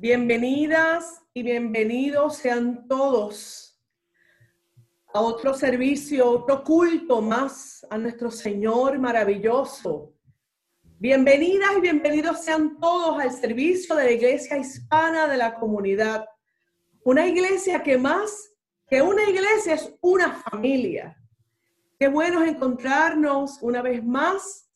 Bienvenidas 0.00 1.24
y 1.34 1.42
bienvenidos 1.42 2.36
sean 2.36 2.86
todos 2.86 3.82
a 5.12 5.20
otro 5.20 5.54
servicio, 5.54 6.30
otro 6.30 6.62
culto 6.62 7.20
más 7.20 7.84
a 7.90 7.98
nuestro 7.98 8.30
Señor 8.30 8.96
maravilloso. 9.00 10.14
Bienvenidas 11.00 11.70
y 11.78 11.80
bienvenidos 11.80 12.44
sean 12.44 12.78
todos 12.78 13.20
al 13.20 13.32
servicio 13.32 13.96
de 13.96 14.04
la 14.04 14.10
Iglesia 14.12 14.56
Hispana 14.56 15.26
de 15.26 15.36
la 15.36 15.56
Comunidad. 15.56 16.26
Una 17.02 17.26
iglesia 17.26 17.82
que 17.82 17.98
más 17.98 18.52
que 18.86 19.02
una 19.02 19.24
iglesia 19.24 19.74
es 19.74 19.92
una 20.00 20.30
familia. 20.30 21.20
Qué 21.98 22.06
bueno 22.06 22.44
encontrarnos 22.44 23.60
una 23.62 23.82
vez 23.82 24.04
más 24.04 24.70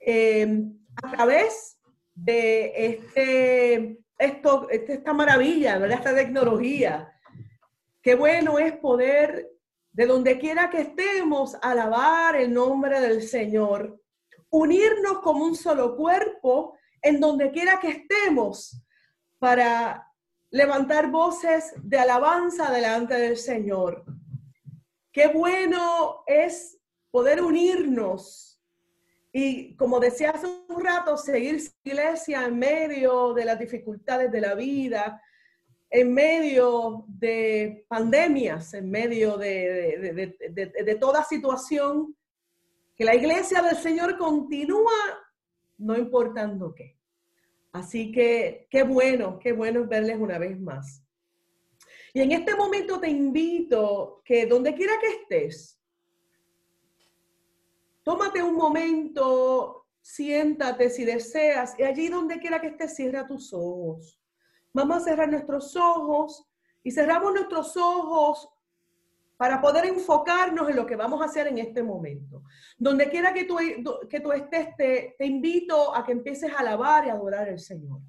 eh, 0.00 0.64
a 1.00 1.12
través 1.12 1.78
de 2.16 2.72
este 2.76 4.03
esto, 4.24 4.68
esta 4.70 5.12
maravilla, 5.12 5.78
¿verdad? 5.78 5.98
Esta 5.98 6.14
tecnología. 6.14 7.12
Qué 8.02 8.14
bueno 8.14 8.58
es 8.58 8.76
poder, 8.76 9.50
de 9.92 10.06
donde 10.06 10.38
quiera 10.38 10.70
que 10.70 10.82
estemos, 10.82 11.56
alabar 11.62 12.36
el 12.36 12.52
nombre 12.52 13.00
del 13.00 13.22
Señor, 13.22 14.00
unirnos 14.50 15.20
como 15.20 15.44
un 15.44 15.56
solo 15.56 15.96
cuerpo 15.96 16.76
en 17.02 17.20
donde 17.20 17.50
quiera 17.50 17.80
que 17.80 17.88
estemos 17.88 18.82
para 19.38 20.06
levantar 20.50 21.10
voces 21.10 21.72
de 21.82 21.98
alabanza 21.98 22.70
delante 22.70 23.14
del 23.14 23.36
Señor. 23.36 24.04
Qué 25.12 25.28
bueno 25.28 26.22
es 26.26 26.78
poder 27.10 27.42
unirnos 27.42 28.53
y 29.36 29.74
como 29.74 29.98
decía 29.98 30.30
hace 30.30 30.46
un 30.46 30.80
rato, 30.80 31.16
seguir 31.16 31.60
iglesia 31.82 32.46
en 32.46 32.56
medio 32.56 33.34
de 33.34 33.44
las 33.44 33.58
dificultades 33.58 34.30
de 34.30 34.40
la 34.40 34.54
vida, 34.54 35.20
en 35.90 36.14
medio 36.14 37.04
de 37.08 37.84
pandemias, 37.88 38.74
en 38.74 38.88
medio 38.88 39.36
de, 39.36 40.38
de, 40.52 40.94
toda 40.94 41.24
situación, 41.24 42.16
que 42.94 43.04
la 43.04 43.16
iglesia 43.16 43.60
del 43.60 43.74
Señor 43.74 44.16
continúa 44.18 44.92
no 45.78 45.96
importando 45.98 46.72
qué. 46.72 46.96
Así 47.72 48.12
que 48.12 48.68
qué 48.70 48.84
bueno, 48.84 49.40
qué 49.40 49.50
bueno 49.50 49.84
verles 49.84 50.16
una 50.20 50.38
vez 50.38 50.60
más. 50.60 51.02
Y 52.12 52.20
en 52.20 52.30
este 52.30 52.54
momento 52.54 53.00
te 53.00 53.08
invito 53.08 54.22
que 54.24 54.46
donde 54.46 54.76
quiera 54.76 54.92
que 55.00 55.08
estés, 55.08 55.80
Tómate 58.04 58.42
un 58.42 58.54
momento, 58.54 59.86
siéntate 60.02 60.90
si 60.90 61.06
deseas, 61.06 61.74
y 61.78 61.84
allí 61.84 62.08
donde 62.08 62.38
quiera 62.38 62.60
que 62.60 62.66
estés, 62.66 62.94
cierra 62.94 63.26
tus 63.26 63.52
ojos. 63.54 64.20
Vamos 64.74 64.98
a 64.98 65.00
cerrar 65.00 65.30
nuestros 65.30 65.74
ojos 65.74 66.46
y 66.82 66.90
cerramos 66.90 67.32
nuestros 67.32 67.74
ojos 67.78 68.46
para 69.38 69.58
poder 69.58 69.86
enfocarnos 69.86 70.68
en 70.68 70.76
lo 70.76 70.84
que 70.84 70.96
vamos 70.96 71.22
a 71.22 71.24
hacer 71.24 71.46
en 71.46 71.56
este 71.56 71.82
momento. 71.82 72.42
Donde 72.76 73.08
quiera 73.08 73.32
que 73.32 73.44
tú, 73.44 73.56
que 74.10 74.20
tú 74.20 74.32
estés, 74.32 74.76
te, 74.76 75.16
invito 75.20 75.96
a 75.96 76.04
que 76.04 76.12
empieces 76.12 76.52
a 76.52 76.58
alabar 76.58 77.06
y 77.06 77.08
adorar 77.08 77.48
al 77.48 77.58
Señor. 77.58 78.00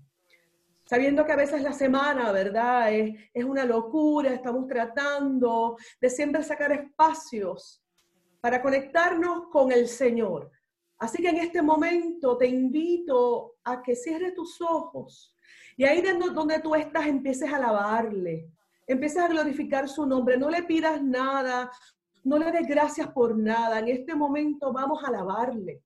Sabiendo 0.83 1.25
que 1.25 1.31
a 1.31 1.37
veces 1.37 1.61
la 1.63 1.73
semana, 1.73 2.33
¿verdad? 2.33 2.93
Es, 2.93 3.17
es 3.33 3.45
una 3.45 3.63
locura, 3.63 4.33
estamos 4.33 4.67
tratando 4.67 5.77
de 6.01 6.09
siempre 6.09 6.43
sacar 6.43 6.73
espacios 6.73 7.84
para 8.45 8.61
conectarnos 8.61 9.47
con 9.47 9.71
el 9.71 9.87
Señor. 9.87 10.51
Así 10.99 11.19
que 11.19 11.29
en 11.29 11.37
este 11.37 11.63
momento 11.63 12.37
te 12.37 12.45
invito 12.45 13.55
a 13.63 13.81
que 13.81 13.95
cierres 13.95 14.35
tus 14.35 14.61
ojos 14.61 15.33
y 15.75 15.83
ahí 15.83 16.03
donde 16.31 16.59
tú 16.59 16.75
estás 16.75 17.07
empieces 17.07 17.51
a 17.51 17.55
alabarle, 17.55 18.51
empieces 18.85 19.17
a 19.17 19.29
glorificar 19.29 19.89
su 19.89 20.05
nombre, 20.05 20.37
no 20.37 20.51
le 20.51 20.61
pidas 20.61 21.01
nada, 21.01 21.71
no 22.23 22.37
le 22.37 22.51
des 22.51 22.67
gracias 22.67 23.07
por 23.07 23.35
nada, 23.35 23.79
en 23.79 23.87
este 23.87 24.13
momento 24.13 24.71
vamos 24.71 25.03
a 25.03 25.07
alabarle. 25.07 25.81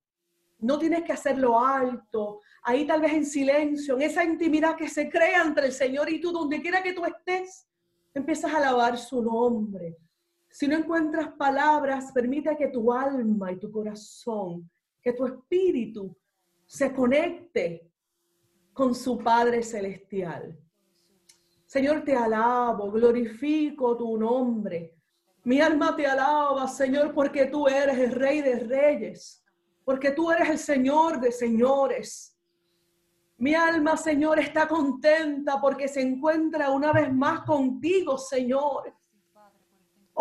No 0.58 0.78
tienes 0.78 1.04
que 1.04 1.14
hacerlo 1.14 1.58
alto, 1.58 2.42
ahí 2.64 2.86
tal 2.86 3.00
vez 3.00 3.14
en 3.14 3.26
silencio, 3.26 3.96
en 3.96 4.02
esa 4.02 4.26
intimidad 4.26 4.76
que 4.76 4.90
se 4.90 5.10
crea 5.10 5.44
entre 5.44 5.68
el 5.68 5.72
Señor 5.72 6.12
y 6.12 6.20
tú, 6.20 6.34
donde 6.34 6.62
quiera 6.62 6.84
que 6.84 6.92
tú 6.92 7.06
estés, 7.06 7.66
empiezas 8.14 8.54
a 8.54 8.58
alabar 8.58 8.98
su 8.98 9.24
nombre. 9.24 9.96
Si 10.50 10.68
no 10.68 10.76
encuentras 10.76 11.30
palabras, 11.34 12.12
permite 12.12 12.56
que 12.58 12.68
tu 12.68 12.92
alma 12.92 13.52
y 13.52 13.60
tu 13.60 13.72
corazón, 13.72 14.70
que 15.02 15.14
tu 15.14 15.26
espíritu 15.26 16.16
se 16.66 16.94
conecte 16.94 17.90
con 18.74 18.96
su 18.96 19.18
Padre 19.18 19.62
Celestial. 19.62 20.58
Señor, 21.66 22.04
te 22.04 22.16
alabo, 22.16 22.92
glorifico 22.92 23.96
tu 23.96 24.18
nombre. 24.18 24.96
Mi 25.44 25.62
alma 25.62 25.96
te 25.96 26.06
alaba, 26.06 26.68
Señor, 26.68 27.14
porque 27.14 27.46
tú 27.46 27.68
eres 27.68 27.98
el 27.98 28.12
Rey 28.12 28.42
de 28.42 28.60
Reyes, 28.60 29.44
porque 29.86 30.12
tú 30.12 30.32
eres 30.32 30.50
el 30.50 30.58
Señor 30.58 31.20
de 31.20 31.32
Señores. 31.32 32.36
Mi 33.38 33.54
alma, 33.54 33.96
Señor, 33.96 34.40
está 34.40 34.68
contenta 34.68 35.62
porque 35.62 35.88
se 35.88 36.02
encuentra 36.02 36.72
una 36.72 36.92
vez 36.92 37.14
más 37.14 37.42
contigo, 37.42 38.18
Señor. 38.18 38.99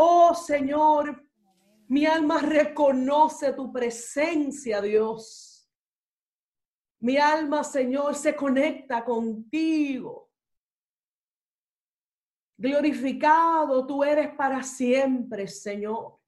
Oh 0.01 0.33
Señor, 0.33 1.27
mi 1.89 2.07
alma 2.07 2.39
reconoce 2.39 3.53
tu 3.53 3.73
presencia, 3.73 4.81
Dios. 4.81 5.69
Mi 7.01 7.17
alma, 7.17 7.65
Señor, 7.65 8.15
se 8.15 8.37
conecta 8.37 9.05
contigo. 9.05 10.31
Glorificado 12.57 13.85
tú 13.89 14.05
eres 14.05 14.33
para 14.37 14.63
siempre, 14.63 15.49
Señor. 15.49 16.21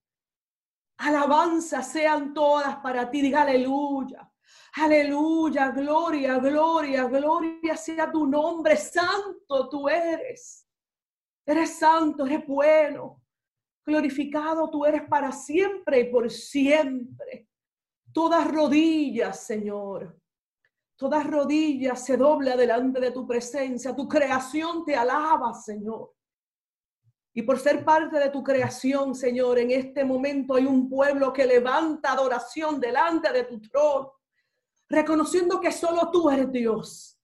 Alabanza 0.98 1.80
sean 1.84 2.34
todas 2.34 2.74
para 2.78 3.08
ti. 3.08 3.22
Diga 3.22 3.42
aleluya. 3.42 4.28
Aleluya, 4.74 5.70
gloria, 5.70 6.38
gloria, 6.38 7.04
gloria 7.04 7.76
sea 7.76 8.10
tu 8.10 8.26
nombre. 8.26 8.76
Santo 8.76 9.68
tú 9.68 9.88
eres. 9.88 10.66
Eres 11.46 11.78
santo, 11.78 12.26
eres 12.26 12.44
bueno. 12.44 13.20
Glorificado 13.84 14.70
tú 14.70 14.84
eres 14.84 15.02
para 15.08 15.32
siempre 15.32 16.00
y 16.00 16.10
por 16.10 16.30
siempre. 16.30 17.48
Todas 18.12 18.50
rodillas, 18.50 19.46
Señor. 19.46 20.18
Todas 20.96 21.26
rodillas 21.26 22.04
se 22.04 22.16
dobla 22.16 22.56
delante 22.56 23.00
de 23.00 23.10
tu 23.10 23.26
presencia. 23.26 23.96
Tu 23.96 24.06
creación 24.06 24.84
te 24.84 24.94
alaba, 24.94 25.54
Señor. 25.54 26.12
Y 27.32 27.42
por 27.42 27.58
ser 27.58 27.84
parte 27.84 28.18
de 28.18 28.30
tu 28.30 28.42
creación, 28.42 29.14
Señor, 29.14 29.58
en 29.58 29.70
este 29.70 30.04
momento 30.04 30.56
hay 30.56 30.66
un 30.66 30.88
pueblo 30.88 31.32
que 31.32 31.46
levanta 31.46 32.12
adoración 32.12 32.80
delante 32.80 33.32
de 33.32 33.44
tu 33.44 33.60
trono, 33.60 34.12
reconociendo 34.88 35.60
que 35.60 35.70
solo 35.70 36.10
tú 36.10 36.28
eres 36.28 36.50
Dios, 36.50 37.18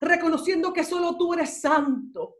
reconociendo 0.00 0.72
que 0.72 0.82
solo 0.82 1.16
tú 1.16 1.32
eres 1.32 1.60
santo, 1.60 2.34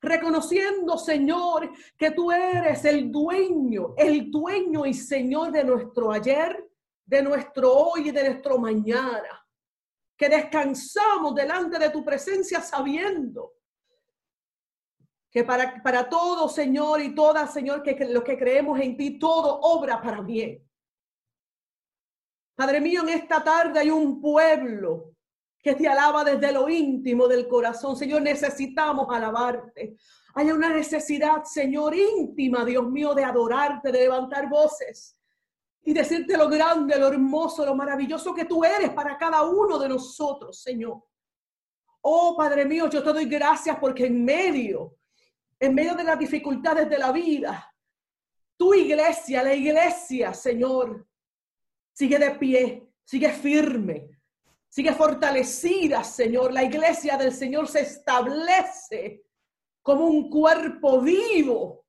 reconociendo, 0.00 0.96
Señor, 0.98 1.70
que 1.96 2.10
tú 2.10 2.30
eres 2.30 2.84
el 2.84 3.10
dueño, 3.10 3.94
el 3.96 4.30
dueño 4.30 4.86
y 4.86 4.94
Señor 4.94 5.52
de 5.52 5.64
nuestro 5.64 6.12
ayer, 6.12 6.68
de 7.04 7.22
nuestro 7.22 7.72
hoy 7.72 8.08
y 8.08 8.10
de 8.10 8.30
nuestro 8.30 8.58
mañana. 8.58 9.46
Que 10.16 10.28
descansamos 10.28 11.34
delante 11.34 11.78
de 11.78 11.90
tu 11.90 12.04
presencia 12.04 12.60
sabiendo 12.60 13.54
que 15.30 15.44
para, 15.44 15.80
para 15.82 16.08
todo, 16.08 16.48
Señor, 16.48 17.00
y 17.00 17.14
toda, 17.14 17.46
Señor, 17.46 17.82
que, 17.82 17.94
que 17.94 18.06
lo 18.06 18.24
que 18.24 18.36
creemos 18.36 18.80
en 18.80 18.96
ti, 18.96 19.18
todo 19.18 19.60
obra 19.60 20.02
para 20.02 20.20
bien. 20.22 20.68
Padre 22.56 22.80
mío, 22.80 23.02
en 23.02 23.10
esta 23.10 23.42
tarde 23.42 23.78
hay 23.78 23.90
un 23.90 24.20
pueblo 24.20 25.09
que 25.62 25.74
te 25.74 25.86
alaba 25.86 26.24
desde 26.24 26.52
lo 26.52 26.68
íntimo 26.68 27.28
del 27.28 27.46
corazón. 27.46 27.96
Señor, 27.96 28.22
necesitamos 28.22 29.06
alabarte. 29.10 29.96
Hay 30.34 30.50
una 30.50 30.72
necesidad, 30.72 31.44
Señor, 31.44 31.94
íntima, 31.94 32.64
Dios 32.64 32.88
mío, 32.88 33.14
de 33.14 33.24
adorarte, 33.24 33.92
de 33.92 34.00
levantar 34.00 34.48
voces 34.48 35.16
y 35.82 35.92
decirte 35.92 36.36
lo 36.36 36.48
grande, 36.48 36.98
lo 36.98 37.08
hermoso, 37.08 37.64
lo 37.64 37.74
maravilloso 37.74 38.34
que 38.34 38.44
tú 38.44 38.64
eres 38.64 38.90
para 38.90 39.16
cada 39.16 39.42
uno 39.42 39.78
de 39.78 39.88
nosotros, 39.88 40.60
Señor. 40.60 41.02
Oh, 42.02 42.34
Padre 42.36 42.64
mío, 42.64 42.88
yo 42.88 43.02
te 43.02 43.12
doy 43.12 43.26
gracias 43.26 43.78
porque 43.78 44.06
en 44.06 44.24
medio, 44.24 44.96
en 45.58 45.74
medio 45.74 45.94
de 45.94 46.04
las 46.04 46.18
dificultades 46.18 46.88
de 46.88 46.98
la 46.98 47.12
vida, 47.12 47.66
tu 48.56 48.74
iglesia, 48.74 49.42
la 49.42 49.54
iglesia, 49.54 50.32
Señor, 50.32 51.06
sigue 51.92 52.18
de 52.18 52.30
pie, 52.32 52.88
sigue 53.04 53.30
firme, 53.30 54.19
sigue 54.70 54.94
fortalecida, 54.94 56.02
Señor. 56.04 56.52
La 56.52 56.62
iglesia 56.62 57.16
del 57.18 57.32
Señor 57.32 57.68
se 57.68 57.80
establece 57.80 59.24
como 59.82 60.06
un 60.06 60.30
cuerpo 60.30 61.00
vivo 61.02 61.84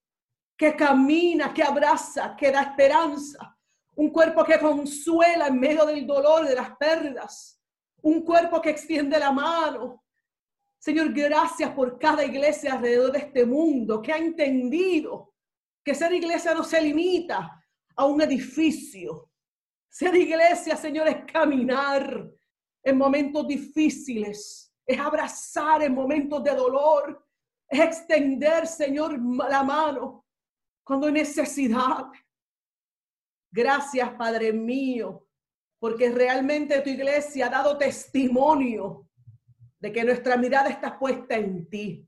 que 0.58 0.76
camina, 0.76 1.54
que 1.54 1.64
abraza, 1.64 2.36
que 2.36 2.52
da 2.52 2.64
esperanza. 2.64 3.58
Un 3.96 4.10
cuerpo 4.10 4.44
que 4.44 4.60
consuela 4.60 5.48
en 5.48 5.60
medio 5.60 5.86
del 5.86 6.06
dolor, 6.06 6.46
de 6.48 6.56
las 6.56 6.76
pérdidas. 6.78 7.62
Un 8.02 8.24
cuerpo 8.26 8.62
que 8.62 8.72
extiende 8.72 9.20
la 9.20 9.32
mano. 9.32 10.04
Señor, 10.80 11.14
gracias 11.14 11.70
por 11.72 12.00
cada 12.00 12.26
iglesia 12.26 12.74
alrededor 12.74 13.12
de 13.12 13.20
este 13.20 13.46
mundo 13.46 14.02
que 14.02 14.12
ha 14.12 14.18
entendido 14.18 15.36
que 15.84 15.94
ser 15.94 16.12
iglesia 16.14 16.56
no 16.56 16.64
se 16.64 16.82
limita 16.82 17.64
a 17.96 18.06
un 18.06 18.22
edificio. 18.22 19.30
Ser 19.88 20.16
iglesia, 20.16 20.76
Señor, 20.76 21.08
es 21.08 21.26
caminar 21.32 22.32
en 22.84 22.98
momentos 22.98 23.48
difíciles, 23.48 24.74
es 24.86 25.00
abrazar 25.00 25.84
en 25.84 25.94
momentos 25.94 26.44
de 26.44 26.56
dolor, 26.56 27.26
es 27.68 27.80
extender, 27.80 28.68
Señor, 28.68 29.20
la 29.50 29.64
mano 29.64 30.26
cuando 30.84 31.08
hay 31.08 31.14
necesidad. 31.14 32.08
Gracias, 33.52 34.14
Padre 34.16 34.52
mío, 34.52 35.28
porque 35.80 36.10
realmente 36.10 36.82
tu 36.82 36.90
iglesia 36.90 37.48
ha 37.48 37.50
dado 37.50 37.78
testimonio 37.78 39.08
de 39.80 39.92
que 39.92 40.04
nuestra 40.04 40.38
mirada 40.38 40.70
está 40.70 40.98
puesta 40.98 41.36
en 41.36 41.70
ti. 41.70 42.08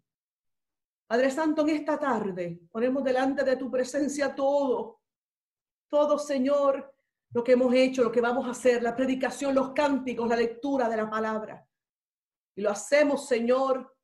Padre 1.08 1.32
Santo, 1.32 1.62
en 1.64 1.70
esta 1.70 2.00
tarde 2.00 2.62
ponemos 2.72 3.04
delante 3.04 3.44
de 3.44 3.56
tu 3.56 3.70
presencia 3.70 4.34
todo, 4.34 5.02
todo, 5.90 6.18
Señor, 6.18 6.93
lo 7.34 7.44
que 7.44 7.54
hemos 7.54 7.74
hecho, 7.74 8.04
lo 8.04 8.12
que 8.12 8.22
vamos 8.22 8.48
a 8.48 8.52
hacer, 8.52 8.84
la 8.84 8.96
predicación, 8.96 9.56
los 9.56 9.72
cánticos, 9.72 10.30
la 10.30 10.36
lectura 10.36 10.88
de 10.88 10.98
la 10.98 11.10
palabra. 11.10 11.68
Y 12.56 12.62
lo 12.62 12.70
hacemos, 12.70 13.28
Señor, 13.28 13.96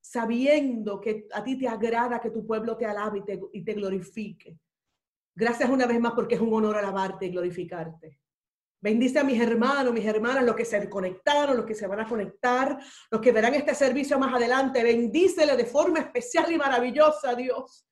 sabiendo 0.00 1.00
que 1.00 1.26
a 1.32 1.42
ti 1.42 1.56
te 1.58 1.66
agrada 1.66 2.20
que 2.20 2.30
tu 2.30 2.46
pueblo 2.46 2.76
te 2.76 2.84
alabe 2.84 3.24
y 3.52 3.64
te, 3.64 3.72
glorifique. 3.74 4.58
Gracias 5.34 5.68
una 5.68 5.86
vez 5.86 5.98
más 6.00 6.12
porque 6.12 6.34
es 6.34 6.40
un 6.40 6.52
honor 6.52 6.76
alabarte 6.76 7.26
y 7.26 7.30
glorificarte. 7.30 8.20
Bendice 8.80 9.18
a 9.18 9.24
mis 9.24 9.40
hermanos, 9.40 9.92
mis 9.92 10.04
hermanas, 10.04 10.44
los 10.44 10.54
que 10.54 10.66
se 10.66 10.88
conectaron, 10.88 11.56
los 11.56 11.66
que 11.66 11.74
se 11.74 11.86
van 11.86 12.00
a 12.00 12.08
conectar, 12.08 12.78
los 13.10 13.20
que 13.20 13.32
verán 13.32 13.54
este 13.54 13.74
servicio 13.74 14.18
más 14.18 14.34
adelante. 14.34 14.82
Bendícele 14.82 15.56
de 15.56 15.64
forma 15.64 16.00
especial 16.00 16.52
y 16.52 16.58
maravillosa, 16.58 17.34
Dios. 17.34 17.86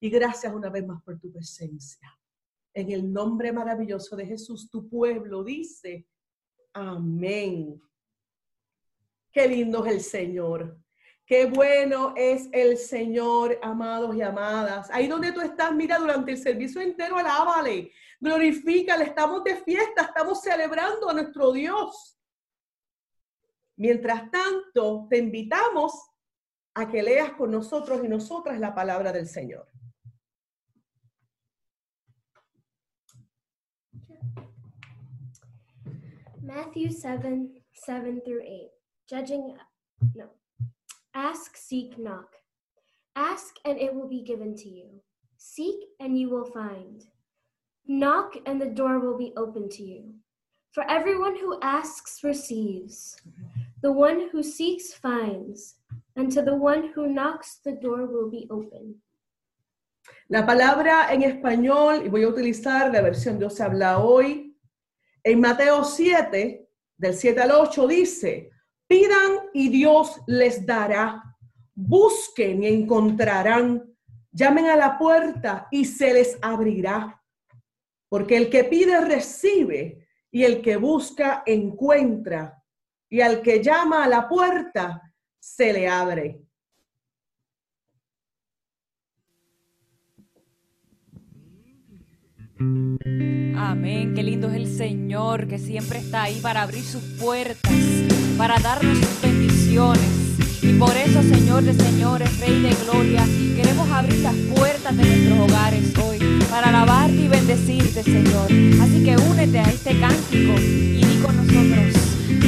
Y 0.00 0.10
gracias 0.10 0.52
una 0.52 0.70
vez 0.70 0.84
más 0.84 1.02
por 1.02 1.18
tu 1.18 1.32
presencia. 1.32 2.18
En 2.74 2.90
el 2.90 3.12
nombre 3.12 3.52
maravilloso 3.52 4.16
de 4.16 4.26
Jesús, 4.26 4.68
tu 4.68 4.88
pueblo 4.88 5.44
dice, 5.44 6.06
amén. 6.72 7.80
Qué 9.30 9.48
lindo 9.48 9.84
es 9.86 9.92
el 9.92 10.00
Señor. 10.00 10.78
Qué 11.26 11.46
bueno 11.46 12.12
es 12.16 12.48
el 12.52 12.76
Señor, 12.76 13.58
amados 13.62 14.14
y 14.14 14.22
amadas. 14.22 14.90
Ahí 14.90 15.06
donde 15.06 15.32
tú 15.32 15.40
estás, 15.40 15.74
mira, 15.74 15.98
durante 15.98 16.32
el 16.32 16.38
servicio 16.38 16.80
entero, 16.80 17.16
alábale, 17.16 17.92
glorifícale. 18.20 19.04
Estamos 19.04 19.42
de 19.44 19.56
fiesta, 19.56 20.02
estamos 20.02 20.42
celebrando 20.42 21.08
a 21.08 21.14
nuestro 21.14 21.52
Dios. 21.52 22.18
Mientras 23.76 24.30
tanto, 24.30 25.06
te 25.08 25.18
invitamos 25.18 26.10
a 26.74 26.88
que 26.88 27.02
leas 27.02 27.32
con 27.32 27.52
nosotros 27.52 28.04
y 28.04 28.08
nosotras 28.08 28.58
la 28.60 28.74
palabra 28.74 29.12
del 29.12 29.26
Señor. 29.26 29.73
Matthew 36.54 36.88
7, 36.92 37.50
7 37.72 38.20
through 38.24 38.42
8. 38.42 38.68
Judging, 39.10 39.56
no. 40.14 40.26
Ask, 41.12 41.56
seek, 41.56 41.98
knock. 41.98 42.28
Ask, 43.16 43.56
and 43.64 43.76
it 43.76 43.92
will 43.92 44.08
be 44.08 44.22
given 44.22 44.54
to 44.58 44.68
you. 44.68 44.86
Seek, 45.36 45.74
and 45.98 46.16
you 46.16 46.30
will 46.30 46.44
find. 46.44 47.02
Knock, 47.88 48.34
and 48.46 48.60
the 48.60 48.70
door 48.70 49.00
will 49.00 49.18
be 49.18 49.32
open 49.36 49.68
to 49.70 49.82
you. 49.82 50.14
For 50.70 50.88
everyone 50.88 51.36
who 51.36 51.58
asks 51.60 52.22
receives. 52.22 53.16
The 53.82 53.90
one 53.90 54.28
who 54.30 54.44
seeks 54.44 54.94
finds. 54.94 55.74
And 56.14 56.30
to 56.30 56.42
the 56.42 56.54
one 56.54 56.92
who 56.94 57.08
knocks, 57.08 57.58
the 57.64 57.72
door 57.72 58.06
will 58.06 58.30
be 58.30 58.46
open. 58.48 58.94
La 60.28 60.46
palabra 60.46 61.12
en 61.12 61.22
español, 61.22 62.04
y 62.04 62.08
voy 62.08 62.22
a 62.22 62.28
utilizar 62.28 62.92
la 62.92 63.00
versión 63.00 63.38
Dios 63.38 63.60
habla 63.60 63.98
hoy, 63.98 64.43
en 65.24 65.40
Mateo 65.40 65.84
7, 65.84 66.68
del 66.98 67.14
7 67.14 67.40
al 67.40 67.50
8, 67.52 67.86
dice, 67.88 68.50
Pidan 68.86 69.48
y 69.54 69.70
Dios 69.70 70.20
les 70.26 70.64
dará. 70.66 71.22
Busquen 71.74 72.62
y 72.62 72.66
encontrarán. 72.68 73.82
Llamen 74.30 74.66
a 74.66 74.76
la 74.76 74.98
puerta 74.98 75.66
y 75.70 75.86
se 75.86 76.12
les 76.12 76.38
abrirá. 76.42 77.20
Porque 78.10 78.36
el 78.36 78.50
que 78.50 78.64
pide 78.64 79.00
recibe 79.00 80.06
y 80.30 80.44
el 80.44 80.60
que 80.60 80.76
busca 80.76 81.42
encuentra. 81.46 82.62
Y 83.08 83.22
al 83.22 83.40
que 83.40 83.62
llama 83.62 84.04
a 84.04 84.08
la 84.08 84.28
puerta 84.28 85.02
se 85.40 85.72
le 85.72 85.88
abre. 85.88 86.43
Amén, 93.56 94.14
qué 94.14 94.22
lindo 94.22 94.48
es 94.48 94.54
el 94.54 94.66
Señor 94.66 95.46
que 95.46 95.58
siempre 95.58 95.98
está 95.98 96.24
ahí 96.24 96.38
para 96.40 96.62
abrir 96.62 96.82
sus 96.82 97.02
puertas, 97.20 97.72
para 98.38 98.58
darnos 98.58 98.98
sus 98.98 99.20
bendiciones. 99.20 100.08
Y 100.62 100.72
por 100.78 100.96
eso, 100.96 101.22
Señor 101.22 101.62
de 101.64 101.74
señores, 101.74 102.38
Rey 102.40 102.62
de 102.62 102.74
gloria, 102.84 103.26
queremos 103.54 103.90
abrir 103.90 104.20
las 104.20 104.34
puertas 104.56 104.96
de 104.96 105.04
nuestros 105.04 105.38
hogares 105.40 105.92
hoy 105.98 106.18
para 106.48 106.68
alabarte 106.68 107.16
y 107.16 107.28
bendecirte, 107.28 108.02
Señor. 108.02 108.46
Así 108.80 109.04
que 109.04 109.16
únete 109.16 109.58
a 109.58 109.64
este 109.64 110.00
cántico 110.00 110.52
y 110.58 111.04
di 111.04 111.20
con 111.22 111.36
nosotros, 111.36 111.94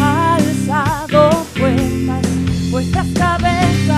alzado 0.01 1.45
puertas, 1.59 2.27
vuestras 2.71 3.07
cabezas. 3.09 3.96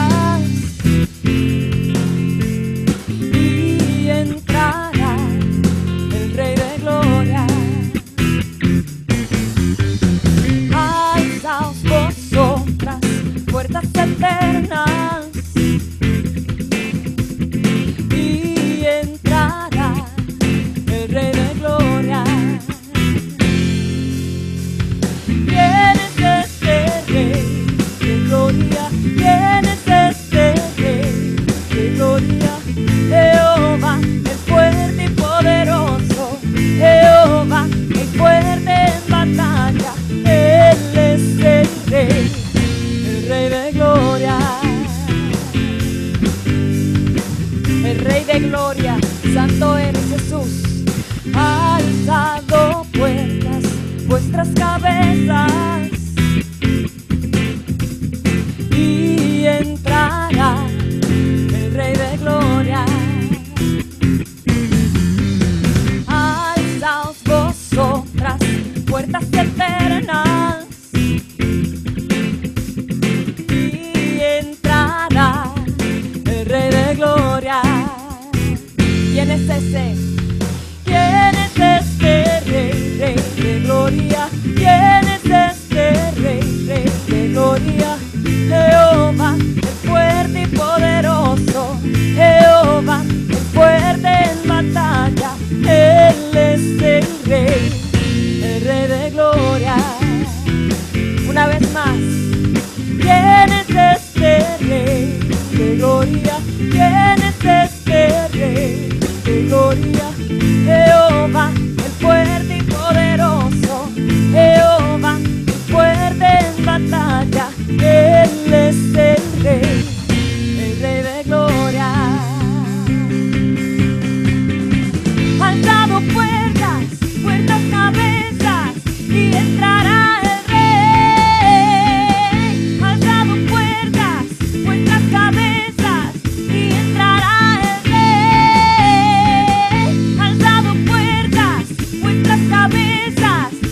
promesas. 142.99 143.68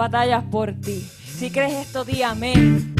Batallas 0.00 0.42
por 0.50 0.72
ti. 0.72 1.06
Si 1.38 1.50
crees 1.50 1.74
esto, 1.74 2.06
di 2.06 2.22
amén. 2.22 2.94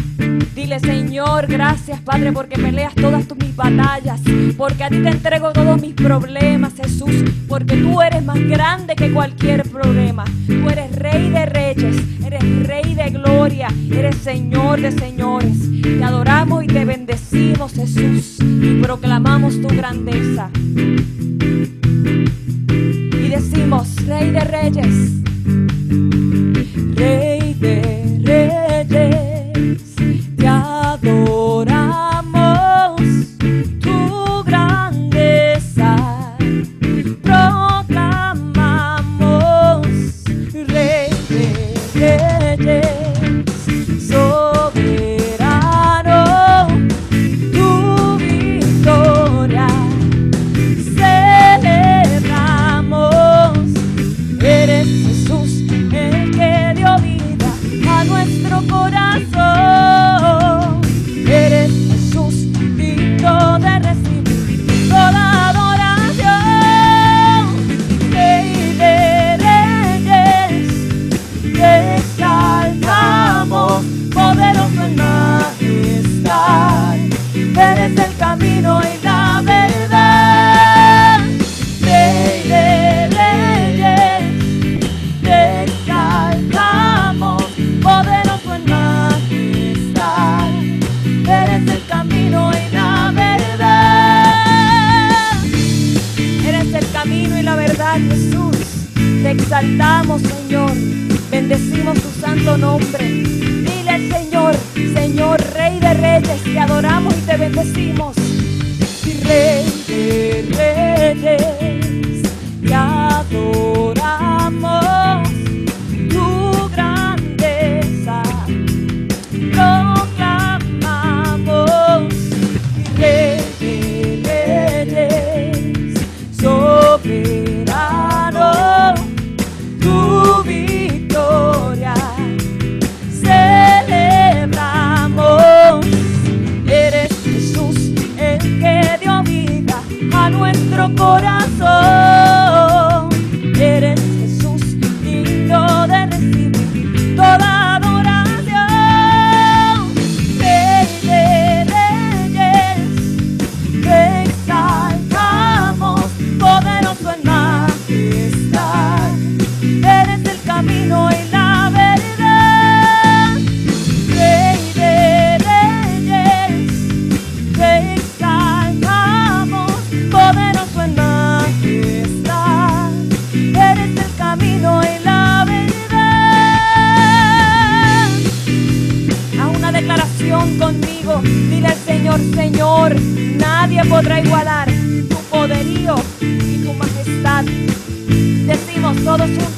Dile, 0.55 0.79
Señor, 0.81 1.47
gracias, 1.47 1.99
Padre, 2.01 2.31
porque 2.31 2.59
peleas 2.59 2.95
todas 2.95 3.27
tus 3.27 3.39
mis 3.39 3.57
batallas. 3.57 4.21
Porque 4.59 4.85
a 4.85 4.91
ti 4.91 5.03
te 5.03 5.09
entrego 5.09 5.51
todos 5.51 5.81
mis 5.81 5.95
problemas, 5.95 6.75
Jesús. 6.75 7.25
Porque 7.49 7.79
tú 7.79 8.03
eres 8.03 8.23
más 8.23 8.39
grande 8.39 8.97
que 8.97 9.11
cualquier 9.11 9.63
problema. 9.71 10.27
Tú 10.47 10.69
eres 10.69 10.95
Rey 10.95 11.31
de 11.31 11.47
reyes, 11.47 11.97
eres 12.23 12.67
Rey 12.67 12.95
de 12.95 13.09
gloria, 13.09 13.69
eres 13.91 14.17
Señor 14.17 14.83
de 14.83 14.93
señores. 14.93 15.57
Te 15.81 16.05
adoramos 16.05 16.65
y 16.65 16.67
te 16.67 16.85
bendecimos, 16.85 17.73
Jesús. 17.73 18.30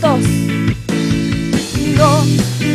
No, 0.03 0.19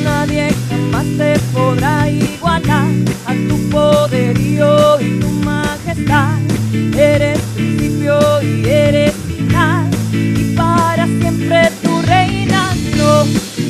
nadie 0.02 0.48
jamás 0.70 1.06
te 1.18 1.38
podrá 1.54 2.10
igualar 2.10 2.88
a 3.26 3.34
tu 3.50 3.70
poderío 3.70 4.98
y 5.02 5.20
tu 5.20 5.28
majestad. 5.44 6.40
Eres 6.98 7.38
principio 7.54 8.18
y 8.42 8.66
eres 8.66 9.14
final, 9.28 9.90
y 10.14 10.56
para 10.56 11.06
siempre 11.06 11.70
tu 11.84 12.02
reina. 12.04 12.74
No, 12.96 13.26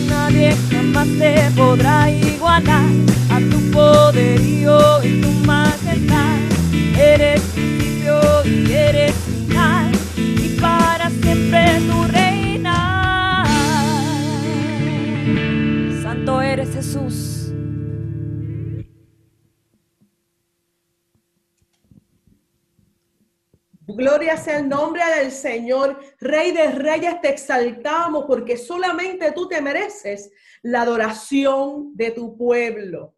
nadie 0.07 0.55
jamás 0.69 1.07
te 1.17 1.49
podrá 1.55 2.11
igualar 2.11 2.91
a 3.31 3.39
tu 3.39 3.71
poderío 3.71 5.03
y 5.03 5.19
tu 5.19 5.31
majestad. 5.47 6.37
Eres 6.95 7.41
Jesús. 16.77 17.51
Gloria 23.87 24.37
sea 24.37 24.59
el 24.59 24.69
nombre 24.69 25.01
del 25.17 25.31
Señor. 25.31 25.99
Rey 26.19 26.51
de 26.51 26.67
reyes, 26.73 27.19
te 27.19 27.29
exaltamos 27.29 28.25
porque 28.27 28.57
solamente 28.57 29.31
tú 29.31 29.47
te 29.47 29.59
mereces 29.59 30.29
la 30.61 30.81
adoración 30.81 31.95
de 31.95 32.11
tu 32.11 32.37
pueblo. 32.37 33.15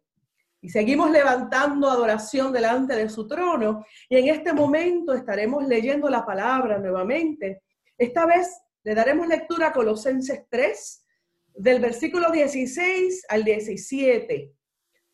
Y 0.62 0.70
seguimos 0.70 1.10
levantando 1.10 1.90
adoración 1.90 2.54
delante 2.54 2.96
de 2.96 3.10
su 3.10 3.28
trono. 3.28 3.84
Y 4.08 4.16
en 4.16 4.28
este 4.28 4.54
momento 4.54 5.12
estaremos 5.12 5.68
leyendo 5.68 6.08
la 6.08 6.24
palabra 6.24 6.78
nuevamente. 6.78 7.64
Esta 7.98 8.24
vez 8.24 8.58
le 8.84 8.94
daremos 8.94 9.28
lectura 9.28 9.66
a 9.66 9.72
Colosenses 9.74 10.46
3, 10.48 10.99
del 11.60 11.78
versículo 11.78 12.30
16 12.30 13.26
al 13.28 13.44
17. 13.44 14.54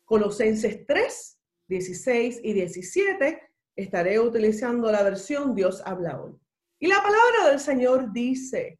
Colosenses 0.05 0.85
3, 0.85 1.39
16 1.67 2.39
y 2.41 2.53
17 2.53 3.41
estaré 3.75 4.17
utilizando 4.17 4.89
la 4.89 5.03
versión 5.03 5.53
Dios 5.53 5.81
habla 5.85 6.21
hoy. 6.21 6.39
Y 6.79 6.87
la 6.87 7.03
palabra 7.03 7.49
del 7.49 7.59
Señor 7.59 8.13
dice 8.13 8.79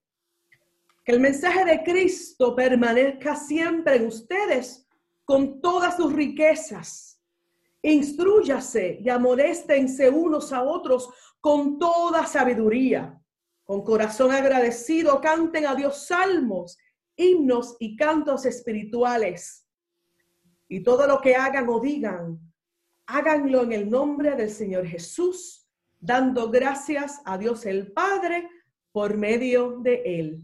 que 1.04 1.12
el 1.12 1.20
mensaje 1.20 1.66
de 1.66 1.84
Cristo 1.84 2.56
permanezca 2.56 3.36
siempre 3.36 3.98
en 3.98 4.08
ustedes 4.08 4.88
con 5.26 5.60
todas 5.60 5.98
sus 5.98 6.14
riquezas. 6.14 7.22
Instrúyase 7.82 8.98
y 9.02 9.10
amonéstense 9.10 10.10
unos 10.10 10.54
a 10.54 10.64
otros 10.64 11.10
con 11.42 11.78
toda 11.78 12.26
sabiduría. 12.28 13.22
Con 13.66 13.84
corazón 13.84 14.32
agradecido 14.32 15.20
canten 15.20 15.66
a 15.66 15.76
Dios 15.76 16.08
salmos, 16.08 16.78
himnos 17.18 17.76
y 17.80 17.96
cantos 17.98 18.46
espirituales. 18.46 19.68
Y 20.70 20.82
todo 20.84 21.08
lo 21.08 21.20
que 21.20 21.36
hagan 21.36 21.68
o 21.68 21.80
digan, 21.80 22.40
háganlo 23.08 23.64
en 23.64 23.74
el 23.74 23.90
nombre 23.90 24.36
del 24.36 24.50
Señor 24.50 24.86
Jesús, 24.86 25.68
dando 26.00 26.50
gracias 26.50 27.20
a 27.26 27.38
Dios 27.38 27.66
el 27.66 27.92
Padre 27.92 28.50
por 28.92 29.18
medio 29.18 29.80
de 29.80 30.02
Él. 30.06 30.44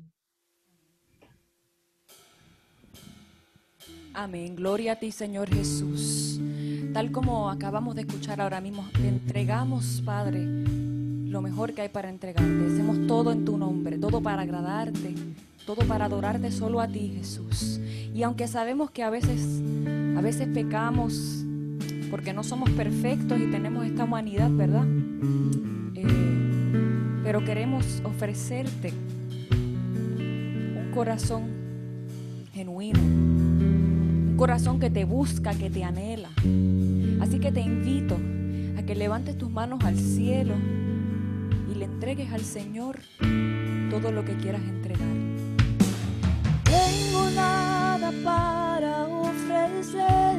Amén. 4.14 4.56
Gloria 4.56 4.94
a 4.94 4.96
ti, 4.98 5.12
Señor 5.12 5.50
Jesús. 5.50 6.40
Tal 6.94 7.12
como 7.12 7.50
acabamos 7.50 7.96
de 7.96 8.02
escuchar 8.02 8.40
ahora 8.40 8.62
mismo, 8.62 8.88
te 8.94 9.08
entregamos, 9.08 10.04
Padre, 10.06 10.46
lo 10.46 11.42
mejor 11.42 11.74
que 11.74 11.82
hay 11.82 11.90
para 11.90 12.10
entregarte. 12.10 12.68
Hacemos 12.72 13.08
todo 13.08 13.32
en 13.32 13.44
tu 13.44 13.58
nombre, 13.58 13.98
todo 13.98 14.22
para 14.22 14.44
agradarte, 14.44 15.16
todo 15.66 15.86
para 15.88 16.06
adorarte 16.06 16.52
solo 16.52 16.82
a 16.82 16.88
ti, 16.88 17.14
Jesús. 17.16 17.80
Y 18.14 18.24
aunque 18.24 18.48
sabemos 18.48 18.92
que 18.92 19.04
a 19.04 19.10
veces, 19.10 19.62
a 20.18 20.22
veces 20.22 20.48
pecamos 20.54 21.44
porque 22.12 22.34
no 22.34 22.44
somos 22.44 22.70
perfectos 22.72 23.40
y 23.40 23.48
tenemos 23.48 23.86
esta 23.86 24.04
humanidad, 24.04 24.52
¿verdad? 24.52 24.86
Eh, 25.96 27.22
pero 27.24 27.44
queremos 27.44 28.02
ofrecerte 28.04 28.94
un 29.52 30.92
corazón 30.94 31.46
genuino, 32.54 33.00
un 33.00 34.36
corazón 34.38 34.80
que 34.80 34.92
te 34.92 35.06
busca, 35.06 35.56
que 35.56 35.72
te 35.72 35.84
anhela. 35.84 36.30
Así 37.20 37.40
que 37.40 37.52
te 37.52 37.62
invito 37.62 38.18
a 38.78 38.84
que 38.84 38.94
levantes 38.96 39.38
tus 39.38 39.50
manos 39.50 39.84
al 39.84 39.98
cielo 39.98 40.54
y 41.72 41.76
le 41.76 41.86
entregues 41.86 42.32
al 42.32 42.42
Señor 42.42 43.00
todo 43.90 44.12
lo 44.12 44.24
que 44.24 44.36
quieras 44.36 44.62
entregar. 44.62 45.23
Tengo 46.74 47.30
nada 47.30 48.12
para 48.24 49.06
ofrecer, 49.06 50.38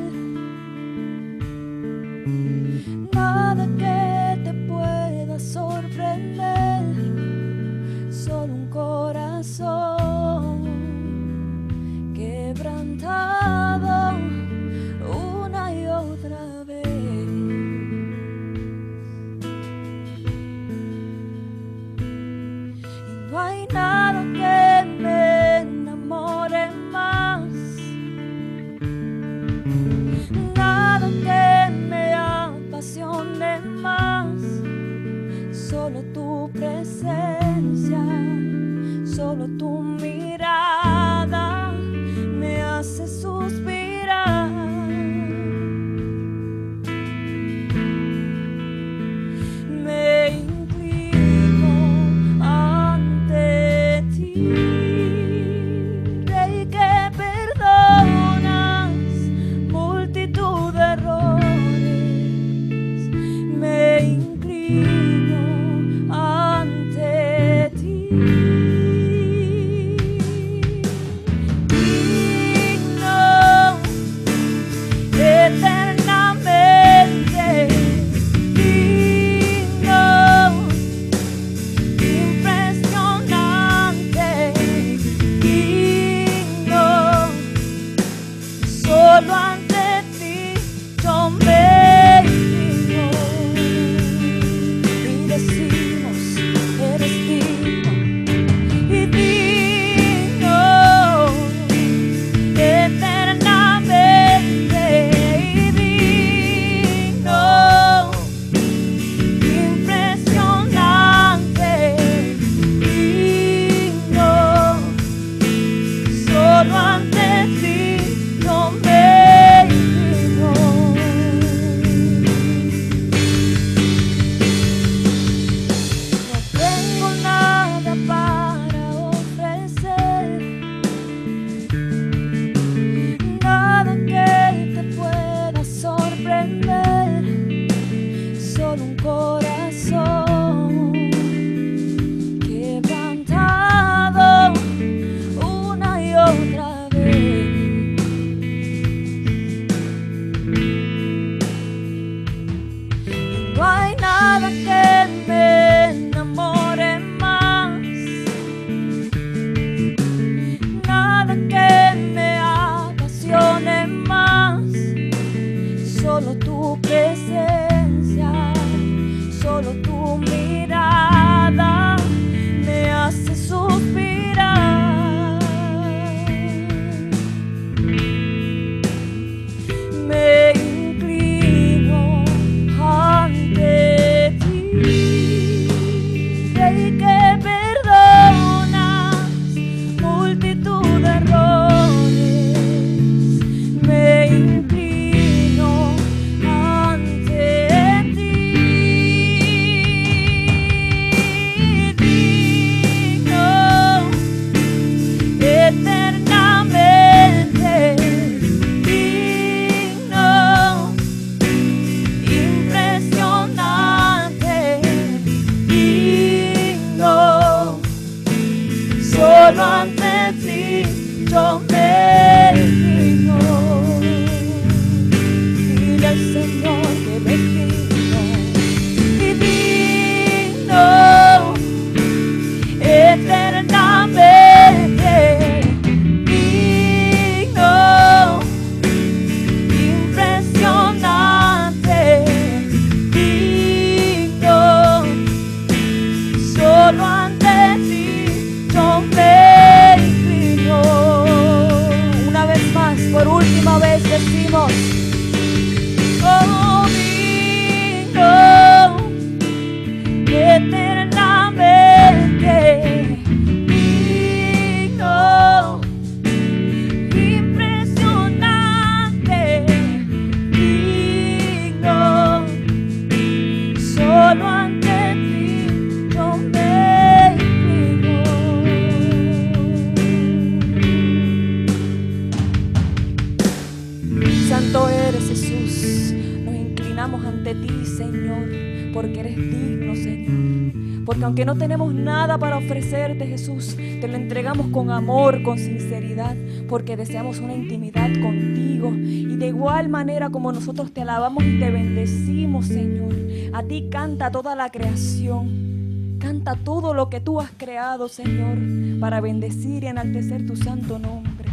Porque 291.15 291.27
aunque 291.27 291.45
no 291.45 291.55
tenemos 291.55 291.95
nada 291.95 292.39
para 292.39 292.57
ofrecerte, 292.57 293.25
Jesús, 293.25 293.77
te 293.77 294.09
lo 294.09 294.17
entregamos 294.17 294.67
con 294.73 294.91
amor, 294.91 295.45
con 295.45 295.61
sinceridad, 295.61 296.35
porque 296.69 296.97
deseamos 296.97 297.39
una 297.39 297.55
intimidad 297.55 298.11
contigo. 298.21 298.91
Y 298.93 299.37
de 299.37 299.47
igual 299.47 299.89
manera 299.89 300.31
como 300.31 300.51
nosotros 300.51 300.93
te 300.93 301.03
alabamos 301.03 301.45
y 301.45 301.61
te 301.61 301.71
bendecimos, 301.71 302.67
Señor, 302.67 303.15
a 303.53 303.63
ti 303.63 303.89
canta 303.93 304.33
toda 304.33 304.57
la 304.57 304.71
creación. 304.71 306.17
Canta 306.19 306.57
todo 306.57 306.95
lo 306.95 307.09
que 307.11 307.21
tú 307.21 307.41
has 307.41 307.53
creado, 307.57 308.09
Señor, 308.09 308.59
para 308.99 309.21
bendecir 309.21 309.85
y 309.85 309.87
enaltecer 309.87 310.45
tu 310.45 310.57
santo 310.57 310.99
nombre. 310.99 311.49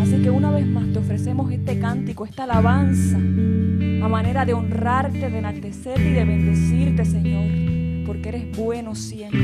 Así 0.00 0.22
que 0.22 0.30
una 0.30 0.50
vez 0.50 0.66
más 0.66 0.90
te 0.94 0.98
ofrecemos 0.98 1.52
este 1.52 1.78
cántico, 1.78 2.24
esta 2.24 2.44
alabanza, 2.44 3.18
a 3.18 4.08
manera 4.08 4.46
de 4.46 4.54
honrarte, 4.54 5.28
de 5.28 5.38
enaltecerte 5.40 6.08
y 6.08 6.14
de 6.14 6.24
bendecirte, 6.24 7.04
Señor 7.04 7.85
porque 8.06 8.28
eres 8.28 8.56
bueno 8.56 8.94
siempre. 8.94 9.40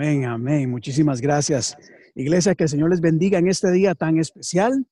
Amén, 0.00 0.26
amén. 0.26 0.70
Muchísimas 0.70 1.20
gracias. 1.20 1.76
Iglesia, 2.14 2.54
que 2.54 2.62
el 2.62 2.68
Señor 2.68 2.90
les 2.90 3.00
bendiga 3.00 3.40
en 3.40 3.48
este 3.48 3.72
día 3.72 3.96
tan 3.96 4.16
especial, 4.16 4.86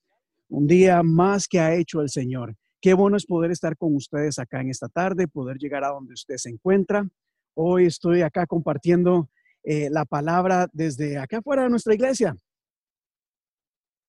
un 0.49 0.67
día 0.67 1.01
más 1.05 1.47
que 1.47 1.61
ha 1.61 1.77
hecho 1.77 2.01
el 2.01 2.09
Señor. 2.09 2.57
Qué 2.81 2.93
bueno 2.93 3.17
es 3.17 3.25
poder 3.25 3.53
estar 3.53 3.77
con 3.77 3.95
ustedes 3.95 4.41
acá 4.41 4.61
en 4.61 4.71
esta 4.71 4.89
tarde, 4.89 5.29
poder 5.29 5.59
llegar 5.59 5.85
a 5.85 5.91
donde 5.91 6.15
usted 6.15 6.35
se 6.39 6.49
encuentra. 6.49 7.09
Hoy 7.55 7.87
estoy 7.87 8.23
acá 8.23 8.49
compartiendo 8.49 9.31
eh, 9.63 9.91
la 9.91 10.05
palabra 10.05 10.67
desde 10.73 11.19
acá 11.19 11.39
afuera 11.39 11.63
de 11.63 11.71
nuestra 11.71 11.95
iglesia. 11.95 12.35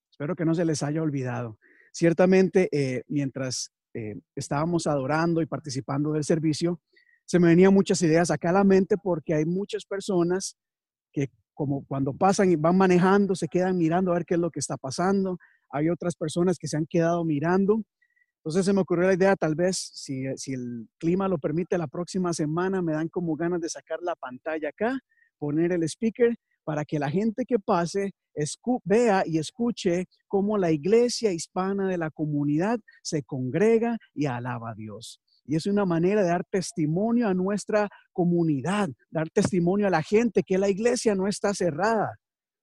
Espero 0.09 0.35
que 0.35 0.45
no 0.45 0.55
se 0.55 0.65
les 0.65 0.81
haya 0.81 1.03
olvidado. 1.03 1.59
Ciertamente, 1.93 2.69
eh, 2.71 3.03
mientras 3.07 3.71
eh, 3.93 4.15
estábamos 4.35 4.87
adorando 4.87 5.43
y 5.43 5.45
participando 5.45 6.13
del 6.13 6.23
servicio, 6.23 6.81
se 7.23 7.37
me 7.37 7.49
venían 7.49 7.71
muchas 7.71 8.01
ideas 8.01 8.31
acá 8.31 8.49
a 8.49 8.53
la 8.53 8.63
mente 8.63 8.97
porque 8.97 9.35
hay 9.35 9.45
muchas 9.45 9.85
personas 9.85 10.57
que 11.17 11.31
como 11.53 11.83
cuando 11.85 12.13
pasan 12.13 12.51
y 12.51 12.55
van 12.55 12.77
manejando, 12.77 13.35
se 13.35 13.47
quedan 13.47 13.77
mirando 13.77 14.11
a 14.11 14.15
ver 14.15 14.25
qué 14.25 14.35
es 14.35 14.39
lo 14.39 14.51
que 14.51 14.59
está 14.59 14.77
pasando. 14.77 15.39
Hay 15.71 15.89
otras 15.89 16.15
personas 16.15 16.59
que 16.59 16.67
se 16.67 16.77
han 16.77 16.85
quedado 16.85 17.25
mirando. 17.25 17.81
Entonces 18.37 18.65
se 18.65 18.73
me 18.73 18.81
ocurrió 18.81 19.07
la 19.07 19.15
idea, 19.15 19.35
tal 19.35 19.55
vez, 19.55 19.77
si, 19.93 20.25
si 20.37 20.53
el 20.53 20.87
clima 20.99 21.27
lo 21.27 21.39
permite, 21.39 21.77
la 21.77 21.87
próxima 21.87 22.31
semana 22.33 22.81
me 22.81 22.93
dan 22.93 23.09
como 23.09 23.35
ganas 23.35 23.59
de 23.59 23.69
sacar 23.69 23.99
la 24.01 24.15
pantalla 24.15 24.69
acá, 24.69 24.99
poner 25.39 25.71
el 25.71 25.83
speaker 25.83 26.35
para 26.63 26.85
que 26.85 26.99
la 26.99 27.09
gente 27.09 27.45
que 27.45 27.57
pase 27.59 28.11
vea 28.83 29.23
y 29.25 29.39
escuche 29.39 30.05
cómo 30.27 30.57
la 30.57 30.71
iglesia 30.71 31.31
hispana 31.33 31.87
de 31.87 31.97
la 31.97 32.11
comunidad 32.11 32.79
se 33.01 33.23
congrega 33.23 33.97
y 34.13 34.27
alaba 34.27 34.71
a 34.71 34.75
Dios. 34.75 35.19
Y 35.47 35.55
es 35.55 35.65
una 35.65 35.85
manera 35.85 36.21
de 36.21 36.29
dar 36.29 36.43
testimonio 36.43 37.27
a 37.27 37.33
nuestra 37.33 37.89
comunidad, 38.11 38.89
dar 39.09 39.29
testimonio 39.29 39.87
a 39.87 39.89
la 39.89 40.03
gente 40.03 40.43
que 40.43 40.57
la 40.57 40.69
iglesia 40.69 41.15
no 41.15 41.27
está 41.27 41.53
cerrada, 41.53 42.19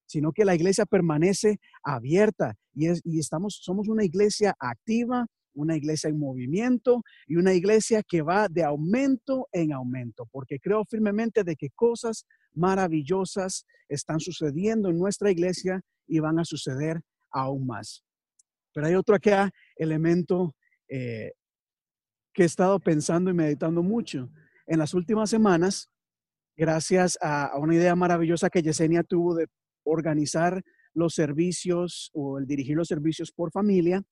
sino 0.07 0.33
que 0.33 0.45
la 0.45 0.55
iglesia 0.55 0.85
permanece 0.85 1.59
abierta 1.83 2.55
y, 2.75 2.89
es, 2.89 3.01
y 3.05 3.19
estamos, 3.19 3.59
somos 3.63 3.89
una 3.89 4.05
iglesia 4.05 4.55
activa, 4.59 5.27
una 5.55 5.77
iglesia 5.77 6.11
en 6.11 6.19
movimiento 6.19 7.03
y 7.27 7.37
una 7.37 7.55
iglesia 7.55 8.03
que 8.07 8.23
va 8.23 8.49
de 8.49 8.65
aumento 8.65 9.49
en 9.53 9.73
aumento, 9.73 10.29
porque 10.31 10.59
creo 10.59 10.85
firmemente 10.85 11.43
de 11.43 11.57
que 11.57 11.71
cosas 11.71 12.27
maravillosas 12.53 13.65
están 13.89 14.21
sucediendo 14.21 14.91
en 14.91 14.99
nuestra 14.99 15.31
iglesia 15.31 15.81
y 16.07 16.19
van 16.19 16.39
a 16.39 16.45
suceder 16.45 17.01
aún 17.31 17.67
más. 17.67 18.05
Pero 18.73 18.87
hay 18.89 18.95
otro 18.95 19.15
acá 19.15 19.51
elemento 19.77 20.55
eh, 20.89 21.33
que 22.35 22.43
he 22.43 22.47
estado 22.47 22.79
pensando 22.81 23.31
y 23.31 23.35
meditando 23.35 23.83
mucho. 23.83 24.29
En 24.67 24.79
las 24.79 24.93
últimas 24.93 25.31
semanas, 25.31 25.89
gracias 26.57 27.17
a, 27.23 27.53
una 27.57 27.75
idea 27.75 27.95
maravillosa 27.95 28.51
que 28.51 28.63
Yesenia 28.63 29.05
tuvo 29.05 29.35
de 29.35 29.47
organizar 29.85 30.63
los 30.93 31.15
servicios 31.15 32.11
o 32.13 32.39
el 32.39 32.47
dirigir 32.47 32.77
los 32.77 32.89
servicios 32.89 33.33
por 33.33 33.51
familia, 33.53 34.03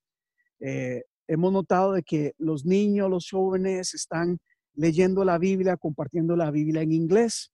eh, 0.61 1.03
hemos 1.27 1.53
notado 1.53 1.93
de 1.93 2.03
que 2.03 2.33
los 2.39 2.65
niños, 2.65 3.11
los 3.11 3.29
jóvenes 3.29 3.95
están 3.95 4.39
leyendo 4.75 5.25
la 5.25 5.39
Biblia, 5.39 5.77
compartiendo 5.77 6.37
la 6.37 6.51
Biblia 6.51 6.83
en 6.83 6.93
inglés. 6.93 7.53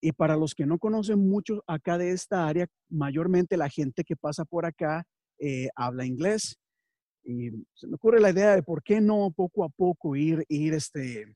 Y 0.00 0.12
para 0.12 0.36
los 0.36 0.54
que 0.54 0.66
no 0.66 0.78
conocen 0.78 1.18
mucho 1.18 1.62
acá 1.66 1.96
de 1.98 2.10
esta 2.10 2.46
área, 2.46 2.66
mayormente 2.90 3.56
la 3.56 3.68
gente 3.68 4.04
que 4.04 4.16
pasa 4.16 4.44
por 4.44 4.66
acá 4.66 5.04
eh, 5.38 5.68
habla 5.74 6.04
inglés. 6.04 6.58
Y 7.26 7.50
se 7.74 7.88
me 7.88 7.96
ocurre 7.96 8.20
la 8.20 8.30
idea 8.30 8.54
de 8.54 8.62
por 8.62 8.82
qué 8.84 9.00
no 9.00 9.32
poco 9.34 9.64
a 9.64 9.68
poco 9.68 10.14
ir, 10.14 10.44
ir 10.48 10.74
este, 10.74 11.34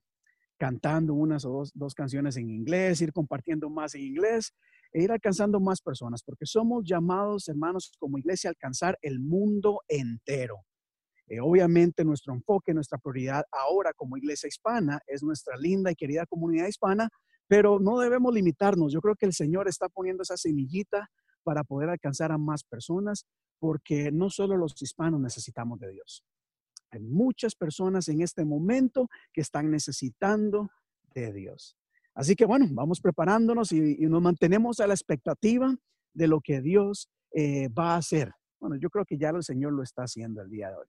cantando 0.57 1.14
unas 1.14 1.44
o 1.44 1.50
dos, 1.50 1.72
dos 1.74 1.94
canciones 1.94 2.37
en 2.37 2.48
inglés, 2.48 3.00
ir 3.00 3.12
compartiendo 3.12 3.68
más 3.68 3.96
en 3.96 4.03
inglés 4.03 4.55
e 4.92 5.03
ir 5.03 5.11
alcanzando 5.11 5.59
más 5.59 5.81
personas, 5.81 6.22
porque 6.22 6.46
somos 6.46 6.85
llamados, 6.85 7.48
hermanos, 7.48 7.92
como 7.98 8.18
iglesia 8.18 8.50
a 8.50 8.53
alcanzar 8.53 8.96
el 9.03 9.18
mundo 9.18 9.81
entero. 9.88 10.64
Eh, 11.26 11.40
obviamente 11.40 12.05
nuestro 12.05 12.35
enfoque, 12.35 12.74
nuestra 12.74 12.98
prioridad 12.98 13.44
ahora 13.53 13.92
como 13.92 14.16
iglesia 14.16 14.48
hispana 14.48 15.00
es 15.07 15.22
nuestra 15.22 15.57
linda 15.57 15.90
y 15.90 15.94
querida 15.94 16.26
comunidad 16.26 16.66
hispana, 16.66 17.09
pero 17.46 17.81
no 17.81 17.98
debemos 17.98 18.33
limitarnos. 18.33 18.92
Yo 18.92 19.00
creo 19.00 19.16
que 19.16 19.26
el 19.26 19.33
Señor 19.33 19.68
está 19.68 19.88
poniendo 19.88 20.22
esa 20.22 20.37
semillita 20.37 21.09
para 21.42 21.64
poder 21.64 21.88
alcanzar 21.88 22.33
a 22.33 22.38
más 22.38 22.64
personas, 22.64 23.26
porque 23.61 24.11
no 24.11 24.31
solo 24.31 24.57
los 24.57 24.81
hispanos 24.83 25.20
necesitamos 25.20 25.79
de 25.79 25.92
Dios. 25.92 26.25
Hay 26.90 27.01
muchas 27.01 27.55
personas 27.55 28.09
en 28.09 28.23
este 28.23 28.44
momento 28.44 29.09
que 29.33 29.42
están 29.42 29.70
necesitando 29.70 30.70
de 31.14 31.33
Dios. 31.33 31.77
Así 32.14 32.35
que 32.35 32.44
bueno, 32.44 32.66
vamos 32.73 33.01
preparándonos 33.01 33.70
y, 33.70 34.03
y 34.03 34.07
nos 34.07 34.20
mantenemos 34.20 34.81
a 34.81 34.88
la 34.88 34.94
expectativa 34.94 35.77
de 36.12 36.27
lo 36.27 36.40
que 36.40 36.61
Dios 36.61 37.09
eh, 37.33 37.68
va 37.68 37.94
a 37.94 37.99
hacer. 37.99 38.33
Bueno, 38.59 38.77
yo 38.77 38.90
creo 38.90 39.05
que 39.05 39.16
ya 39.16 39.31
el 39.31 39.44
Señor 39.44 39.73
lo 39.73 39.83
está 39.83 40.03
haciendo 40.03 40.42
el 40.42 40.51
día 40.51 40.70
de 40.70 40.77
hoy. 40.77 40.87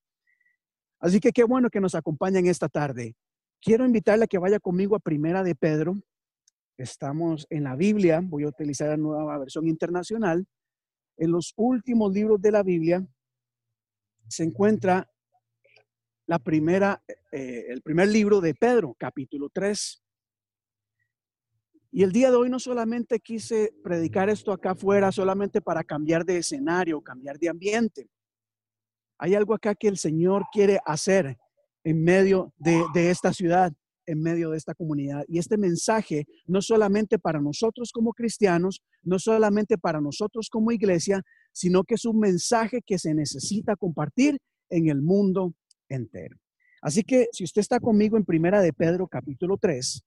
Así 1.00 1.20
que 1.20 1.32
qué 1.32 1.44
bueno 1.44 1.70
que 1.70 1.82
nos 1.82 1.96
acompañen 1.96 2.48
esta 2.48 2.68
tarde. 2.68 3.16
Quiero 3.62 3.86
invitarle 3.86 4.26
a 4.26 4.28
que 4.28 4.38
vaya 4.38 4.60
conmigo 4.60 4.96
a 4.96 5.00
Primera 5.00 5.44
de 5.44 5.56
Pedro. 5.56 6.02
Estamos 6.78 7.46
en 7.50 7.64
la 7.64 7.76
Biblia, 7.76 8.22
voy 8.24 8.44
a 8.44 8.48
utilizar 8.48 8.90
la 8.90 8.98
nueva 8.98 9.38
versión 9.38 9.68
internacional. 9.68 10.48
En 11.22 11.32
los 11.32 11.54
últimos 11.56 12.12
libros 12.12 12.42
de 12.42 12.52
la 12.52 12.64
Biblia 12.64 13.06
se 14.28 14.44
encuentra 14.44 15.08
la 16.26 16.40
primera, 16.40 17.04
eh, 17.32 17.66
el 17.70 17.84
primer 17.84 18.08
libro 18.08 18.42
de 18.42 18.56
Pedro, 18.56 18.96
capítulo 18.98 19.48
3. 19.54 20.02
Y 21.92 22.02
el 22.02 22.12
día 22.12 22.32
de 22.32 22.38
hoy 22.38 22.50
no 22.50 22.58
solamente 22.58 23.20
quise 23.20 23.72
predicar 23.84 24.32
esto 24.32 24.52
acá 24.52 24.72
afuera, 24.72 25.12
solamente 25.12 25.62
para 25.62 25.84
cambiar 25.84 26.26
de 26.26 26.38
escenario, 26.38 27.02
cambiar 27.02 27.38
de 27.38 27.50
ambiente. 27.50 28.10
Hay 29.20 29.36
algo 29.36 29.54
acá 29.54 29.76
que 29.76 29.90
el 29.90 30.00
Señor 30.00 30.46
quiere 30.52 30.80
hacer 30.88 31.38
en 31.84 32.04
medio 32.04 32.52
de, 32.58 32.84
de 32.96 33.12
esta 33.12 33.32
ciudad, 33.32 33.72
en 34.06 34.22
medio 34.22 34.52
de 34.52 34.58
esta 34.58 34.74
comunidad. 34.74 35.24
Y 35.28 35.40
este 35.40 35.58
mensaje 35.58 36.26
no 36.48 36.62
solamente 36.62 37.20
para 37.20 37.40
nosotros 37.40 37.92
como 37.92 38.14
cristianos, 38.14 38.82
no 39.04 39.20
solamente 39.20 39.78
para 39.78 40.02
nosotros 40.02 40.50
como 40.50 40.72
iglesia, 40.72 41.22
sino 41.52 41.84
que 41.84 41.96
es 41.96 42.06
un 42.06 42.20
mensaje 42.20 42.82
que 42.86 42.98
se 42.98 43.14
necesita 43.14 43.76
compartir 43.76 44.38
en 44.70 44.90
el 44.90 45.02
mundo 45.02 45.54
entero. 45.90 46.38
Así 46.82 47.04
que 47.04 47.28
si 47.32 47.44
usted 47.44 47.62
está 47.62 47.80
conmigo 47.80 48.18
en 48.18 48.26
Primera 48.26 48.62
de 48.62 48.74
Pedro 48.74 49.08
capítulo 49.08 49.58
3, 49.58 50.04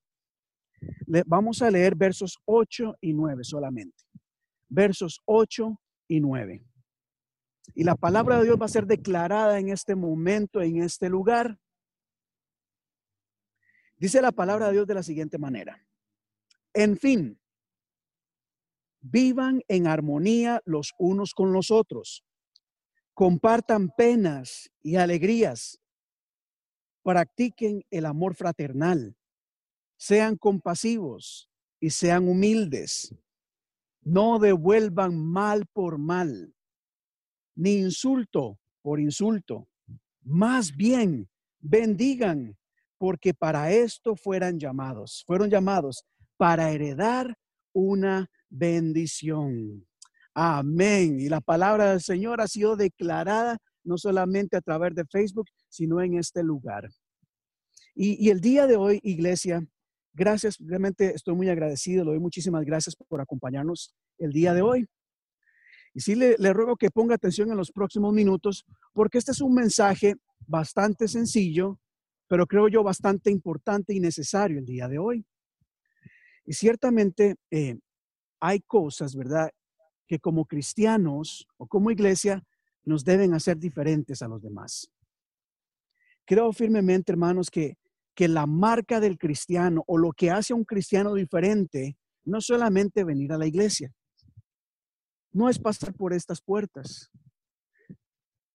le, 1.06 1.22
vamos 1.26 1.62
a 1.62 1.70
leer 1.70 1.94
versos 1.94 2.38
8 2.46 2.96
y 3.00 3.12
9 3.12 3.44
solamente. 3.44 4.02
Versos 4.68 5.20
8 5.26 5.80
y 6.08 6.20
9. 6.20 6.64
Y 7.74 7.84
la 7.84 7.94
palabra 7.94 8.38
de 8.38 8.44
Dios 8.44 8.58
va 8.60 8.66
a 8.66 8.68
ser 8.68 8.86
declarada 8.86 9.58
en 9.58 9.68
este 9.68 9.94
momento, 9.94 10.60
en 10.60 10.82
este 10.82 11.08
lugar. 11.08 11.58
Dice 14.04 14.20
la 14.20 14.32
palabra 14.32 14.66
de 14.66 14.72
Dios 14.74 14.86
de 14.86 14.92
la 14.92 15.02
siguiente 15.02 15.38
manera. 15.38 15.82
En 16.74 16.98
fin, 16.98 17.40
vivan 19.00 19.62
en 19.66 19.86
armonía 19.86 20.60
los 20.66 20.92
unos 20.98 21.32
con 21.32 21.54
los 21.54 21.70
otros. 21.70 22.22
Compartan 23.14 23.88
penas 23.96 24.70
y 24.82 24.96
alegrías. 24.96 25.80
Practiquen 27.02 27.86
el 27.90 28.04
amor 28.04 28.34
fraternal. 28.34 29.16
Sean 29.96 30.36
compasivos 30.36 31.48
y 31.80 31.88
sean 31.88 32.28
humildes. 32.28 33.16
No 34.02 34.38
devuelvan 34.38 35.16
mal 35.16 35.64
por 35.64 35.96
mal, 35.96 36.54
ni 37.54 37.76
insulto 37.76 38.60
por 38.82 39.00
insulto. 39.00 39.66
Más 40.20 40.76
bien, 40.76 41.30
bendigan, 41.58 42.58
porque 42.98 43.34
para 43.34 43.70
esto 43.70 44.16
fueran 44.16 44.58
llamados. 44.58 45.24
Fueron 45.26 45.50
llamados 45.50 46.04
para 46.36 46.70
heredar 46.70 47.36
una 47.72 48.28
bendición. 48.48 49.86
Amén. 50.34 51.20
Y 51.20 51.28
la 51.28 51.40
palabra 51.40 51.90
del 51.90 52.00
Señor 52.00 52.40
ha 52.40 52.48
sido 52.48 52.76
declarada 52.76 53.58
no 53.84 53.98
solamente 53.98 54.56
a 54.56 54.60
través 54.60 54.94
de 54.94 55.04
Facebook, 55.04 55.46
sino 55.68 56.00
en 56.00 56.18
este 56.18 56.42
lugar. 56.42 56.88
Y, 57.94 58.30
el 58.30 58.40
día 58.40 58.66
de 58.66 58.74
hoy, 58.76 58.98
iglesia, 59.04 59.64
gracias, 60.12 60.56
realmente 60.58 61.14
estoy 61.14 61.36
muy 61.36 61.48
agradecido, 61.48 62.04
le 62.04 62.12
doy 62.12 62.20
muchísimas 62.20 62.64
gracias 62.64 62.96
por 62.96 63.20
acompañarnos 63.20 63.94
el 64.18 64.32
día 64.32 64.52
de 64.52 64.62
hoy. 64.62 64.88
Y 65.92 66.00
sí 66.00 66.16
le 66.16 66.52
ruego 66.52 66.76
que 66.76 66.90
ponga 66.90 67.14
atención 67.14 67.52
en 67.52 67.56
los 67.56 67.70
próximos 67.70 68.12
minutos, 68.12 68.64
porque 68.92 69.18
este 69.18 69.30
es 69.30 69.40
un 69.40 69.54
mensaje 69.54 70.16
bastante 70.46 71.06
sencillo, 71.06 71.78
pero 72.34 72.48
creo 72.48 72.66
yo 72.66 72.82
bastante 72.82 73.30
importante 73.30 73.94
y 73.94 74.00
necesario 74.00 74.58
el 74.58 74.66
día 74.66 74.88
de 74.88 74.98
hoy. 74.98 75.24
Y 76.44 76.52
ciertamente 76.52 77.36
eh, 77.48 77.78
hay 78.40 78.58
cosas, 78.58 79.14
¿verdad?, 79.14 79.52
que 80.08 80.18
como 80.18 80.44
cristianos 80.44 81.46
o 81.58 81.68
como 81.68 81.92
iglesia 81.92 82.44
nos 82.82 83.04
deben 83.04 83.34
hacer 83.34 83.58
diferentes 83.58 84.20
a 84.20 84.26
los 84.26 84.42
demás. 84.42 84.90
Creo 86.24 86.52
firmemente, 86.52 87.12
hermanos, 87.12 87.52
que, 87.52 87.76
que 88.16 88.26
la 88.26 88.46
marca 88.46 88.98
del 88.98 89.16
cristiano 89.16 89.84
o 89.86 89.96
lo 89.96 90.10
que 90.10 90.32
hace 90.32 90.54
a 90.54 90.56
un 90.56 90.64
cristiano 90.64 91.14
diferente 91.14 91.96
no 92.24 92.40
solamente 92.40 93.04
venir 93.04 93.32
a 93.32 93.38
la 93.38 93.46
iglesia, 93.46 93.94
no 95.30 95.48
es 95.48 95.60
pasar 95.60 95.94
por 95.94 96.12
estas 96.12 96.40
puertas, 96.40 97.12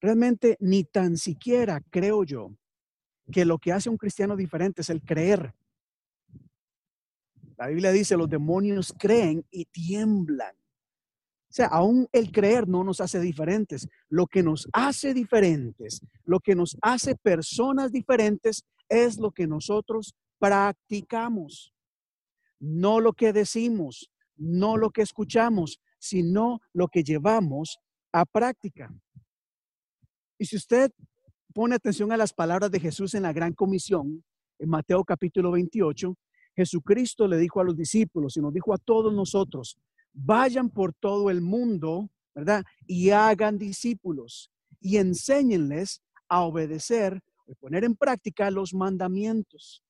Realmente 0.02 0.58
ni 0.60 0.84
tan 0.86 1.16
siquiera 1.16 1.82
creo 1.90 2.26
yo 2.26 2.52
que 3.32 3.46
lo 3.46 3.58
que 3.58 3.72
hace 3.72 3.90
un 3.90 3.98
cristiano 3.98 4.36
diferente 4.36 4.82
es 4.82 4.90
el 4.90 5.02
creer. 5.02 5.54
La 7.58 7.68
Biblia 7.68 7.92
dice, 7.92 8.16
los 8.16 8.30
demonios 8.30 8.94
creen 8.98 9.46
y 9.52 9.66
tiemblan. 9.66 10.56
O 11.50 11.52
sea, 11.52 11.66
aún 11.68 12.08
el 12.12 12.32
creer 12.32 12.68
no 12.68 12.84
nos 12.84 13.02
hace 13.02 13.20
diferentes. 13.20 13.88
Lo 14.08 14.28
que 14.28 14.44
nos 14.44 14.70
hace 14.72 15.14
diferentes, 15.14 16.02
lo 16.24 16.40
que 16.40 16.56
nos 16.56 16.78
hace 16.82 17.16
personas 17.16 17.92
diferentes 17.92 18.64
es 18.88 19.18
lo 19.18 19.32
que 19.32 19.48
nosotros 19.48 20.16
practicamos. 20.38 21.74
No 22.60 23.00
lo 23.00 23.14
que 23.14 23.34
decimos, 23.34 24.12
no 24.38 24.78
lo 24.78 24.92
que 24.92 25.02
escuchamos, 25.02 25.82
sino 25.98 26.62
lo 26.72 26.88
que 26.88 27.04
llevamos 27.04 27.80
a 28.12 28.26
práctica. 28.26 28.94
Y 30.38 30.46
si 30.46 30.56
usted 30.56 30.92
pone 31.60 31.76
atención 31.76 32.10
a 32.14 32.16
las 32.16 32.32
palabras 32.32 32.72
de 32.72 32.80
Jesús 32.80 33.16
en 33.16 33.24
la 33.24 33.34
gran 33.34 33.52
comisión, 33.52 34.24
en 34.60 34.70
Mateo 34.70 35.04
capítulo 35.04 35.52
28, 35.52 36.16
Jesucristo 36.56 37.28
le 37.28 37.36
dijo 37.36 37.60
a 37.60 37.66
los 37.66 37.76
discípulos 37.76 38.38
y 38.38 38.40
nos 38.40 38.54
dijo 38.54 38.74
a 38.74 38.78
todos 38.78 39.14
nosotros, 39.14 39.78
vayan 40.14 40.70
por 40.70 40.94
todo 40.94 41.30
el 41.30 41.42
mundo, 41.42 42.10
¿verdad? 42.34 42.64
Y 42.88 43.10
hagan 43.10 43.58
discípulos 43.58 44.50
y 44.80 44.96
enséñenles 45.00 46.02
a 46.30 46.44
obedecer 46.44 47.20
y 47.46 47.56
poner 47.56 47.84
en 47.84 47.98
práctica 47.98 48.50
los 48.52 48.74
mandamientos. 48.74 49.84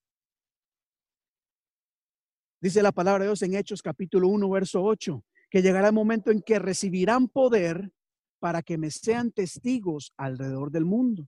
Dice 2.59 2.81
la 2.81 2.91
palabra 2.91 3.25
de 3.25 3.29
Dios 3.29 3.43
en 3.43 3.53
Hechos 3.53 3.83
capítulo 3.83 4.27
1, 4.29 4.49
verso 4.49 4.81
8, 4.81 5.23
que 5.51 5.61
llegará 5.61 5.89
el 5.89 5.93
momento 5.93 6.31
en 6.31 6.41
que 6.41 6.57
recibirán 6.57 7.27
poder 7.27 7.91
para 8.39 8.63
que 8.63 8.79
me 8.79 8.89
sean 8.89 9.31
testigos 9.31 10.13
alrededor 10.17 10.71
del 10.71 10.85
mundo. 10.85 11.27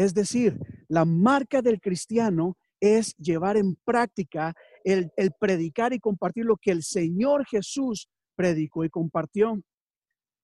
Es 0.00 0.14
decir, 0.14 0.58
la 0.88 1.04
marca 1.04 1.60
del 1.60 1.78
cristiano 1.78 2.56
es 2.80 3.14
llevar 3.18 3.58
en 3.58 3.76
práctica 3.84 4.54
el, 4.82 5.10
predicar 5.38 5.92
y 5.92 6.00
compartir 6.00 6.46
lo 6.46 6.56
que 6.56 6.70
el 6.70 6.82
Señor 6.82 7.44
Jesús 7.44 8.08
predicó 8.34 8.82
y 8.82 8.88
compartió. 8.88 9.60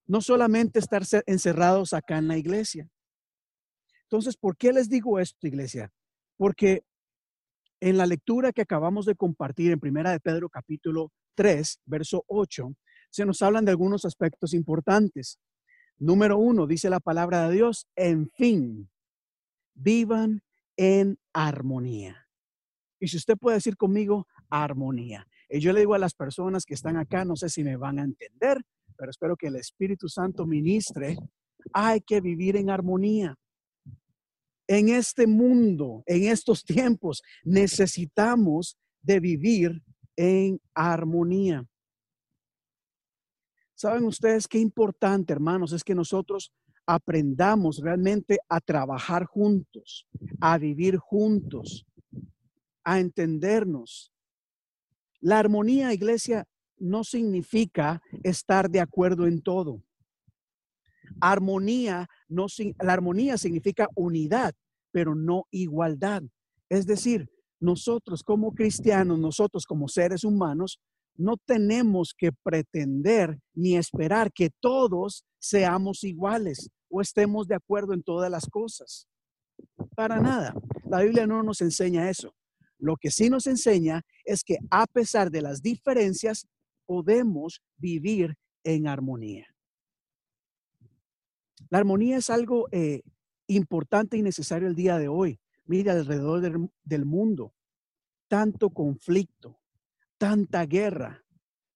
No 0.06 0.20
solamente 0.20 0.78
estar 0.78 1.06
ce- 1.06 1.22
encerrados 1.24 1.94
acá 1.94 2.18
en 2.18 2.28
la 2.28 2.36
iglesia. 2.36 2.86
Entonces, 4.02 4.36
¿por 4.36 4.58
qué 4.58 4.74
les 4.74 4.90
digo 4.90 5.18
esto, 5.18 5.46
iglesia? 5.46 5.90
Porque 6.36 6.82
en 7.80 7.96
la 7.96 8.04
lectura 8.04 8.52
que 8.52 8.60
acabamos 8.60 9.06
de 9.06 9.14
compartir 9.14 9.72
en 9.72 9.80
Primera 9.80 10.12
de 10.12 10.20
Pedro 10.20 10.50
capítulo 10.50 11.12
3, 11.34 11.80
verso 11.86 12.24
8, 12.26 12.74
se 13.08 13.24
nos 13.24 13.40
hablan 13.40 13.64
de 13.64 13.70
algunos 13.70 14.04
aspectos 14.04 14.52
importantes. 14.52 15.38
Número 15.96 16.36
uno, 16.36 16.66
dice 16.66 16.90
la 16.90 17.00
palabra 17.00 17.48
de 17.48 17.54
Dios, 17.54 17.86
en 17.96 18.28
fin, 18.36 18.90
vivan 19.76 20.42
en 20.76 21.18
armonía. 21.32 22.28
Y 22.98 23.08
si 23.08 23.16
usted 23.16 23.36
puede 23.36 23.58
decir 23.58 23.76
conmigo, 23.76 24.26
armonía. 24.50 25.26
Y 25.48 25.60
yo 25.60 25.72
le 25.72 25.80
digo 25.80 25.94
a 25.94 25.98
las 25.98 26.14
personas 26.14 26.64
que 26.64 26.74
están 26.74 26.96
acá, 26.96 27.24
no 27.24 27.36
sé 27.36 27.48
si 27.48 27.62
me 27.62 27.76
van 27.76 27.98
a 27.98 28.04
entender, 28.04 28.62
pero 28.96 29.10
espero 29.10 29.36
que 29.36 29.48
el 29.48 29.56
Espíritu 29.56 30.08
Santo 30.08 30.46
ministre, 30.46 31.16
hay 31.72 32.00
que 32.00 32.20
vivir 32.20 32.56
en 32.56 32.70
armonía. 32.70 33.36
En 34.68 34.88
este 34.88 35.26
mundo, 35.26 36.02
en 36.06 36.24
estos 36.24 36.64
tiempos, 36.64 37.22
necesitamos 37.44 38.76
de 39.02 39.20
vivir 39.20 39.82
en 40.16 40.60
armonía. 40.74 41.64
¿Saben 43.74 44.04
ustedes 44.04 44.48
qué 44.48 44.58
importante, 44.58 45.32
hermanos, 45.32 45.72
es 45.72 45.84
que 45.84 45.94
nosotros 45.94 46.52
aprendamos 46.86 47.78
realmente 47.78 48.38
a 48.48 48.60
trabajar 48.60 49.24
juntos, 49.24 50.06
a 50.40 50.56
vivir 50.58 50.96
juntos, 50.96 51.84
a 52.84 53.00
entendernos? 53.00 54.12
La 55.20 55.38
armonía, 55.38 55.92
iglesia, 55.92 56.46
no 56.78 57.04
significa 57.04 58.00
estar 58.22 58.70
de 58.70 58.80
acuerdo 58.80 59.26
en 59.26 59.42
todo. 59.42 59.82
Armonía, 61.20 62.08
no, 62.28 62.46
la 62.80 62.92
armonía 62.92 63.38
significa 63.38 63.88
unidad, 63.94 64.54
pero 64.92 65.14
no 65.14 65.46
igualdad. 65.50 66.22
Es 66.68 66.86
decir, 66.86 67.30
nosotros 67.60 68.22
como 68.22 68.54
cristianos, 68.54 69.18
nosotros 69.18 69.64
como 69.64 69.88
seres 69.88 70.24
humanos, 70.24 70.80
no 71.18 71.36
tenemos 71.36 72.14
que 72.16 72.30
pretender 72.32 73.38
ni 73.54 73.76
esperar 73.76 74.32
que 74.32 74.50
todos 74.60 75.24
seamos 75.38 76.04
iguales 76.04 76.70
o 76.88 77.00
estemos 77.00 77.46
de 77.46 77.54
acuerdo 77.54 77.94
en 77.94 78.02
todas 78.02 78.30
las 78.30 78.46
cosas. 78.46 79.06
Para 79.94 80.20
nada. 80.20 80.54
La 80.88 81.00
Biblia 81.00 81.26
no 81.26 81.42
nos 81.42 81.60
enseña 81.60 82.10
eso. 82.10 82.34
Lo 82.78 82.96
que 82.96 83.10
sí 83.10 83.30
nos 83.30 83.46
enseña 83.46 84.02
es 84.24 84.44
que 84.44 84.58
a 84.70 84.86
pesar 84.86 85.30
de 85.30 85.42
las 85.42 85.62
diferencias, 85.62 86.46
podemos 86.86 87.62
vivir 87.76 88.36
en 88.64 88.86
armonía. 88.86 89.46
La 91.68 91.78
armonía 91.78 92.18
es 92.18 92.30
algo 92.30 92.68
eh, 92.70 93.02
importante 93.48 94.16
y 94.16 94.22
necesario 94.22 94.68
el 94.68 94.74
día 94.74 94.98
de 94.98 95.08
hoy. 95.08 95.40
Mira 95.64 95.92
alrededor 95.92 96.40
del, 96.40 96.70
del 96.84 97.04
mundo, 97.04 97.54
tanto 98.28 98.70
conflicto, 98.70 99.58
tanta 100.18 100.64
guerra, 100.66 101.24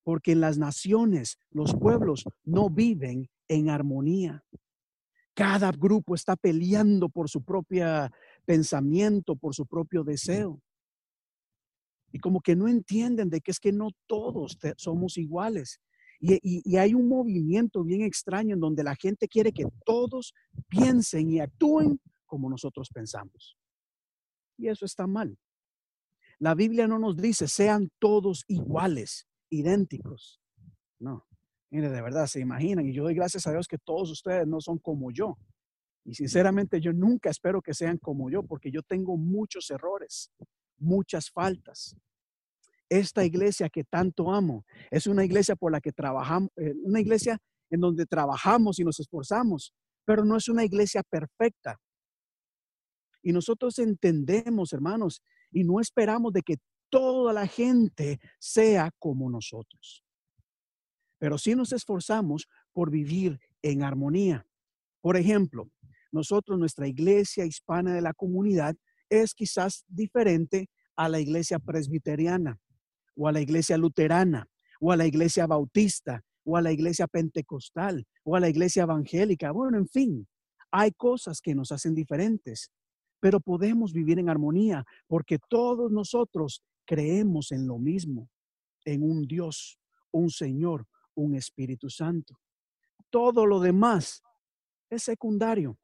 porque 0.02 0.32
en 0.32 0.40
las 0.40 0.58
naciones 0.58 1.38
los 1.50 1.74
pueblos 1.74 2.24
no 2.44 2.70
viven 2.70 3.28
en 3.48 3.70
armonía. 3.70 4.44
Cada 5.34 5.70
grupo 5.72 6.14
está 6.14 6.36
peleando 6.36 7.08
por 7.08 7.28
su 7.28 7.42
propio 7.42 7.86
pensamiento, 8.44 9.36
por 9.36 9.54
su 9.54 9.66
propio 9.66 10.04
deseo. 10.04 10.60
Y 12.12 12.18
como 12.18 12.40
que 12.40 12.56
no 12.56 12.66
entienden 12.66 13.30
de 13.30 13.40
que 13.40 13.52
es 13.52 13.60
que 13.60 13.72
no 13.72 13.90
todos 14.06 14.58
somos 14.76 15.16
iguales. 15.16 15.80
Y- 16.20 16.62
y 16.70 16.76
hay 16.76 16.92
un 16.92 17.08
movimiento 17.08 17.82
bien 17.84 18.02
extraño 18.02 18.54
en 18.54 18.60
donde 18.60 18.82
la 18.82 18.94
gente 18.96 19.28
quiere 19.28 19.52
que 19.52 19.64
todos 19.86 20.34
piensen 20.68 21.30
y 21.30 21.40
actúen 21.40 22.00
como 22.26 22.50
nosotros 22.50 22.90
pensamos. 22.92 23.56
Y 24.58 24.68
eso 24.68 24.84
está 24.84 25.06
mal. 25.06 25.38
La 26.40 26.54
Biblia 26.54 26.88
no 26.88 26.98
nos 26.98 27.16
dice 27.16 27.46
sean 27.46 27.90
todos 27.98 28.44
iguales, 28.48 29.28
idénticos. 29.50 30.40
No. 30.98 31.26
Mire, 31.70 31.90
de 31.90 32.02
verdad, 32.02 32.26
se 32.26 32.40
imaginan. 32.40 32.86
Y 32.86 32.94
yo 32.94 33.04
doy 33.04 33.14
gracias 33.14 33.46
a 33.46 33.52
Dios 33.52 33.68
que 33.68 33.78
todos 33.78 34.10
ustedes 34.10 34.46
no 34.46 34.60
son 34.60 34.78
como 34.78 35.10
yo. 35.12 35.38
Y 36.04 36.14
sinceramente 36.14 36.80
yo 36.80 36.92
nunca 36.94 37.28
espero 37.28 37.60
que 37.60 37.74
sean 37.74 37.98
como 37.98 38.30
yo 38.30 38.42
porque 38.42 38.70
yo 38.70 38.82
tengo 38.82 39.18
muchos 39.18 39.70
errores, 39.70 40.32
muchas 40.78 41.30
faltas. 41.30 41.94
Esta 42.88 43.24
iglesia 43.24 43.68
que 43.68 43.84
tanto 43.84 44.32
amo 44.32 44.64
es 44.90 45.06
una 45.06 45.24
iglesia 45.24 45.54
por 45.56 45.70
la 45.70 45.80
que 45.80 45.92
trabajamos, 45.92 46.50
eh, 46.56 46.74
una 46.82 47.00
iglesia 47.00 47.38
en 47.68 47.80
donde 47.80 48.06
trabajamos 48.06 48.78
y 48.78 48.84
nos 48.84 48.98
esforzamos, 48.98 49.74
pero 50.06 50.24
no 50.24 50.38
es 50.38 50.48
una 50.48 50.64
iglesia 50.64 51.02
perfecta. 51.02 51.78
Y 53.22 53.32
nosotros 53.32 53.78
entendemos, 53.78 54.72
hermanos, 54.72 55.22
y 55.52 55.64
no 55.64 55.80
esperamos 55.80 56.32
de 56.32 56.42
que 56.42 56.56
toda 56.90 57.32
la 57.32 57.46
gente 57.46 58.18
sea 58.38 58.90
como 58.98 59.30
nosotros. 59.30 60.04
Pero 61.18 61.38
sí 61.38 61.54
nos 61.54 61.72
esforzamos 61.72 62.48
por 62.72 62.90
vivir 62.90 63.38
en 63.62 63.82
armonía. 63.82 64.46
Por 65.00 65.16
ejemplo, 65.16 65.70
nosotros, 66.12 66.58
nuestra 66.58 66.88
iglesia 66.88 67.44
hispana 67.44 67.94
de 67.94 68.00
la 68.00 68.14
comunidad, 68.14 68.76
es 69.08 69.34
quizás 69.34 69.84
diferente 69.88 70.68
a 70.96 71.08
la 71.08 71.20
iglesia 71.20 71.58
presbiteriana 71.58 72.58
o 73.16 73.28
a 73.28 73.32
la 73.32 73.40
iglesia 73.40 73.76
luterana 73.76 74.46
o 74.80 74.92
a 74.92 74.96
la 74.96 75.06
iglesia 75.06 75.46
bautista 75.46 76.22
o 76.44 76.56
a 76.56 76.62
la 76.62 76.72
iglesia 76.72 77.06
pentecostal 77.06 78.06
o 78.24 78.36
a 78.36 78.40
la 78.40 78.48
iglesia 78.48 78.84
evangélica. 78.84 79.50
Bueno, 79.52 79.78
en 79.78 79.88
fin, 79.88 80.28
hay 80.70 80.92
cosas 80.92 81.40
que 81.40 81.54
nos 81.54 81.72
hacen 81.72 81.94
diferentes, 81.94 82.70
pero 83.20 83.40
podemos 83.40 83.92
vivir 83.92 84.18
en 84.18 84.28
armonía 84.28 84.84
porque 85.06 85.38
todos 85.48 85.92
nosotros 85.92 86.62
creemos 86.84 87.52
en 87.52 87.66
lo 87.66 87.78
mismo, 87.78 88.28
en 88.84 89.02
un 89.02 89.26
Dios, 89.26 89.78
un 90.10 90.30
Señor, 90.30 90.86
un 91.14 91.34
Espíritu 91.34 91.88
Santo. 91.90 92.40
Todo 93.10 93.46
lo 93.46 93.60
demás 93.60 94.22
es 94.88 95.04
secundario. 95.04 95.78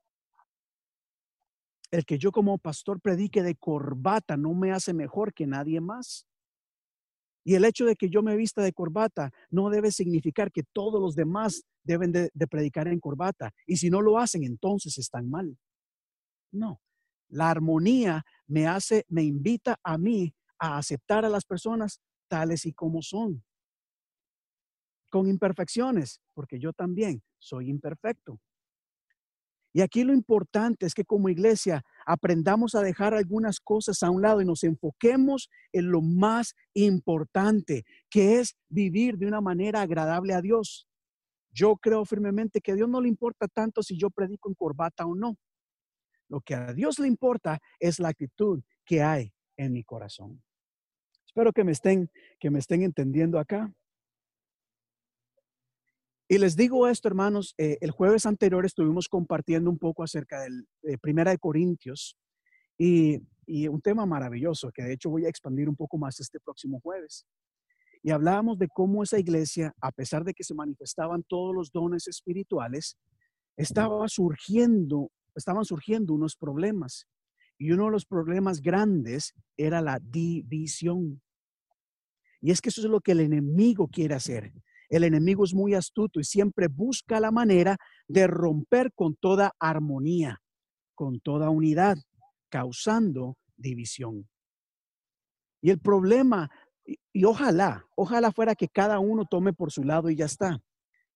El 1.91 2.05
que 2.05 2.19
yo 2.19 2.33
como 2.33 2.59
pastor 2.59 3.01
predique 3.01 3.43
de 3.43 3.55
corbata 3.55 4.37
no 4.37 4.55
me 4.55 4.73
hace 4.73 4.93
mejor 4.93 5.33
que 5.33 5.47
nadie 5.47 5.81
más. 5.81 6.27
Y 7.45 7.55
el 7.55 7.65
hecho 7.65 7.85
de 7.85 7.95
que 7.95 8.11
yo 8.11 8.23
me 8.23 8.35
vista 8.37 8.61
de 8.61 8.73
corbata 8.73 9.31
no 9.51 9.71
debe 9.71 9.93
significar 9.93 10.51
que 10.51 10.65
todos 10.73 11.01
los 11.01 11.15
demás 11.15 11.63
deben 11.85 12.11
de, 12.11 12.31
predicar 12.51 12.89
en 12.89 12.99
corbata. 12.99 13.53
Y 13.67 13.77
si 13.77 13.89
no 13.89 14.03
lo 14.03 14.19
hacen, 14.19 14.43
entonces 14.43 14.99
están 14.99 15.31
mal. 15.31 15.57
No, 16.51 16.81
la 17.29 17.51
armonía 17.51 18.25
me 18.47 18.67
hace, 18.67 19.05
me 19.09 19.23
invita 19.23 19.79
a 19.83 19.99
mí 19.99 20.35
a 20.59 20.79
aceptar 20.79 21.25
a 21.25 21.29
las 21.29 21.45
personas 21.45 22.01
tales 22.29 22.67
y 22.67 22.73
como 22.73 23.03
son. 23.03 23.45
Con 25.11 25.29
imperfecciones, 25.29 26.21
porque 26.35 26.59
yo 26.59 26.73
también 26.73 27.23
soy 27.39 27.71
imperfecto. 27.71 28.41
Y 29.73 29.83
aquí 29.83 30.05
lo 30.05 30.15
importante 30.15 30.87
es 30.87 30.95
que 30.95 31.05
como 31.05 31.29
iglesia 31.29 31.85
aprendamos 32.07 32.75
a 32.75 32.81
dejar 32.81 33.13
algunas 33.13 33.61
cosas 33.61 34.03
a 34.03 34.11
un 34.11 34.23
lado 34.23 34.41
y 34.41 34.47
nos 34.47 34.65
enfoquemos 34.65 35.51
en 35.71 35.91
lo 35.91 36.01
más 36.01 36.55
importante, 36.73 37.85
que 38.09 38.39
es 38.39 38.57
vivir 38.71 39.19
de 39.19 39.27
una 39.27 39.43
manera 39.43 39.83
agradable 39.83 40.33
a 40.33 40.41
Dios. 40.41 40.89
Yo 41.53 41.77
creo 41.77 42.07
firmemente 42.07 42.63
que 42.63 42.73
a 42.73 42.75
Dios 42.75 42.89
no 42.89 43.03
le 43.03 43.09
importa 43.09 43.49
tanto 43.49 43.83
si 43.83 43.99
yo 43.99 44.09
predico 44.09 44.49
en 44.49 44.55
corbata 44.55 45.05
o 45.05 45.15
no. 45.15 45.37
Lo 46.29 46.41
que 46.41 46.55
a 46.55 46.73
Dios 46.73 46.99
le 46.99 47.09
importa 47.09 47.61
es 47.79 47.99
la 47.99 48.09
actitud 48.09 48.63
que 48.85 49.03
hay 49.03 49.33
en 49.57 49.73
mi 49.73 49.85
corazón. 49.85 50.43
Espero 51.27 51.53
que 51.53 51.65
me 51.65 51.73
estén, 51.73 52.11
que 52.39 52.51
me 52.51 52.59
estén 52.59 52.83
entendiendo 52.83 53.39
acá. 53.39 53.73
Y 56.29 56.39
les 56.39 56.57
digo 56.57 56.89
esto, 56.89 57.09
hermanos, 57.09 57.55
eh, 57.57 57.79
el 57.81 57.93
jueves 57.93 58.27
anterior 58.27 58.67
estuvimos 58.67 59.09
compartiendo 59.09 59.71
un 59.71 59.79
poco 59.79 60.03
acerca 60.03 60.41
del 60.41 60.67
de 60.83 60.99
Primera 60.99 61.31
de 61.31 61.39
Corintios 61.39 62.17
y, 62.77 63.21
y 63.47 63.69
un 63.69 63.81
tema 63.81 64.07
maravilloso 64.07 64.73
que 64.73 64.83
de 64.83 64.95
hecho 64.95 65.11
voy 65.11 65.25
a 65.25 65.29
expandir 65.29 65.69
un 65.69 65.77
poco 65.77 65.99
más 65.99 66.19
este 66.19 66.41
próximo 66.41 66.81
jueves. 66.81 67.25
Y 68.03 68.11
hablábamos 68.11 68.59
de 68.59 68.69
cómo 68.69 69.03
esa 69.03 69.19
iglesia, 69.19 69.75
a 69.81 69.93
pesar 69.93 70.25
de 70.25 70.35
que 70.35 70.45
se 70.45 70.55
manifestaban 70.55 71.25
todos 71.25 71.55
los 71.55 71.71
dones 71.73 72.07
espirituales, 72.09 72.97
estaba 73.57 74.07
surgiendo, 74.09 75.11
estaban 75.37 75.65
surgiendo 75.65 76.15
unos 76.15 76.37
problemas. 76.37 77.07
Y 77.59 77.73
uno 77.73 77.87
de 77.87 77.93
los 77.93 78.05
problemas 78.05 78.61
grandes 78.61 79.33
era 79.57 79.81
la 79.81 79.99
división. 80.01 81.23
Y 82.41 82.51
es 82.51 82.61
que 82.61 82.69
eso 82.69 82.81
es 82.81 82.89
lo 82.89 83.01
que 83.01 83.13
el 83.13 83.21
enemigo 83.21 83.89
quiere 83.89 84.15
hacer. 84.15 84.53
El 84.89 85.05
enemigo 85.05 85.45
es 85.45 85.55
muy 85.55 85.75
astuto 85.75 86.21
y 86.21 86.25
siempre 86.25 86.69
busca 86.69 87.19
la 87.19 87.31
manera 87.31 87.77
de 88.07 88.27
romper 88.27 88.93
con 88.95 89.17
toda 89.17 89.53
armonía, 89.59 90.41
con 90.95 91.21
toda 91.21 91.51
unidad, 91.51 91.97
causando 92.49 93.37
división. 93.57 94.29
Y 95.61 95.71
el 95.71 95.81
problema, 95.81 96.51
y, 96.85 97.25
ojalá, 97.25 97.85
ojalá 97.97 98.31
fuera 98.31 98.55
que 98.55 98.69
cada 98.69 99.01
uno 99.01 99.25
tome 99.29 99.53
por 99.53 99.73
su 99.73 99.83
lado 99.83 100.11
y 100.11 100.17
ya 100.17 100.27
está. 100.27 100.61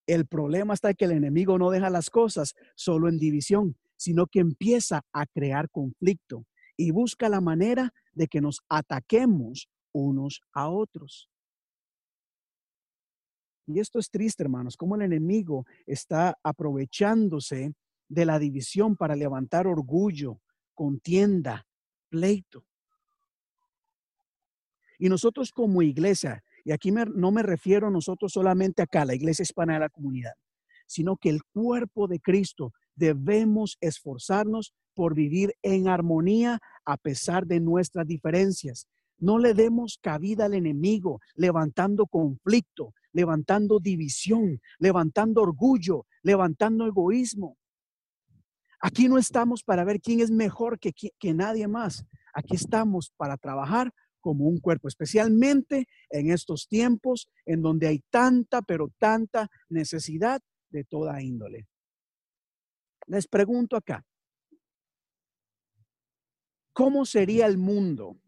El 0.06 0.26
problema 0.26 0.74
está 0.74 0.94
que 0.94 1.04
el 1.04 1.12
enemigo 1.12 1.56
no 1.58 1.70
deja 1.70 1.90
las 1.90 2.10
cosas 2.10 2.54
solo 2.74 3.08
en 3.08 3.18
división, 3.18 3.76
sino 4.00 4.26
que 4.26 4.40
empieza 4.40 5.02
a 5.12 5.26
crear 5.26 5.68
conflicto 5.68 6.46
y 6.74 6.90
busca 6.90 7.28
la 7.28 7.42
manera 7.42 7.92
de 8.14 8.28
que 8.28 8.40
nos 8.40 8.60
ataquemos 8.70 9.68
unos 9.92 10.40
a 10.54 10.70
otros. 10.70 11.28
Y 13.66 13.78
esto 13.78 13.98
es 13.98 14.08
triste, 14.08 14.42
hermanos, 14.42 14.78
como 14.78 14.94
el 14.94 15.02
enemigo 15.02 15.66
está 15.86 16.38
aprovechándose 16.42 17.74
de 18.08 18.24
la 18.24 18.38
división 18.38 18.96
para 18.96 19.14
levantar 19.16 19.66
orgullo, 19.66 20.40
contienda, 20.72 21.66
pleito. 22.08 22.64
Y 24.98 25.10
nosotros 25.10 25.52
como 25.52 25.82
iglesia, 25.82 26.42
y 26.64 26.72
aquí 26.72 26.90
no 26.90 27.30
me 27.32 27.42
refiero 27.42 27.90
nosotros 27.90 28.32
solamente 28.32 28.80
acá, 28.80 29.04
la 29.04 29.14
iglesia 29.14 29.42
hispana 29.42 29.74
de 29.74 29.80
la 29.80 29.90
comunidad, 29.90 30.32
sino 30.86 31.18
que 31.18 31.28
el 31.28 31.42
cuerpo 31.44 32.08
de 32.08 32.18
Cristo 32.18 32.72
debemos 33.00 33.78
esforzarnos 33.80 34.74
por 34.94 35.14
vivir 35.14 35.56
en 35.62 35.88
armonía 35.88 36.60
a 36.84 36.96
pesar 36.98 37.46
de 37.46 37.58
nuestras 37.58 38.06
diferencias. 38.06 38.86
No 39.18 39.38
le 39.38 39.54
demos 39.54 39.98
cabida 40.00 40.44
al 40.44 40.54
enemigo 40.54 41.20
levantando 41.34 42.06
conflicto, 42.06 42.92
levantando 43.12 43.80
división, 43.80 44.60
levantando 44.78 45.42
orgullo, 45.42 46.06
levantando 46.22 46.86
egoísmo. 46.86 47.56
Aquí 48.82 49.08
no 49.08 49.18
estamos 49.18 49.62
para 49.62 49.84
ver 49.84 50.00
quién 50.00 50.20
es 50.20 50.30
mejor 50.30 50.78
que, 50.78 50.92
que 50.92 51.34
nadie 51.34 51.68
más. 51.68 52.04
Aquí 52.34 52.54
estamos 52.54 53.12
para 53.16 53.36
trabajar 53.36 53.92
como 54.20 54.44
un 54.44 54.60
cuerpo, 54.60 54.88
especialmente 54.88 55.86
en 56.10 56.30
estos 56.30 56.68
tiempos 56.68 57.28
en 57.46 57.62
donde 57.62 57.88
hay 57.88 58.00
tanta, 58.10 58.60
pero 58.60 58.90
tanta 58.98 59.48
necesidad 59.70 60.42
de 60.70 60.84
toda 60.84 61.22
índole. 61.22 61.69
Les 63.10 63.26
pregunto 63.26 63.76
acá, 63.76 64.06
¿cómo 66.72 67.04
sería 67.04 67.46
el 67.46 67.58
mundo 67.58 68.20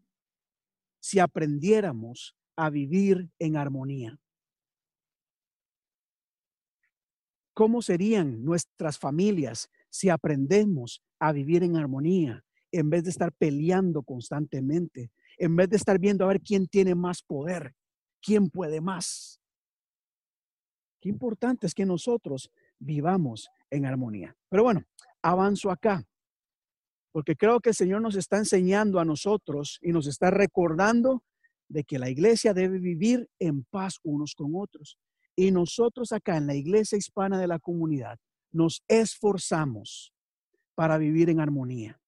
si 0.99 1.19
aprendiéramos 1.19 2.35
a 2.57 2.69
vivir 2.69 3.31
en 3.39 3.55
armonía? 3.55 4.19
¿Cómo 7.53 7.81
serían 7.81 8.43
nuestras 8.43 8.99
familias 8.99 9.69
si 9.89 10.09
aprendemos 10.09 11.01
a 11.17 11.31
vivir 11.31 11.63
en 11.63 11.77
armonía 11.77 12.43
en 12.73 12.89
vez 12.89 13.05
de 13.05 13.11
estar 13.11 13.31
peleando 13.31 14.03
constantemente, 14.03 15.13
en 15.37 15.55
vez 15.55 15.69
de 15.69 15.77
estar 15.77 15.97
viendo 15.97 16.25
a 16.25 16.27
ver 16.27 16.41
quién 16.41 16.67
tiene 16.67 16.93
más 16.93 17.23
poder, 17.23 17.73
quién 18.21 18.49
puede 18.49 18.81
más? 18.81 19.39
Qué 20.99 21.07
importante 21.07 21.67
es 21.67 21.73
que 21.73 21.85
nosotros 21.85 22.51
vivamos 22.79 23.49
en 23.73 23.85
armonía. 23.85 24.35
Pero 24.49 24.63
bueno, 24.63 24.83
avanzo 25.21 25.71
acá, 25.71 26.03
porque 27.11 27.35
creo 27.35 27.59
que 27.59 27.69
el 27.69 27.75
Señor 27.75 28.01
nos 28.01 28.15
está 28.15 28.37
enseñando 28.37 28.99
a 28.99 29.05
nosotros 29.05 29.79
y 29.81 29.91
nos 29.91 30.07
está 30.07 30.31
recordando 30.31 31.23
de 31.67 31.83
que 31.83 31.99
la 31.99 32.09
iglesia 32.09 32.53
debe 32.53 32.79
vivir 32.79 33.27
en 33.39 33.63
paz 33.63 33.99
unos 34.03 34.35
con 34.35 34.51
otros. 34.55 34.97
Y 35.35 35.51
nosotros 35.51 36.11
acá 36.11 36.37
en 36.37 36.47
la 36.47 36.55
iglesia 36.55 36.97
hispana 36.97 37.39
de 37.39 37.47
la 37.47 37.59
comunidad 37.59 38.19
nos 38.51 38.83
esforzamos 38.87 40.13
para 40.75 40.97
vivir 40.97 41.29
en 41.29 41.39
armonía. 41.39 41.99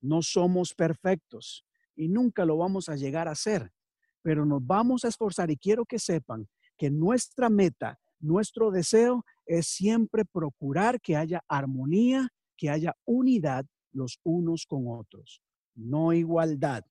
No 0.00 0.20
somos 0.20 0.74
perfectos 0.74 1.64
y 1.96 2.08
nunca 2.08 2.44
lo 2.44 2.58
vamos 2.58 2.88
a 2.88 2.96
llegar 2.96 3.28
a 3.28 3.34
ser, 3.34 3.72
pero 4.20 4.44
nos 4.44 4.66
vamos 4.66 5.04
a 5.04 5.08
esforzar 5.08 5.50
y 5.50 5.56
quiero 5.56 5.86
que 5.86 5.98
sepan 5.98 6.48
que 6.76 6.90
nuestra 6.90 7.48
meta, 7.48 7.98
nuestro 8.18 8.70
deseo 8.70 9.24
es 9.46 9.66
siempre 9.66 10.24
procurar 10.24 11.00
que 11.00 11.16
haya 11.16 11.42
armonía, 11.48 12.28
que 12.56 12.70
haya 12.70 12.94
unidad 13.04 13.64
los 13.92 14.18
unos 14.22 14.66
con 14.66 14.84
otros, 14.86 15.42
no 15.74 16.12
igualdad. 16.12 16.84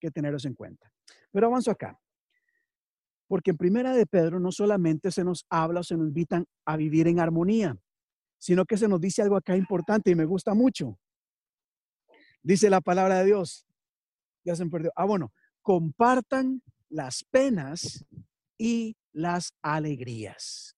Que 0.00 0.10
tener 0.10 0.34
eso 0.34 0.48
en 0.48 0.54
cuenta. 0.54 0.92
Pero 1.30 1.46
avanzo 1.46 1.70
acá. 1.70 1.98
Porque 3.28 3.52
en 3.52 3.56
Primera 3.56 3.94
de 3.94 4.06
Pedro 4.06 4.40
no 4.40 4.50
solamente 4.50 5.10
se 5.10 5.24
nos 5.24 5.46
habla 5.48 5.80
o 5.80 5.84
se 5.84 5.96
nos 5.96 6.08
invitan 6.08 6.46
a 6.66 6.76
vivir 6.76 7.06
en 7.06 7.20
armonía, 7.20 7.78
sino 8.38 8.64
que 8.64 8.76
se 8.76 8.88
nos 8.88 9.00
dice 9.00 9.22
algo 9.22 9.36
acá 9.36 9.56
importante 9.56 10.10
y 10.10 10.14
me 10.14 10.24
gusta 10.24 10.54
mucho. 10.54 10.98
Dice 12.42 12.68
la 12.68 12.80
palabra 12.80 13.20
de 13.20 13.26
Dios. 13.26 13.66
Ya 14.44 14.56
se 14.56 14.64
me 14.64 14.70
perdió. 14.70 14.92
Ah, 14.96 15.04
bueno, 15.04 15.32
compartan 15.62 16.62
las 16.88 17.24
penas 17.30 18.04
y 18.58 18.96
las 19.12 19.54
alegrías. 19.62 20.76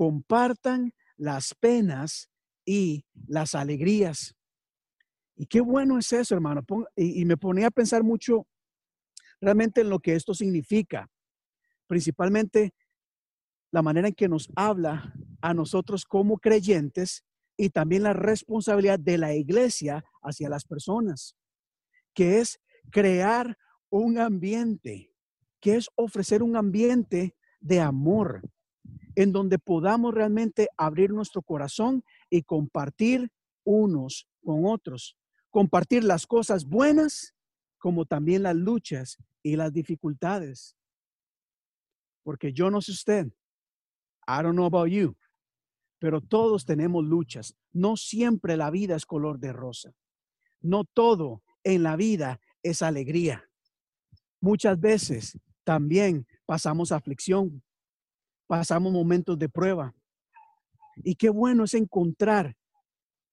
Compartan 0.00 0.94
las 1.18 1.54
penas 1.54 2.30
y 2.64 3.04
las 3.26 3.54
alegrías. 3.54 4.34
Y 5.36 5.44
qué 5.44 5.60
bueno 5.60 5.98
es 5.98 6.10
eso, 6.14 6.34
hermano. 6.34 6.62
Y 6.96 7.22
me 7.26 7.36
ponía 7.36 7.66
a 7.66 7.70
pensar 7.70 8.02
mucho 8.02 8.46
realmente 9.42 9.82
en 9.82 9.90
lo 9.90 9.98
que 9.98 10.14
esto 10.14 10.32
significa. 10.32 11.06
Principalmente 11.86 12.72
la 13.70 13.82
manera 13.82 14.08
en 14.08 14.14
que 14.14 14.26
nos 14.26 14.48
habla 14.56 15.12
a 15.42 15.52
nosotros 15.52 16.06
como 16.06 16.38
creyentes 16.38 17.26
y 17.58 17.68
también 17.68 18.04
la 18.04 18.14
responsabilidad 18.14 18.98
de 18.98 19.18
la 19.18 19.34
iglesia 19.34 20.02
hacia 20.22 20.48
las 20.48 20.64
personas, 20.64 21.36
que 22.14 22.38
es 22.38 22.58
crear 22.90 23.58
un 23.90 24.16
ambiente, 24.16 25.12
que 25.60 25.76
es 25.76 25.90
ofrecer 25.94 26.42
un 26.42 26.56
ambiente 26.56 27.36
de 27.60 27.80
amor, 27.80 28.40
en 29.20 29.32
donde 29.32 29.58
podamos 29.58 30.14
realmente 30.14 30.70
abrir 30.78 31.10
nuestro 31.10 31.42
corazón 31.42 32.02
y 32.30 32.42
compartir 32.42 33.30
unos 33.64 34.26
con 34.42 34.64
otros, 34.64 35.14
compartir 35.50 36.04
las 36.04 36.26
cosas 36.26 36.64
buenas 36.64 37.34
como 37.76 38.06
también 38.06 38.44
las 38.44 38.56
luchas 38.56 39.18
y 39.42 39.56
las 39.56 39.74
dificultades. 39.74 40.74
Porque 42.22 42.54
yo 42.54 42.70
no 42.70 42.80
sé 42.80 42.92
usted, 42.92 43.26
I 44.26 44.42
don't 44.42 44.54
know 44.54 44.64
about 44.64 44.88
you, 44.88 45.14
pero 45.98 46.22
todos 46.22 46.64
tenemos 46.64 47.04
luchas. 47.04 47.54
No 47.72 47.98
siempre 47.98 48.56
la 48.56 48.70
vida 48.70 48.96
es 48.96 49.04
color 49.04 49.38
de 49.38 49.52
rosa. 49.52 49.92
No 50.62 50.84
todo 50.84 51.42
en 51.62 51.82
la 51.82 51.96
vida 51.96 52.40
es 52.62 52.80
alegría. 52.80 53.44
Muchas 54.40 54.80
veces 54.80 55.38
también 55.62 56.26
pasamos 56.46 56.90
aflicción, 56.90 57.62
pasamos 58.50 58.92
momentos 58.92 59.38
de 59.38 59.48
prueba. 59.48 59.94
Y 61.04 61.14
qué 61.14 61.30
bueno 61.30 61.62
es 61.62 61.74
encontrar 61.74 62.56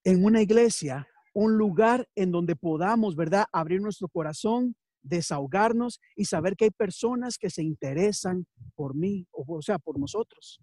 en 0.03 0.23
una 0.23 0.43
iglesia 0.43 1.07
un 1.33 1.57
lugar 1.57 2.07
en 2.13 2.31
donde 2.31 2.55
podamos, 2.55 3.15
¿verdad?, 3.15 3.45
abrir 3.51 3.81
nuestro 3.81 4.09
corazón, 4.09 4.75
desahogarnos 5.01 5.99
y 6.15 6.25
saber 6.25 6.55
que 6.55 6.65
hay 6.65 6.71
personas 6.71 7.39
que 7.39 7.49
se 7.49 7.63
interesan 7.63 8.45
por 8.75 8.93
mí, 8.93 9.25
o, 9.31 9.59
sea, 9.63 9.79
por 9.79 9.99
nosotros. 9.99 10.61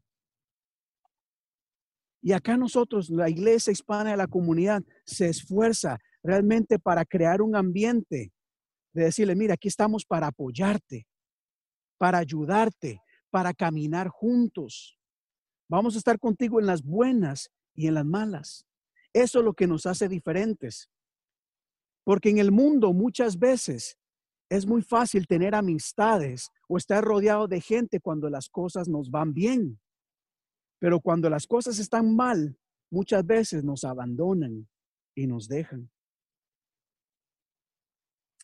Y 2.23 2.31
acá 2.31 2.57
nosotros, 2.57 3.11
la 3.11 3.29
iglesia 3.29 3.73
hispana 3.73 4.13
de 4.13 4.17
la 4.17 4.29
comunidad, 4.29 4.85
se 5.05 5.31
esfuerza 5.31 5.99
realmente 6.23 6.79
para 6.79 7.05
crear 7.05 7.43
un 7.43 7.57
ambiente 7.57 8.33
de 8.93 9.03
decirle, 9.03 9.35
mira, 9.35 9.55
aquí 9.55 9.67
estamos 9.67 10.05
para 10.05 10.29
apoyarte, 10.29 11.09
para 11.99 12.19
ayudarte, 12.19 13.01
para 13.35 13.53
caminar 13.53 14.07
juntos. 14.07 14.97
Vamos 15.69 15.97
a 15.97 15.99
estar 15.99 16.21
contigo 16.21 16.61
en 16.61 16.67
las 16.67 16.85
buenas 16.85 17.51
y 17.75 17.89
en 17.89 17.95
las 17.95 18.05
malas. 18.05 18.65
Eso 19.13 19.41
es 19.41 19.45
lo 19.45 19.55
que 19.55 19.67
nos 19.67 19.87
hace 19.87 20.09
diferentes. 20.09 20.89
Porque 22.05 22.31
en 22.31 22.39
el 22.39 22.53
mundo 22.53 22.93
muchas 22.93 23.37
veces 23.37 23.99
es 24.49 24.67
muy 24.67 24.83
fácil 24.83 25.27
tener 25.27 25.57
amistades 25.57 26.53
o 26.69 26.77
estar 26.77 27.03
rodeado 27.03 27.49
de 27.49 27.61
gente 27.61 27.99
cuando 27.99 28.31
las 28.31 28.49
cosas 28.49 28.87
nos 28.87 29.11
van 29.11 29.35
bien. 29.35 29.81
Pero 30.79 31.01
cuando 31.01 31.29
las 31.29 31.49
cosas 31.49 31.81
están 31.81 32.15
mal, 32.15 32.57
muchas 32.89 33.27
veces 33.27 33.65
nos 33.65 33.83
abandonan 33.83 34.69
y 35.17 35.27
nos 35.27 35.49
dejan. 35.49 35.91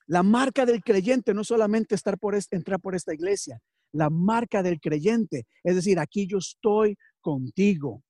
La 0.08 0.24
marca 0.24 0.66
del 0.66 0.82
creyente 0.82 1.32
no 1.32 1.44
solamente 1.44 1.94
estar 1.94 2.18
por 2.18 2.36
entrar 2.50 2.80
por 2.80 2.96
esta 2.96 3.14
iglesia. 3.14 3.62
La 3.92 4.10
marca 4.10 4.62
del 4.62 4.80
creyente 4.80 5.46
es 5.64 5.74
decir, 5.74 5.98
aquí 5.98 6.26
yo 6.26 6.38
estoy 6.38 6.96
contigo. 7.20 8.02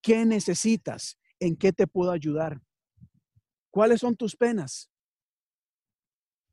¿Qué 0.00 0.24
necesitas? 0.24 1.18
¿En 1.40 1.56
qué 1.56 1.72
te 1.72 1.86
puedo 1.86 2.10
ayudar? 2.10 2.60
¿Cuáles 3.70 4.00
son 4.00 4.16
tus 4.16 4.36
penas? 4.36 4.90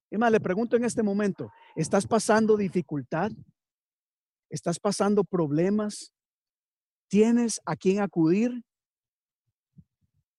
Es 0.09 0.19
más, 0.19 0.32
le 0.32 0.39
pregunto 0.39 0.75
en 0.75 0.84
este 0.84 1.03
momento, 1.03 1.51
¿estás 1.75 2.05
pasando 2.05 2.57
dificultad? 2.57 3.32
¿Estás 4.49 4.79
pasando 4.79 5.23
problemas? 5.23 6.11
¿Tienes 7.07 7.61
a 7.65 7.75
quién 7.75 8.01
acudir? 8.01 8.63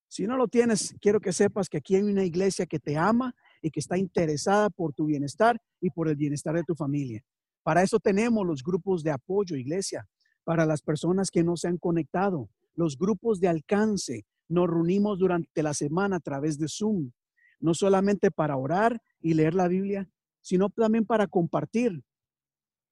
Si 0.09 0.27
no 0.27 0.37
lo 0.37 0.47
tienes, 0.47 0.95
quiero 1.01 1.21
que 1.21 1.33
sepas 1.33 1.71
que 1.71 1.79
aquí 1.79 1.97
hay 1.97 2.03
una 2.03 2.25
iglesia 2.25 2.67
que 2.67 2.79
te 2.79 2.99
ama 2.99 3.35
y 3.63 3.71
que 3.71 3.81
está 3.81 3.97
interesada 3.97 4.69
por 4.69 4.93
tu 4.93 5.07
bienestar 5.07 5.59
y 5.81 5.89
por 5.89 6.09
el 6.09 6.17
bienestar 6.17 6.55
de 6.55 6.65
tu 6.65 6.75
familia. 6.75 7.25
Para 7.63 7.83
eso 7.83 8.01
tenemos 8.01 8.47
los 8.47 8.63
grupos 8.63 9.03
de 9.03 9.11
apoyo, 9.11 9.57
iglesia, 9.57 10.07
para 10.45 10.67
las 10.67 10.83
personas 10.83 11.31
que 11.31 11.45
no 11.45 11.57
se 11.57 11.69
han 11.69 11.79
conectado, 11.79 12.51
los 12.75 12.99
grupos 12.99 13.41
de 13.41 13.49
alcance. 13.49 14.25
Nos 14.49 14.69
reunimos 14.69 15.19
durante 15.19 15.63
la 15.63 15.75
semana 15.75 16.17
a 16.17 16.21
través 16.21 16.59
de 16.59 16.67
Zoom, 16.69 17.13
no 17.61 17.75
solamente 17.75 18.31
para 18.31 18.57
orar 18.57 19.01
y 19.21 19.35
leer 19.35 19.55
la 19.55 19.69
Biblia, 19.69 20.09
sino 20.41 20.69
también 20.69 21.07
para 21.07 21.29
compartir. 21.29 22.03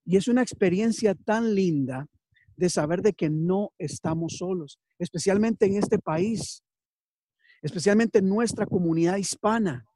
Y 0.05 0.17
es 0.17 0.29
una 0.29 0.43
experiencia 0.43 1.15
tan 1.15 1.55
linda 1.55 2.07
de 2.57 2.71
saber 2.71 3.03
de 3.03 3.13
que 3.13 3.31
no 3.31 3.73
estamos 3.79 4.37
solos, 4.39 4.79
especialmente 4.99 5.67
en 5.67 5.77
este 5.77 5.99
país, 5.99 6.63
especialmente 7.63 8.21
en 8.21 8.29
nuestra 8.29 8.67
comunidad 8.67 9.17
hispana. 9.17 9.87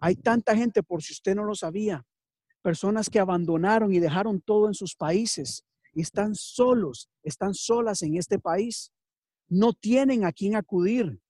Hay 0.00 0.16
tanta 0.16 0.56
gente, 0.56 0.82
por 0.82 1.02
si 1.02 1.12
usted 1.12 1.34
no 1.34 1.44
lo 1.44 1.54
sabía, 1.54 2.04
personas 2.62 3.08
que 3.08 3.18
abandonaron 3.18 3.92
y 3.92 3.98
dejaron 4.00 4.40
todo 4.40 4.68
en 4.68 4.74
sus 4.74 4.94
países 4.94 5.64
y 5.92 6.02
están 6.02 6.34
solos, 6.34 7.08
están 7.22 7.54
solas 7.54 8.02
en 8.02 8.16
este 8.16 8.38
país. 8.38 8.92
No 9.48 9.72
tienen 9.72 10.24
a 10.24 10.32
quién 10.32 10.54
acudir. 10.56 11.20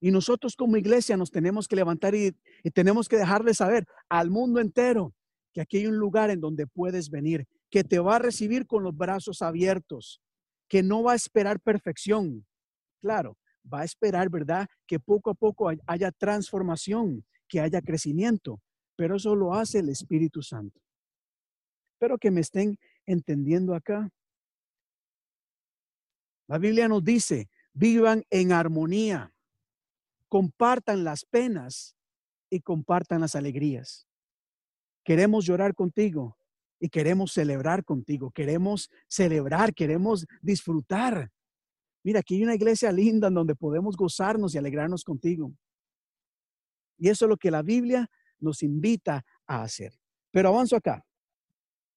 Y 0.00 0.10
nosotros 0.10 0.54
como 0.56 0.76
iglesia 0.76 1.16
nos 1.16 1.30
tenemos 1.30 1.66
que 1.66 1.76
levantar 1.76 2.14
y, 2.14 2.36
y 2.62 2.70
tenemos 2.70 3.08
que 3.08 3.16
dejarle 3.16 3.54
saber 3.54 3.86
al 4.08 4.30
mundo 4.30 4.60
entero 4.60 5.14
que 5.52 5.60
aquí 5.60 5.78
hay 5.78 5.86
un 5.86 5.96
lugar 5.96 6.30
en 6.30 6.40
donde 6.40 6.66
puedes 6.66 7.10
venir, 7.10 7.46
que 7.70 7.84
te 7.84 7.98
va 7.98 8.16
a 8.16 8.18
recibir 8.18 8.66
con 8.66 8.82
los 8.82 8.94
brazos 8.96 9.40
abiertos, 9.40 10.20
que 10.68 10.82
no 10.82 11.02
va 11.02 11.12
a 11.12 11.16
esperar 11.16 11.60
perfección. 11.60 12.44
Claro, 13.00 13.38
va 13.72 13.80
a 13.80 13.84
esperar, 13.84 14.28
¿verdad? 14.30 14.66
Que 14.86 14.98
poco 14.98 15.30
a 15.30 15.34
poco 15.34 15.68
hay- 15.68 15.78
haya 15.86 16.10
transformación, 16.10 17.24
que 17.48 17.60
haya 17.60 17.80
crecimiento, 17.80 18.60
pero 18.96 19.16
eso 19.16 19.34
lo 19.34 19.54
hace 19.54 19.80
el 19.80 19.88
Espíritu 19.88 20.42
Santo. 20.42 20.80
Espero 21.94 22.18
que 22.18 22.30
me 22.30 22.40
estén 22.40 22.78
entendiendo 23.06 23.74
acá. 23.74 24.10
La 26.46 26.58
Biblia 26.58 26.88
nos 26.88 27.02
dice, 27.02 27.48
vivan 27.72 28.24
en 28.30 28.52
armonía, 28.52 29.34
compartan 30.28 31.04
las 31.04 31.24
penas 31.24 31.96
y 32.50 32.60
compartan 32.60 33.22
las 33.22 33.34
alegrías. 33.34 34.06
Queremos 35.04 35.44
llorar 35.44 35.74
contigo 35.74 36.36
y 36.78 36.88
queremos 36.88 37.32
celebrar 37.32 37.84
contigo, 37.84 38.30
queremos 38.30 38.90
celebrar, 39.08 39.74
queremos 39.74 40.26
disfrutar. 40.42 41.30
Mira, 42.02 42.20
aquí 42.20 42.36
hay 42.36 42.44
una 42.44 42.54
iglesia 42.54 42.92
linda 42.92 43.28
en 43.28 43.34
donde 43.34 43.54
podemos 43.54 43.96
gozarnos 43.96 44.54
y 44.54 44.58
alegrarnos 44.58 45.04
contigo. 45.04 45.54
Y 46.98 47.08
eso 47.08 47.24
es 47.24 47.28
lo 47.28 47.36
que 47.36 47.50
la 47.50 47.62
Biblia 47.62 48.10
nos 48.44 48.62
invita 48.62 49.24
a 49.46 49.62
hacer. 49.62 49.92
Pero 50.30 50.48
avanzo 50.50 50.76
acá, 50.76 51.04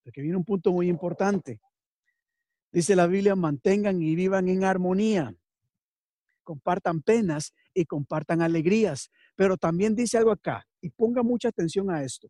porque 0.04 0.22
viene 0.22 0.38
un 0.38 0.46
punto 0.46 0.72
muy 0.72 0.88
importante. 0.88 1.60
Dice 2.72 2.96
la 2.96 3.08
Biblia, 3.08 3.36
mantengan 3.36 4.02
y 4.02 4.16
vivan 4.16 4.48
en 4.50 4.64
armonía, 4.64 5.36
compartan 6.44 7.02
penas 7.02 7.54
y 7.74 7.86
compartan 7.86 8.42
alegrías. 8.42 9.12
Pero 9.36 9.58
también 9.58 9.96
dice 9.96 10.18
algo 10.18 10.32
acá, 10.32 10.66
y 10.82 10.90
ponga 10.90 11.24
mucha 11.24 11.50
atención 11.50 11.92
a 11.92 12.04
esto. 12.04 12.30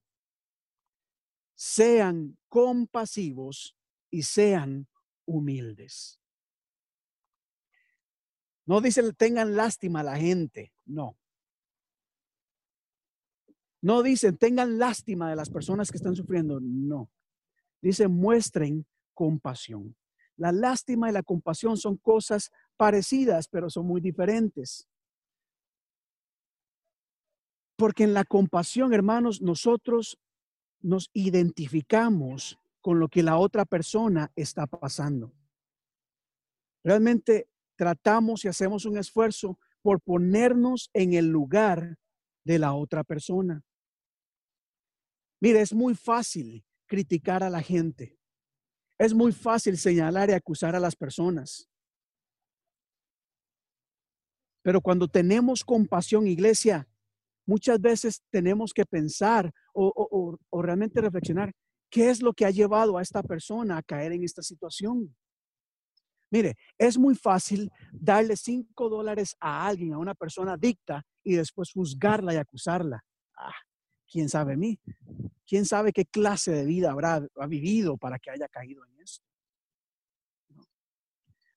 Sean 1.55 2.37
compasivos 2.47 3.75
y 4.09 4.23
sean 4.23 4.87
humildes. 5.25 6.19
No 8.65 8.81
dice 8.81 9.13
tengan 9.13 9.55
lástima 9.55 10.01
a 10.01 10.03
la 10.03 10.17
gente, 10.17 10.73
no. 10.85 11.17
No 13.87 14.03
dicen 14.03 14.35
tengan 14.35 14.79
lástima 14.79 15.29
de 15.29 15.37
las 15.37 15.49
personas 15.49 15.89
que 15.89 15.95
están 15.95 16.13
sufriendo, 16.13 16.59
no. 16.59 17.09
Dice 17.81 18.09
muestren 18.09 18.85
compasión. 19.13 19.95
La 20.35 20.51
lástima 20.51 21.09
y 21.09 21.13
la 21.13 21.23
compasión 21.23 21.77
son 21.77 21.95
cosas 21.95 22.51
parecidas, 22.75 23.47
pero 23.47 23.69
son 23.69 23.87
muy 23.87 24.01
diferentes. 24.01 24.89
Porque 27.77 28.03
en 28.03 28.13
la 28.13 28.25
compasión, 28.25 28.93
hermanos, 28.93 29.41
nosotros 29.41 30.19
nos 30.81 31.09
identificamos 31.13 32.59
con 32.81 32.99
lo 32.99 33.07
que 33.07 33.23
la 33.23 33.37
otra 33.37 33.63
persona 33.63 34.33
está 34.35 34.67
pasando. 34.67 35.33
Realmente 36.83 37.47
tratamos 37.77 38.43
y 38.43 38.49
hacemos 38.49 38.83
un 38.83 38.97
esfuerzo 38.97 39.57
por 39.81 40.01
ponernos 40.01 40.89
en 40.91 41.13
el 41.13 41.27
lugar 41.27 41.97
de 42.43 42.59
la 42.59 42.73
otra 42.73 43.05
persona. 43.05 43.63
Mire, 45.39 45.61
es 45.61 45.73
muy 45.73 45.95
fácil 45.95 46.65
criticar 46.87 47.43
a 47.43 47.49
la 47.49 47.61
gente. 47.61 48.17
Es 48.97 49.13
muy 49.13 49.31
fácil 49.31 49.77
señalar 49.77 50.29
y 50.29 50.33
acusar 50.33 50.75
a 50.75 50.79
las 50.79 50.95
personas. 50.95 51.69
Pero 54.63 54.81
cuando 54.81 55.07
tenemos 55.07 55.63
compasión, 55.63 56.27
iglesia, 56.27 56.87
muchas 57.45 57.79
veces 57.79 58.21
tenemos 58.29 58.73
que 58.73 58.85
pensar 58.85 59.53
o, 59.73 60.37
realmente 60.61 60.99
reflexionar 60.99 61.53
qué 61.89 62.09
es 62.09 62.21
lo 62.21 62.33
que 62.33 62.45
ha 62.45 62.51
llevado 62.51 62.97
a 62.97 63.01
esta 63.01 63.23
persona 63.23 63.77
a 63.77 63.83
caer 63.83 64.11
en 64.11 64.23
esta 64.23 64.41
situación. 64.41 65.15
Mire, 66.29 66.55
es 66.77 66.97
muy 66.97 67.15
fácil 67.15 67.71
darle 67.93 68.35
cinco 68.35 68.89
dólares 68.89 69.35
a 69.39 69.65
alguien, 69.65 69.93
a 69.93 69.97
una 69.99 70.13
persona 70.13 70.53
adicta, 70.53 71.03
y 71.23 71.35
después 71.35 71.71
juzgarla 71.71 72.33
y 72.33 72.37
acusarla. 72.37 73.01
Ah, 73.37 73.53
¿Quién 74.09 74.29
sabe 74.29 74.53
a 74.53 74.57
mí? 74.57 74.79
¿Quién 75.45 75.65
sabe 75.65 75.93
qué 75.93 76.05
clase 76.05 76.51
de 76.51 76.65
vida 76.65 76.91
habrá 76.91 77.25
ha 77.35 77.47
vivido 77.47 77.97
para 77.97 78.19
que 78.19 78.31
haya 78.31 78.47
caído 78.47 78.83
en 78.85 78.99
eso? 79.01 79.21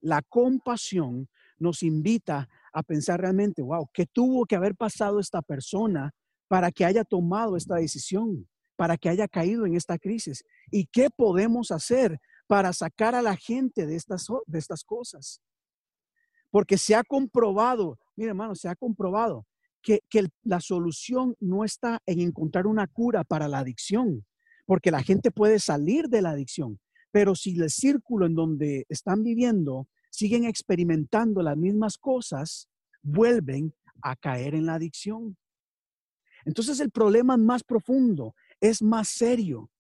La 0.01 0.23
compasión 0.23 1.29
nos 1.59 1.83
invita 1.83 2.49
a 2.73 2.83
pensar 2.83 3.21
realmente, 3.21 3.63
wow, 3.63 3.89
¿qué 3.93 4.07
tuvo 4.07 4.47
que 4.47 4.57
haber 4.57 4.75
pasado 4.75 5.21
esta 5.21 5.43
persona 5.43 6.13
para 6.49 6.71
que 6.71 6.85
haya 6.85 7.05
tomado 7.05 7.57
esta 7.57 7.77
decisión, 7.77 8.49
para 8.77 8.97
que 8.97 9.09
haya 9.09 9.29
caído 9.29 9.67
en 9.67 9.75
esta 9.75 9.99
crisis? 9.99 10.43
¿Y 10.71 10.87
qué 10.87 11.09
podemos 11.11 11.71
hacer 11.71 12.19
para 12.47 12.73
sacar 12.73 13.15
a 13.15 13.23
la 13.23 13.37
gente 13.37 13.87
de 13.87 13.97
estas, 13.97 14.27
de 14.47 14.59
estas 14.59 14.83
cosas? 14.83 15.43
Porque 16.51 16.79
se 16.79 16.95
ha 16.95 17.05
comprobado, 17.05 17.99
mire 18.17 18.31
hermano, 18.31 18.55
se 18.55 18.69
ha 18.69 18.75
comprobado 18.75 19.47
que, 19.83 20.01
la 20.43 20.61
solución 20.61 21.37
no 21.41 21.65
está 21.65 22.03
en 22.07 22.21
encontrar 22.21 22.67
una 22.67 22.87
cura 22.87 23.25
para 23.25 23.49
la 23.49 23.59
adicción, 23.59 24.27
porque 24.67 24.91
la 24.91 25.03
gente 25.03 25.31
puede 25.31 25.59
salir 25.59 26.09
de 26.09 26.23
la 26.23 26.31
adicción, 26.31 26.81
pero 27.11 27.35
si 27.35 27.59
el 27.59 27.71
círculo 27.71 28.27
en 28.27 28.35
donde 28.35 28.87
están 28.89 29.23
viviendo 29.23 29.89
siguen 30.11 30.45
experimentando 30.45 31.43
las 31.43 31.57
mismas 31.57 31.97
cosas, 31.99 32.69
vuelven 33.03 33.75
a 34.03 34.17
caer 34.17 34.55
en 34.55 34.67
la 34.67 34.75
adicción. 34.75 35.37
Entonces 36.45 36.81
el 36.81 36.91
problema 36.91 37.35
es 37.35 37.41
más 37.41 37.63
profundo, 37.63 38.35
es 38.61 38.83
más 38.83 39.09
serio. 39.09 39.71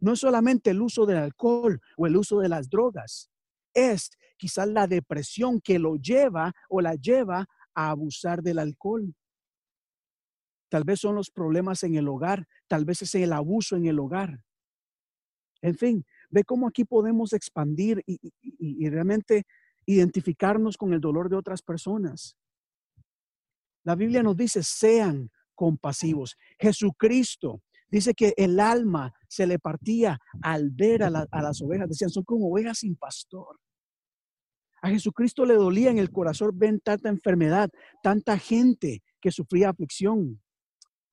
No 0.00 0.12
es 0.12 0.20
solamente 0.20 0.70
el 0.70 0.80
uso 0.80 1.06
del 1.06 1.18
alcohol 1.18 1.80
o 1.96 2.06
el 2.06 2.16
uso 2.16 2.40
de 2.40 2.48
las 2.48 2.68
drogas, 2.68 3.30
es 3.74 4.10
quizás 4.36 4.68
la 4.68 4.86
depresión 4.86 5.60
que 5.60 5.78
lo 5.78 5.96
lleva 5.96 6.52
o 6.68 6.80
la 6.80 6.94
lleva 6.94 7.46
a 7.78 7.90
abusar 7.90 8.42
del 8.42 8.58
alcohol. 8.58 9.14
Tal 10.68 10.82
vez 10.82 10.98
son 10.98 11.14
los 11.14 11.30
problemas 11.30 11.84
en 11.84 11.94
el 11.94 12.08
hogar, 12.08 12.48
tal 12.66 12.84
vez 12.84 13.02
es 13.02 13.14
el 13.14 13.32
abuso 13.32 13.76
en 13.76 13.86
el 13.86 14.00
hogar. 14.00 14.44
En 15.62 15.76
fin, 15.76 16.04
ve 16.28 16.42
cómo 16.42 16.66
aquí 16.66 16.84
podemos 16.84 17.32
expandir 17.32 18.02
y, 18.04 18.88
realmente 18.88 19.44
identificarnos 19.86 20.76
con 20.76 20.92
el 20.92 21.00
dolor 21.00 21.30
de 21.30 21.36
otras 21.36 21.62
personas. 21.62 22.36
La 23.84 23.94
Biblia 23.94 24.24
nos 24.24 24.36
dice, 24.36 24.64
sean 24.64 25.30
compasivos. 25.54 26.36
Jesucristo 26.58 27.62
dice 27.88 28.12
que 28.12 28.34
el 28.36 28.58
alma 28.58 29.14
se 29.28 29.46
le 29.46 29.60
partía 29.60 30.18
al 30.42 30.70
ver 30.70 31.04
a, 31.04 31.26
a 31.30 31.42
las 31.42 31.62
ovejas. 31.62 31.88
Decían, 31.88 32.10
son 32.10 32.24
como 32.24 32.50
ovejas 32.50 32.78
sin 32.80 32.96
pastor. 32.96 33.56
A 34.80 34.90
Jesucristo 34.90 35.44
le 35.44 35.54
dolía 35.54 35.90
en 35.90 35.98
el 35.98 36.10
corazón 36.10 36.56
ver 36.58 36.80
tanta 36.80 37.08
enfermedad, 37.08 37.70
tanta 38.02 38.38
gente 38.38 39.02
que 39.20 39.32
sufría 39.32 39.70
aflicción. 39.70 40.40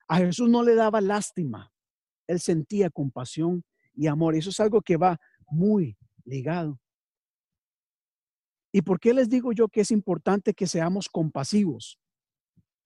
A 0.08 0.18
Jesús 0.18 0.50
no 0.50 0.64
le 0.64 0.76
daba 0.76 1.02
lástima. 1.02 1.72
Él 2.28 2.40
sentía 2.40 2.90
compasión 2.90 3.64
y 3.94 4.08
amor. 4.08 4.36
Eso 4.36 4.50
es 4.50 4.60
algo 4.60 4.82
que 4.82 4.98
va 4.98 5.20
muy 5.50 5.98
ligado. 6.24 6.80
¿Y 8.72 8.82
por 8.82 9.00
qué 9.00 9.14
les 9.14 9.30
digo 9.30 9.54
yo 9.54 9.70
que 9.70 9.82
es 9.82 9.92
importante 9.92 10.54
que 10.54 10.68
seamos 10.68 11.08
compasivos? 11.08 11.98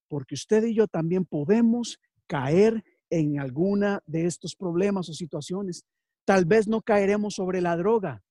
Porque 0.07 0.35
usted 0.35 0.63
y 0.65 0.75
yo 0.75 0.87
también 0.87 1.25
podemos 1.25 1.99
caer 2.27 2.83
en 3.09 3.39
alguna 3.39 4.01
de 4.05 4.25
estos 4.25 4.55
problemas 4.55 5.09
o 5.09 5.13
situaciones. 5.13 5.83
Tal 6.25 6.45
vez 6.45 6.67
no 6.67 6.81
caeremos 6.81 7.33
sobre 7.35 7.59
la 7.59 7.75
droga, 7.75 8.21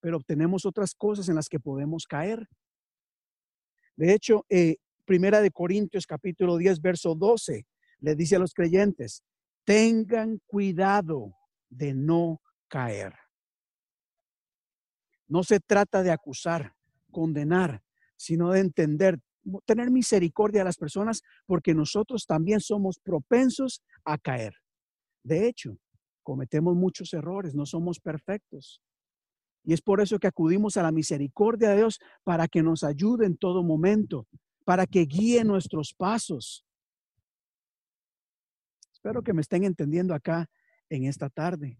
pero 0.00 0.20
tenemos 0.20 0.66
otras 0.66 0.94
cosas 0.94 1.28
en 1.28 1.36
las 1.36 1.48
que 1.48 1.60
podemos 1.60 2.06
caer. 2.06 2.48
De 3.96 4.14
hecho, 4.14 4.44
eh, 4.48 4.76
Primera 5.04 5.40
de 5.40 5.50
Corintios 5.50 6.06
capítulo 6.06 6.56
10, 6.56 6.80
verso 6.80 7.14
12, 7.14 7.66
le 8.00 8.14
dice 8.14 8.36
a 8.36 8.38
los 8.38 8.54
creyentes, 8.54 9.22
tengan 9.64 10.40
cuidado 10.46 11.34
de 11.68 11.94
no 11.94 12.40
caer. 12.68 13.14
No 15.28 15.44
se 15.44 15.60
trata 15.60 16.02
de 16.02 16.10
acusar, 16.10 16.74
condenar, 17.10 17.82
sino 18.16 18.50
de 18.52 18.60
entender, 18.60 19.20
tener 19.64 19.90
misericordia 19.90 20.62
a 20.62 20.64
las 20.64 20.76
personas, 20.76 21.22
porque 21.46 21.74
nosotros 21.74 22.26
también 22.26 22.60
somos 22.60 22.98
propensos 22.98 23.82
a 24.04 24.18
caer. 24.18 24.54
De 25.22 25.46
hecho, 25.46 25.78
cometemos 26.22 26.74
muchos 26.74 27.12
errores, 27.14 27.54
no 27.54 27.66
somos 27.66 28.00
perfectos. 28.00 28.82
Y 29.64 29.72
es 29.72 29.82
por 29.82 30.00
eso 30.00 30.18
que 30.18 30.26
acudimos 30.26 30.76
a 30.76 30.82
la 30.82 30.92
misericordia 30.92 31.70
de 31.70 31.76
Dios 31.78 32.00
para 32.24 32.48
que 32.48 32.62
nos 32.62 32.82
ayude 32.82 33.26
en 33.26 33.36
todo 33.36 33.62
momento, 33.62 34.26
para 34.64 34.86
que 34.86 35.00
guíe 35.00 35.44
nuestros 35.44 35.94
pasos. 35.94 36.64
Espero 38.92 39.22
que 39.22 39.32
me 39.32 39.40
estén 39.40 39.64
entendiendo 39.64 40.14
acá 40.14 40.48
en 40.88 41.04
esta 41.04 41.28
tarde. 41.28 41.78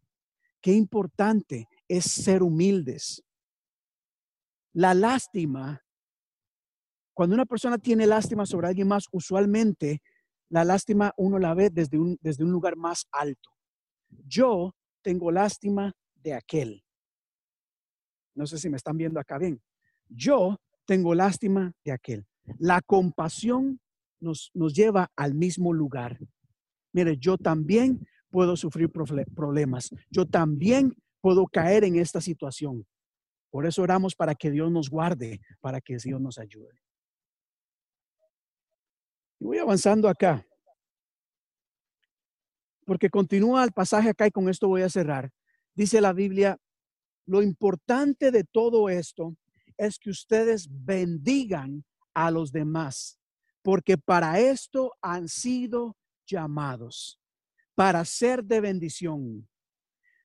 Qué 0.60 0.72
importante 0.72 1.68
es 1.88 2.04
ser 2.04 2.42
humildes. 2.42 3.22
La 4.72 4.94
lástima, 4.94 5.82
cuando 7.14 7.34
una 7.34 7.46
persona 7.46 7.78
tiene 7.78 8.06
lástima 8.06 8.46
sobre 8.46 8.68
alguien 8.68 8.88
más, 8.88 9.04
usualmente 9.10 10.02
la 10.48 10.64
lástima 10.64 11.12
uno 11.16 11.38
la 11.38 11.54
ve 11.54 11.70
desde 11.70 11.98
un, 11.98 12.18
desde 12.20 12.44
un 12.44 12.52
lugar 12.52 12.76
más 12.76 13.06
alto. 13.10 13.50
Yo 14.08 14.74
tengo 15.02 15.30
lástima 15.30 15.92
de 16.14 16.34
aquel. 16.34 16.84
No 18.34 18.46
sé 18.46 18.58
si 18.58 18.68
me 18.70 18.76
están 18.76 18.96
viendo 18.96 19.20
acá 19.20 19.38
bien. 19.38 19.60
Yo 20.08 20.60
tengo 20.84 21.14
lástima 21.14 21.72
de 21.84 21.92
aquel. 21.92 22.26
La 22.58 22.80
compasión 22.80 23.80
nos, 24.20 24.50
nos 24.54 24.74
lleva 24.74 25.10
al 25.16 25.34
mismo 25.34 25.72
lugar. 25.72 26.18
Mire, 26.92 27.16
yo 27.16 27.38
también 27.38 28.06
puedo 28.30 28.56
sufrir 28.56 28.90
proble- 28.90 29.26
problemas. 29.34 29.90
Yo 30.10 30.26
también 30.26 30.94
puedo 31.20 31.46
caer 31.46 31.84
en 31.84 31.96
esta 31.96 32.20
situación. 32.20 32.86
Por 33.50 33.66
eso 33.66 33.82
oramos 33.82 34.14
para 34.14 34.34
que 34.34 34.50
Dios 34.50 34.70
nos 34.70 34.88
guarde, 34.88 35.40
para 35.60 35.80
que 35.80 35.96
Dios 35.96 36.20
nos 36.20 36.38
ayude. 36.38 36.80
Y 39.40 39.44
voy 39.44 39.58
avanzando 39.58 40.08
acá. 40.08 40.46
Porque 42.84 43.10
continúa 43.10 43.64
el 43.64 43.72
pasaje 43.72 44.10
acá 44.10 44.26
y 44.26 44.30
con 44.30 44.48
esto 44.48 44.68
voy 44.68 44.82
a 44.82 44.88
cerrar. 44.88 45.30
Dice 45.74 46.00
la 46.00 46.12
Biblia, 46.12 46.58
lo 47.26 47.42
importante 47.42 48.30
de 48.30 48.44
todo 48.44 48.88
esto 48.88 49.36
es 49.76 49.98
que 49.98 50.10
ustedes 50.10 50.68
bendigan 50.70 51.84
a 52.14 52.30
los 52.30 52.52
demás, 52.52 53.18
porque 53.62 53.96
para 53.96 54.40
esto 54.40 54.92
han 55.00 55.28
sido 55.28 55.96
llamados, 56.26 57.18
para 57.74 58.04
ser 58.04 58.44
de 58.44 58.60
bendición. 58.60 59.48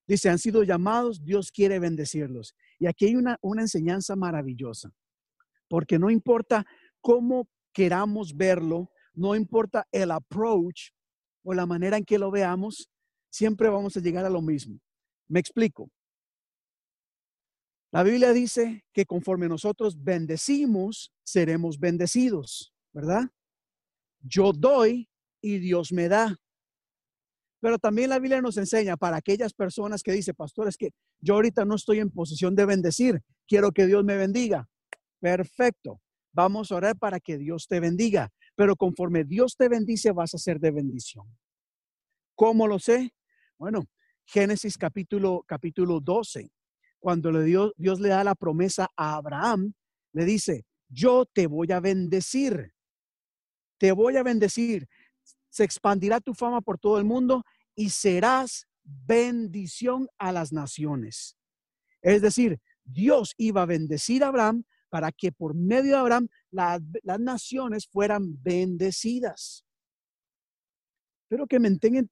Dice, 0.07 0.29
han 0.29 0.39
sido 0.39 0.63
llamados, 0.63 1.23
Dios 1.23 1.51
quiere 1.51 1.79
bendecirlos. 1.79 2.53
Y 2.79 2.87
aquí 2.87 3.05
hay 3.05 3.15
una, 3.15 3.37
una 3.41 3.61
enseñanza 3.61 4.15
maravillosa, 4.15 4.91
porque 5.67 5.97
no 5.97 6.09
importa 6.09 6.65
cómo 7.01 7.47
queramos 7.71 8.35
verlo, 8.35 8.89
no 9.13 9.35
importa 9.35 9.87
el 9.91 10.11
approach 10.11 10.89
o 11.43 11.53
la 11.53 11.65
manera 11.65 11.97
en 11.97 12.05
que 12.05 12.19
lo 12.19 12.31
veamos, 12.31 12.89
siempre 13.29 13.69
vamos 13.69 13.95
a 13.95 13.99
llegar 14.01 14.25
a 14.25 14.29
lo 14.29 14.41
mismo. 14.41 14.79
Me 15.27 15.39
explico. 15.39 15.89
La 17.95 18.03
Biblia 18.03 18.33
dice 18.33 18.83
que 18.91 19.05
conforme 19.05 19.47
nosotros 19.47 20.03
bendecimos, 20.03 21.13
seremos 21.23 21.79
bendecidos, 21.79 22.73
¿verdad? 22.91 23.23
Yo 24.19 24.51
doy 24.51 25.07
y 25.41 25.59
Dios 25.59 25.93
me 25.93 26.09
da. 26.09 26.35
Pero 27.61 27.79
también 27.79 28.09
la 28.09 28.19
Biblia 28.19 28.41
nos 28.41 28.57
enseña 28.57 28.97
para 28.97 29.15
aquellas 29.15 29.53
personas 29.53 30.03
que 30.03 30.11
dice, 30.11 30.33
pastores, 30.33 30.75
que 30.75 30.89
yo 31.21 31.35
ahorita 31.35 31.63
no 31.63 31.75
estoy 31.75 31.99
en 31.99 32.11
posición 32.11 32.53
de 32.53 32.65
bendecir, 32.65 33.21
quiero 33.47 33.71
que 33.71 33.87
Dios 33.87 34.03
me 34.03 34.17
bendiga. 34.17 34.67
Perfecto. 35.21 36.01
Vamos 36.33 36.73
a 36.73 36.75
orar 36.75 36.97
para 36.97 37.21
que 37.21 37.37
Dios 37.37 37.65
te 37.65 37.79
bendiga. 37.79 38.29
Pero 38.55 38.75
conforme 38.75 39.23
Dios 39.23 39.55
te 39.55 39.69
bendice, 39.69 40.11
vas 40.11 40.35
a 40.35 40.37
ser 40.37 40.59
de 40.59 40.71
bendición. 40.71 41.25
¿Cómo 42.35 42.67
lo 42.67 42.77
sé? 42.77 43.13
Bueno, 43.57 43.85
Génesis 44.25 44.77
capítulo, 44.77 45.45
capítulo 45.47 46.01
12 46.01 46.51
cuando 46.99 47.31
le 47.31 47.43
dio, 47.43 47.73
Dios 47.77 47.99
le 47.99 48.09
da 48.09 48.23
la 48.23 48.35
promesa 48.35 48.89
a 48.95 49.15
Abraham, 49.15 49.73
le 50.13 50.25
dice, 50.25 50.65
yo 50.89 51.25
te 51.25 51.47
voy 51.47 51.71
a 51.71 51.79
bendecir, 51.79 52.73
te 53.77 53.91
voy 53.91 54.17
a 54.17 54.23
bendecir, 54.23 54.87
se 55.49 55.63
expandirá 55.63 56.19
tu 56.19 56.33
fama 56.33 56.61
por 56.61 56.79
todo 56.79 56.97
el 56.97 57.05
mundo 57.05 57.43
y 57.75 57.89
serás 57.89 58.67
bendición 58.83 60.07
a 60.17 60.31
las 60.31 60.51
naciones. 60.51 61.37
Es 62.01 62.21
decir, 62.21 62.59
Dios 62.83 63.33
iba 63.37 63.63
a 63.63 63.65
bendecir 63.65 64.23
a 64.23 64.27
Abraham 64.27 64.63
para 64.89 65.11
que 65.11 65.31
por 65.31 65.55
medio 65.55 65.93
de 65.93 65.97
Abraham 65.97 66.27
la- 66.51 66.79
las 67.03 67.19
naciones 67.19 67.87
fueran 67.87 68.41
bendecidas. 68.41 69.65
Espero 71.23 71.47
que 71.47 71.59
me, 71.59 71.69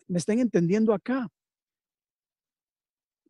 me 0.08 0.18
estén 0.20 0.40
entendiendo 0.40 0.94
acá. 0.94 1.30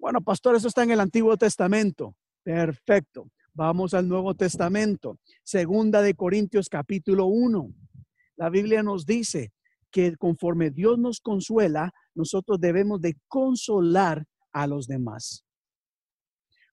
Bueno, 0.03 0.19
pastor, 0.19 0.57
eso 0.57 0.67
está 0.67 0.83
en 0.83 0.91
el 0.91 0.99
Antiguo 0.99 1.37
Testamento. 1.37 2.13
Perfecto. 2.43 3.31
Vamos 3.53 3.93
al 3.93 4.09
Nuevo 4.09 4.35
Testamento. 4.35 5.17
Segunda 5.45 6.01
de 6.01 6.13
Corintios 6.13 6.67
capítulo 6.67 7.27
1. 7.27 7.73
La 8.35 8.49
Biblia 8.49 8.83
nos 8.83 9.05
dice 9.05 9.53
que 9.91 10.17
conforme 10.17 10.71
Dios 10.71 10.99
nos 10.99 11.21
consuela, 11.21 11.93
nosotros 12.15 12.59
debemos 12.59 12.99
de 12.99 13.15
consolar 13.29 14.25
a 14.51 14.67
los 14.67 14.87
demás. 14.87 15.45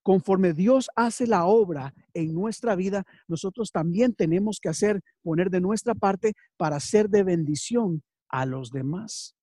Conforme 0.03 0.53
Dios 0.53 0.91
hace 0.97 1.29
la 1.29 1.45
obra 1.45 1.95
en 2.13 2.35
nuestra 2.35 2.75
vida, 2.75 3.05
nosotros 3.29 3.71
también 3.71 4.13
tenemos 4.13 4.59
que 4.61 4.71
hacer, 4.71 5.03
poner 5.23 5.51
de 5.51 5.61
nuestra 5.61 5.95
parte 5.95 6.33
para 6.57 6.81
ser 6.81 7.09
de 7.09 7.23
bendición 7.23 8.03
a 8.29 8.45
los 8.45 8.73
demás. 8.73 9.37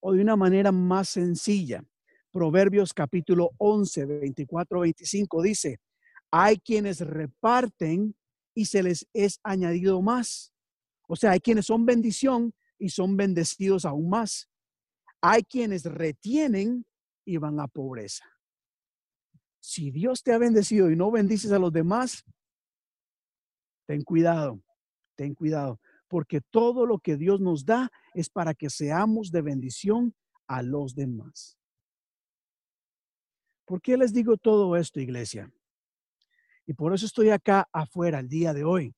O 0.00 0.14
de 0.14 0.22
una 0.22 0.36
manera 0.36 0.72
más 0.72 1.10
sencilla, 1.10 1.84
Proverbios 2.32 2.94
capítulo 2.94 3.50
11, 3.58 4.06
24, 4.06 4.80
25 4.80 5.42
dice, 5.42 5.80
hay 6.30 6.56
quienes 6.58 7.00
reparten 7.00 8.16
y 8.54 8.64
se 8.64 8.82
les 8.82 9.06
es 9.12 9.38
añadido 9.44 10.00
más. 10.00 10.54
O 11.06 11.14
sea, 11.14 11.32
hay 11.32 11.40
quienes 11.40 11.66
son 11.66 11.84
bendición 11.84 12.54
y 12.78 12.88
son 12.88 13.18
bendecidos 13.18 13.84
aún 13.84 14.08
más. 14.08 14.48
Hay 15.20 15.42
quienes 15.44 15.84
retienen 15.84 16.86
y 17.26 17.36
van 17.36 17.60
a 17.60 17.68
pobreza. 17.68 18.24
Si 19.60 19.90
Dios 19.90 20.22
te 20.22 20.32
ha 20.32 20.38
bendecido 20.38 20.90
y 20.90 20.96
no 20.96 21.10
bendices 21.10 21.52
a 21.52 21.58
los 21.58 21.70
demás, 21.70 22.24
ten 23.86 24.02
cuidado, 24.02 24.62
ten 25.16 25.34
cuidado, 25.34 25.80
porque 26.08 26.40
todo 26.40 26.86
lo 26.86 26.98
que 26.98 27.18
Dios 27.18 27.42
nos 27.42 27.66
da 27.66 27.90
es 28.14 28.30
para 28.30 28.54
que 28.54 28.70
seamos 28.70 29.30
de 29.30 29.42
bendición 29.42 30.14
a 30.46 30.62
los 30.62 30.94
demás. 30.94 31.58
¿Por 33.72 33.80
qué 33.80 33.96
les 33.96 34.12
digo 34.12 34.36
todo 34.36 34.76
esto, 34.76 35.00
iglesia? 35.00 35.50
Y 36.66 36.74
por 36.74 36.92
eso 36.92 37.06
estoy 37.06 37.30
acá 37.30 37.66
afuera 37.72 38.18
el 38.18 38.28
día 38.28 38.52
de 38.52 38.64
hoy. 38.64 38.94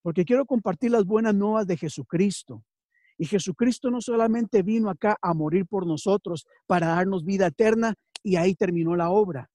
Porque 0.00 0.24
quiero 0.24 0.46
compartir 0.46 0.92
las 0.92 1.04
buenas 1.04 1.34
nuevas 1.34 1.66
de 1.66 1.76
Jesucristo. 1.76 2.64
Y 3.18 3.26
Jesucristo 3.26 3.90
no 3.90 4.00
solamente 4.00 4.62
vino 4.62 4.88
acá 4.88 5.18
a 5.20 5.34
morir 5.34 5.66
por 5.66 5.86
nosotros 5.86 6.46
para 6.66 6.86
darnos 6.86 7.22
vida 7.22 7.48
eterna 7.48 7.92
y 8.22 8.36
ahí 8.36 8.54
terminó 8.54 8.96
la 8.96 9.10
obra. 9.10 9.50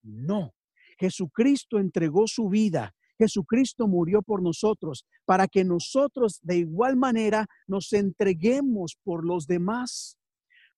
No, 0.00 0.54
Jesucristo 0.98 1.78
entregó 1.78 2.26
su 2.26 2.48
vida. 2.48 2.94
Jesucristo 3.18 3.86
murió 3.86 4.22
por 4.22 4.42
nosotros 4.42 5.04
para 5.26 5.46
que 5.46 5.62
nosotros 5.62 6.40
de 6.40 6.56
igual 6.56 6.96
manera 6.96 7.48
nos 7.66 7.92
entreguemos 7.92 8.96
por 9.04 9.26
los 9.26 9.46
demás. 9.46 10.16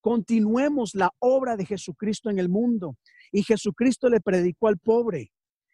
Continuemos 0.07 0.95
la 0.95 1.11
obra 1.19 1.57
de 1.57 1.67
Jesucristo 1.67 2.31
en 2.31 2.39
el 2.39 2.49
mundo. 2.49 2.97
Y 3.33 3.43
Jesucristo 3.43 4.09
le 4.09 4.21
predicó 4.21 4.69
al 4.69 4.79
pobre. 4.79 5.33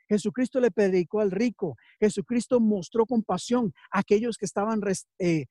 Jesucristo 0.09 0.59
le 0.59 0.71
predicó 0.71 1.21
al 1.21 1.31
rico. 1.31 1.77
Jesucristo 2.01 2.59
mostró 2.59 3.05
compasión 3.05 3.75
a 3.91 3.99
aquellos 3.99 4.39
que 4.39 4.47
estaban 4.47 4.81
eh, 5.19 5.45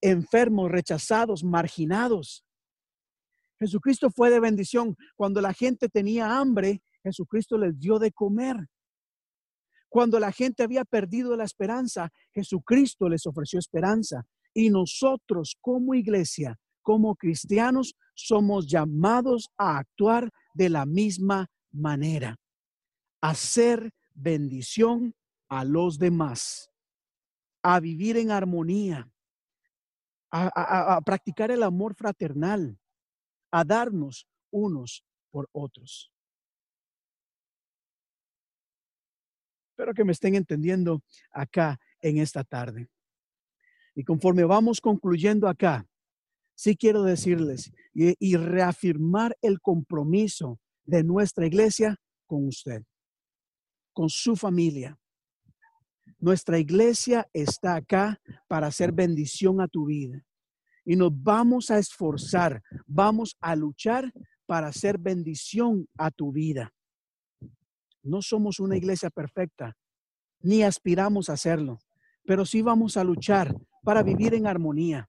enfermos, 0.00 0.70
rechazados, 0.70 1.42
marginados. 1.42 2.44
Jesucristo 3.58 4.08
fue 4.08 4.30
de 4.30 4.38
bendición. 4.38 4.94
Cuando 5.16 5.40
la 5.40 5.52
gente 5.52 5.88
tenía 5.88 6.38
hambre, 6.38 6.80
Jesucristo 7.02 7.58
les 7.58 7.76
dio 7.76 7.98
de 7.98 8.12
comer. 8.12 8.68
Cuando 9.88 10.20
la 10.20 10.30
gente 10.30 10.62
había 10.62 10.84
perdido 10.84 11.34
la 11.34 11.42
esperanza, 11.42 12.12
Jesucristo 12.32 13.08
les 13.08 13.26
ofreció 13.26 13.58
esperanza. 13.58 14.28
Y 14.54 14.70
nosotros 14.70 15.56
como 15.60 15.94
iglesia, 15.94 16.56
como 16.88 17.16
cristianos, 17.16 17.94
somos 18.14 18.66
llamados 18.66 19.50
a 19.58 19.76
actuar 19.76 20.30
de 20.54 20.70
la 20.70 20.86
misma 20.86 21.50
manera. 21.70 22.40
Hacer 23.20 23.92
bendición 24.14 25.14
a 25.50 25.66
los 25.66 25.98
demás, 25.98 26.70
a 27.62 27.78
vivir 27.78 28.16
en 28.16 28.30
armonía, 28.30 29.06
a, 30.30 30.96
a- 30.96 31.00
practicar 31.02 31.50
el 31.50 31.62
amor 31.62 31.94
fraternal, 31.94 32.78
a 33.50 33.64
darnos 33.64 34.26
unos 34.50 35.04
por 35.30 35.46
otros. 35.52 36.10
Espero 39.72 39.92
que 39.92 40.04
me 40.04 40.12
estén 40.12 40.36
entendiendo 40.36 41.02
acá 41.32 41.78
en 42.00 42.16
esta 42.16 42.44
tarde. 42.44 42.88
Y 43.94 44.04
conforme 44.04 44.44
vamos 44.44 44.80
concluyendo 44.80 45.48
acá, 45.48 45.86
sí 46.58 46.76
quiero 46.76 47.04
decirles 47.04 47.72
y, 47.94 48.16
y 48.18 48.36
reafirmar 48.36 49.36
el 49.42 49.60
compromiso 49.60 50.58
de 50.84 51.04
nuestra 51.04 51.46
iglesia 51.46 51.96
con 52.26 52.48
usted, 52.48 52.82
con 53.92 54.10
su 54.10 54.34
familia. 54.34 54.98
Nuestra 56.18 56.58
iglesia 56.58 57.28
está 57.32 57.76
acá 57.76 58.20
para 58.48 58.66
hacer 58.66 58.90
bendición 58.90 59.60
a 59.60 59.68
tu 59.68 59.86
vida. 59.86 60.24
Y 60.84 60.96
nos 60.96 61.12
vamos 61.14 61.70
a 61.70 61.78
esforzar, 61.78 62.60
vamos 62.86 63.36
a 63.40 63.54
luchar 63.54 64.12
para 64.44 64.66
hacer 64.66 64.98
bendición 64.98 65.86
a 65.96 66.10
tu 66.10 66.32
vida. 66.32 66.74
No 68.02 68.20
somos 68.20 68.58
una 68.58 68.76
iglesia 68.76 69.10
perfecta, 69.10 69.76
ni 70.40 70.64
aspiramos 70.64 71.28
a 71.28 71.34
hacerlo, 71.34 71.78
pero 72.24 72.44
sí 72.44 72.62
vamos 72.62 72.96
a 72.96 73.04
luchar 73.04 73.54
para 73.84 74.02
vivir 74.02 74.34
en 74.34 74.48
armonía. 74.48 75.08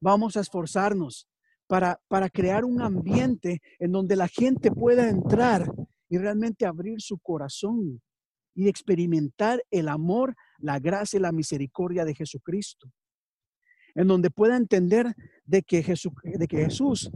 Vamos 0.00 0.36
a 0.36 0.40
esforzarnos 0.40 1.28
para, 1.66 2.00
para 2.08 2.30
crear 2.30 2.64
un 2.64 2.80
ambiente 2.80 3.60
en 3.78 3.92
donde 3.92 4.16
la 4.16 4.28
gente 4.28 4.72
pueda 4.72 5.08
entrar 5.08 5.70
y 6.08 6.16
realmente 6.16 6.64
abrir 6.64 7.00
su 7.00 7.18
corazón 7.18 8.02
y 8.54 8.68
experimentar 8.68 9.62
el 9.70 9.88
amor, 9.88 10.34
la 10.58 10.78
gracia 10.78 11.18
y 11.18 11.20
la 11.20 11.32
misericordia 11.32 12.04
de 12.04 12.14
Jesucristo. 12.14 12.90
En 13.94 14.08
donde 14.08 14.30
pueda 14.30 14.56
entender 14.56 15.14
de 15.44 15.62
que, 15.62 15.82
de 15.82 16.48
que 16.48 16.56
Jesús, 16.56 17.10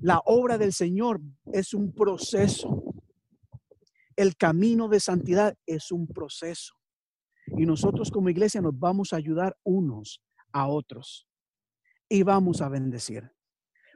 la 0.00 0.20
obra 0.26 0.58
del 0.58 0.72
Señor 0.72 1.20
es 1.52 1.72
un 1.72 1.92
proceso. 1.92 2.84
El 4.14 4.36
camino 4.36 4.88
de 4.88 5.00
santidad 5.00 5.56
es 5.66 5.90
un 5.90 6.06
proceso. 6.06 6.74
Y 7.56 7.64
nosotros 7.64 8.10
como 8.10 8.28
iglesia 8.28 8.60
nos 8.60 8.78
vamos 8.78 9.12
a 9.12 9.16
ayudar 9.16 9.56
unos 9.64 10.20
a 10.52 10.68
otros 10.68 11.27
y 12.08 12.22
vamos 12.22 12.60
a 12.60 12.68
bendecir. 12.68 13.30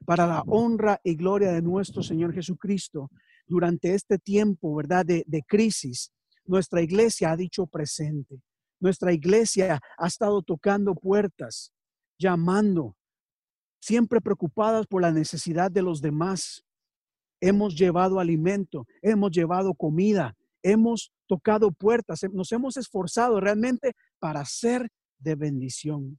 Para 0.04 0.26
la 0.26 0.42
honra 0.46 1.00
y 1.04 1.14
gloria 1.14 1.52
de 1.52 1.62
nuestro 1.62 2.02
Señor 2.02 2.34
Jesucristo, 2.34 3.10
durante 3.46 3.94
este 3.94 4.18
tiempo, 4.18 4.74
¿verdad? 4.74 5.06
De, 5.06 5.24
de 5.26 5.42
crisis, 5.42 6.12
nuestra 6.44 6.82
iglesia 6.82 7.30
ha 7.30 7.36
dicho 7.36 7.66
presente. 7.66 8.42
Nuestra 8.80 9.12
iglesia 9.12 9.80
ha 9.96 10.06
estado 10.06 10.42
tocando 10.42 10.94
puertas, 10.94 11.72
llamando, 12.18 12.96
siempre 13.80 14.20
preocupadas 14.20 14.86
por 14.86 15.02
la 15.02 15.12
necesidad 15.12 15.70
de 15.70 15.82
los 15.82 16.00
demás. 16.00 16.64
Hemos 17.40 17.76
llevado 17.76 18.18
alimento, 18.18 18.86
hemos 19.02 19.30
llevado 19.30 19.74
comida, 19.74 20.34
hemos 20.62 21.12
tocado 21.26 21.72
puertas, 21.72 22.20
nos 22.32 22.52
hemos 22.52 22.76
esforzado 22.76 23.40
realmente 23.40 23.92
para 24.18 24.44
ser 24.44 24.88
de 25.18 25.34
bendición. 25.34 26.18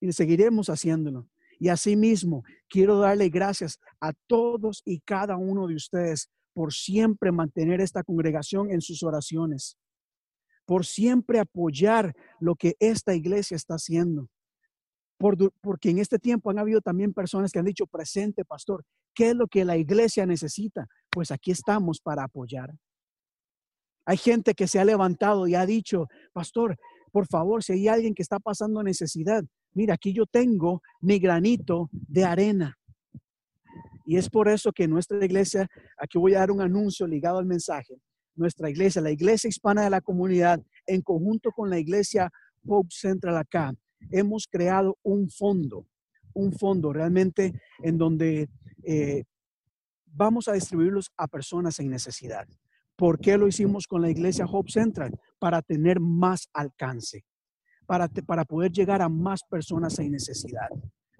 Y 0.00 0.12
seguiremos 0.12 0.68
haciéndolo. 0.68 1.28
Y 1.58 1.68
asimismo, 1.68 2.44
quiero 2.68 2.98
darle 2.98 3.28
gracias 3.28 3.78
a 4.00 4.12
todos 4.26 4.82
y 4.84 5.00
cada 5.00 5.36
uno 5.36 5.66
de 5.66 5.74
ustedes 5.74 6.30
por 6.54 6.72
siempre 6.72 7.32
mantener 7.32 7.80
esta 7.80 8.02
congregación 8.02 8.70
en 8.70 8.80
sus 8.80 9.02
oraciones, 9.02 9.76
por 10.66 10.84
siempre 10.84 11.40
apoyar 11.40 12.14
lo 12.40 12.54
que 12.54 12.76
esta 12.80 13.14
iglesia 13.14 13.56
está 13.56 13.74
haciendo. 13.74 14.28
Por, 15.18 15.36
porque 15.60 15.90
en 15.90 15.98
este 15.98 16.18
tiempo 16.18 16.50
han 16.50 16.60
habido 16.60 16.80
también 16.80 17.12
personas 17.12 17.50
que 17.50 17.58
han 17.58 17.64
dicho, 17.64 17.86
presente, 17.86 18.44
pastor, 18.44 18.84
¿qué 19.14 19.30
es 19.30 19.34
lo 19.34 19.48
que 19.48 19.64
la 19.64 19.76
iglesia 19.76 20.26
necesita? 20.26 20.86
Pues 21.10 21.32
aquí 21.32 21.50
estamos 21.50 22.00
para 22.00 22.24
apoyar. 22.24 22.72
Hay 24.04 24.16
gente 24.16 24.54
que 24.54 24.68
se 24.68 24.78
ha 24.78 24.84
levantado 24.84 25.46
y 25.48 25.54
ha 25.54 25.66
dicho, 25.66 26.06
pastor, 26.32 26.76
por 27.12 27.26
favor, 27.26 27.62
si 27.62 27.72
hay 27.74 27.88
alguien 27.88 28.14
que 28.14 28.22
está 28.22 28.38
pasando 28.38 28.82
necesidad, 28.82 29.44
mira, 29.72 29.94
aquí 29.94 30.12
yo 30.12 30.26
tengo 30.26 30.82
mi 31.00 31.18
granito 31.18 31.88
de 31.92 32.24
arena. 32.24 32.78
Y 34.06 34.16
es 34.16 34.30
por 34.30 34.48
eso 34.48 34.72
que 34.72 34.88
nuestra 34.88 35.22
iglesia, 35.24 35.68
aquí 35.98 36.18
voy 36.18 36.34
a 36.34 36.38
dar 36.38 36.50
un 36.50 36.62
anuncio 36.62 37.06
ligado 37.06 37.38
al 37.38 37.46
mensaje. 37.46 38.00
Nuestra 38.34 38.70
iglesia, 38.70 39.02
la 39.02 39.10
iglesia 39.10 39.48
hispana 39.48 39.84
de 39.84 39.90
la 39.90 40.00
comunidad, 40.00 40.62
en 40.86 41.02
conjunto 41.02 41.50
con 41.50 41.68
la 41.68 41.78
iglesia 41.78 42.30
Hope 42.66 42.88
Central 42.90 43.36
acá, 43.36 43.74
hemos 44.10 44.46
creado 44.46 44.96
un 45.02 45.28
fondo, 45.28 45.86
un 46.32 46.52
fondo 46.52 46.92
realmente 46.92 47.52
en 47.82 47.98
donde 47.98 48.48
eh, 48.84 49.24
vamos 50.06 50.48
a 50.48 50.52
distribuirlos 50.52 51.10
a 51.16 51.28
personas 51.28 51.78
en 51.80 51.90
necesidad. 51.90 52.48
¿Por 52.96 53.20
qué 53.20 53.36
lo 53.36 53.46
hicimos 53.46 53.86
con 53.86 54.02
la 54.02 54.10
iglesia 54.10 54.46
Hope 54.46 54.72
Central? 54.72 55.18
Para 55.38 55.62
tener 55.62 56.00
más 56.00 56.48
alcance, 56.52 57.24
para, 57.88 58.06
para 58.06 58.44
poder 58.44 58.70
llegar 58.70 59.00
a 59.00 59.08
más 59.08 59.42
personas 59.42 59.98
en 59.98 60.12
necesidad. 60.12 60.68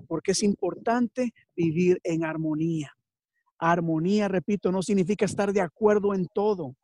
Porque 0.06 0.32
es 0.32 0.42
importante 0.42 1.32
vivir 1.56 1.98
en 2.04 2.24
armonía. 2.24 2.92
Armonía, 3.58 4.28
repito, 4.28 4.70
no 4.70 4.82
significa 4.82 5.24
estar 5.24 5.54
de 5.54 5.62
acuerdo 5.62 6.14
en 6.14 6.26
todo. 6.26 6.76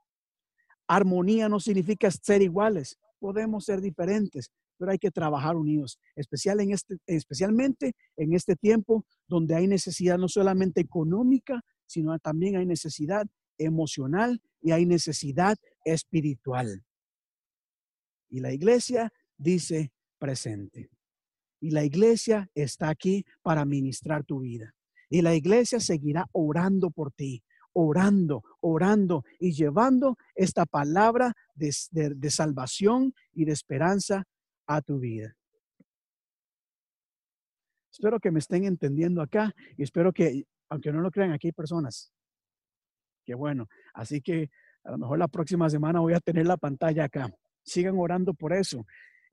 Armonía 0.88 1.50
no 1.50 1.60
significa 1.60 2.10
ser 2.10 2.40
iguales. 2.40 2.98
Podemos 3.18 3.66
ser 3.66 3.82
diferentes, 3.82 4.50
pero 4.78 4.90
hay 4.90 4.98
que 4.98 5.10
trabajar 5.10 5.54
unidos, 5.54 5.98
especial 6.16 6.60
en 6.60 6.72
este, 6.72 6.96
especialmente 7.06 7.92
en 8.16 8.32
este 8.32 8.56
tiempo 8.56 9.04
donde 9.28 9.54
hay 9.54 9.66
necesidad 9.66 10.16
no 10.16 10.28
solamente 10.28 10.80
económica, 10.80 11.60
sino 11.84 12.18
también 12.20 12.56
hay 12.56 12.64
necesidad 12.64 13.26
emocional 13.58 14.40
y 14.62 14.72
hay 14.72 14.86
necesidad 14.86 15.58
espiritual. 15.84 16.82
Y 18.30 18.40
la 18.40 18.52
iglesia 18.52 19.12
dice 19.36 19.92
presente. 20.18 20.90
Y 21.60 21.70
la 21.70 21.84
iglesia 21.84 22.50
está 22.54 22.88
aquí 22.88 23.24
para 23.42 23.64
ministrar 23.64 24.24
tu 24.24 24.40
vida. 24.40 24.74
Y 25.08 25.22
la 25.22 25.34
iglesia 25.34 25.80
seguirá 25.80 26.26
orando 26.32 26.90
por 26.90 27.12
ti, 27.12 27.42
orando, 27.72 28.42
orando 28.60 29.24
y 29.38 29.52
llevando 29.52 30.16
esta 30.34 30.66
palabra 30.66 31.34
de, 31.54 31.74
de, 31.92 32.30
salvación 32.30 33.14
y 33.32 33.44
de 33.44 33.52
esperanza 33.52 34.24
a 34.66 34.82
tu 34.82 34.98
vida. 34.98 35.36
Espero 37.92 38.18
que 38.18 38.30
me 38.30 38.40
estén 38.40 38.64
entendiendo 38.64 39.22
acá 39.22 39.54
y 39.76 39.84
espero 39.84 40.12
que, 40.12 40.46
aunque 40.68 40.92
no 40.92 41.00
lo 41.00 41.10
crean, 41.10 41.32
aquí 41.32 41.48
hay 41.48 41.52
personas. 41.52 42.12
Qué 43.24 43.34
bueno. 43.34 43.68
Así 43.94 44.20
que 44.20 44.50
a 44.82 44.90
lo 44.90 44.98
mejor 44.98 45.18
la 45.18 45.28
próxima 45.28 45.70
semana 45.70 46.00
voy 46.00 46.14
a 46.14 46.20
tener 46.20 46.46
la 46.46 46.56
pantalla 46.56 47.04
acá. 47.04 47.30
Sigan 47.62 47.94
orando 47.96 48.34
por 48.34 48.52
eso 48.52 48.84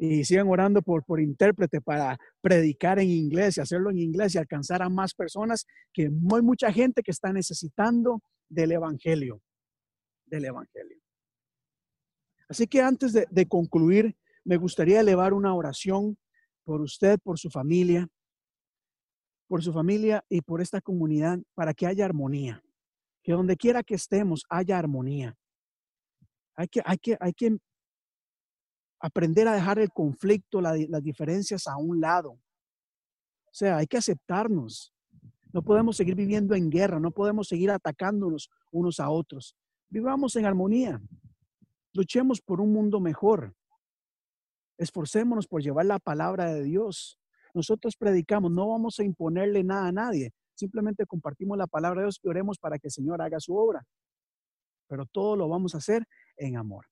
y 0.04 0.26
sigan 0.26 0.48
orando 0.48 0.82
por, 0.82 1.06
por 1.06 1.22
intérprete 1.22 1.80
para 1.80 2.18
predicar 2.42 2.98
en 2.98 3.08
inglés 3.08 3.58
y 3.58 3.62
hacerlo 3.62 3.92
en 3.92 4.00
inglés 4.00 4.34
y 4.34 4.40
alcanzar 4.40 4.82
a 4.82 4.90
más 4.90 5.14
personas 5.14 5.68
que 5.94 6.06
hay 6.06 6.42
mucha 6.42 6.74
gente 6.74 7.04
que 7.04 7.12
está 7.12 7.32
necesitando 7.32 8.20
del 8.50 8.72
evangelio. 8.72 9.40
del 10.26 10.46
Evangelio. 10.46 10.98
Así 12.50 12.66
que 12.66 12.82
antes 12.82 13.14
de, 13.14 13.28
de 13.30 13.48
concluir, 13.48 14.16
me 14.44 14.58
gustaría 14.58 15.02
elevar 15.02 15.34
una 15.34 15.54
oración 15.54 16.18
por 16.64 16.82
usted, 16.82 17.20
por 17.20 17.38
su 17.38 17.52
familia, 17.52 18.08
por 19.48 19.62
su 19.62 19.72
familia 19.72 20.26
y 20.30 20.42
por 20.42 20.62
esta 20.62 20.82
comunidad 20.82 21.38
para 21.54 21.76
que 21.76 21.86
haya 21.86 22.06
armonía. 22.06 22.64
Que 23.22 23.34
donde 23.34 23.56
quiera 23.56 23.84
que 23.84 23.94
estemos 23.94 24.46
haya 24.50 24.80
armonía. 24.80 25.36
Hay 26.56 26.68
que, 26.70 26.82
hay 26.84 26.98
que, 26.98 27.18
hay 27.20 27.34
que 27.34 27.58
aprender 29.02 29.48
a 29.48 29.54
dejar 29.54 29.80
el 29.80 29.90
conflicto, 29.92 30.62
la- 30.62 30.76
las 30.90 31.04
diferencias 31.04 31.68
a 31.68 31.78
un 31.78 32.00
lado. 32.00 32.32
O 32.32 33.54
sea, 33.54 33.78
hay 33.78 33.88
que 33.88 33.98
aceptarnos. 33.98 34.94
No 35.54 35.62
podemos 35.64 35.98
seguir 35.98 36.16
viviendo 36.16 36.56
en 36.56 36.70
guerra, 36.70 37.00
no 37.00 37.12
podemos 37.12 37.48
seguir 37.48 37.72
atacándonos 37.72 38.50
unos 38.72 39.00
a 39.00 39.10
otros. 39.10 39.56
Vivamos 39.90 40.36
en 40.38 40.46
armonía. 40.46 41.02
Luchemos 41.94 42.40
por 42.40 42.62
un 42.62 42.72
mundo 42.72 43.02
mejor. 43.02 43.54
Esforcémonos 44.78 45.48
por 45.48 45.62
llevar 45.62 45.86
la 45.86 46.00
palabra 46.00 46.54
de 46.54 46.64
Dios. 46.64 47.20
Nosotros 47.54 47.98
predicamos, 47.98 48.52
no 48.52 48.70
vamos 48.70 49.00
a 49.00 49.04
imponerle 49.04 49.64
nada 49.64 49.88
a 49.88 49.92
nadie. 49.92 50.32
Simplemente 50.56 51.06
compartimos 51.06 51.58
la 51.58 51.68
palabra 51.68 52.02
de 52.02 52.06
Dios 52.06 52.20
y 52.24 52.30
oremos 52.30 52.58
para 52.58 52.80
que 52.80 52.88
el 52.88 52.92
Señor 52.92 53.22
haga 53.22 53.40
su 53.40 53.56
obra. 53.56 53.84
Pero 54.88 55.06
todo 55.06 55.36
lo 55.36 55.50
vamos 55.50 55.76
a 55.76 55.80
hacer 55.80 56.06
en 56.38 56.56
amor. 56.56 56.86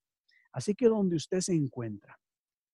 Así 0.52 0.76
que 0.76 0.88
donde 0.88 1.16
usted 1.16 1.42
se 1.42 1.54
encuentra, 1.54 2.20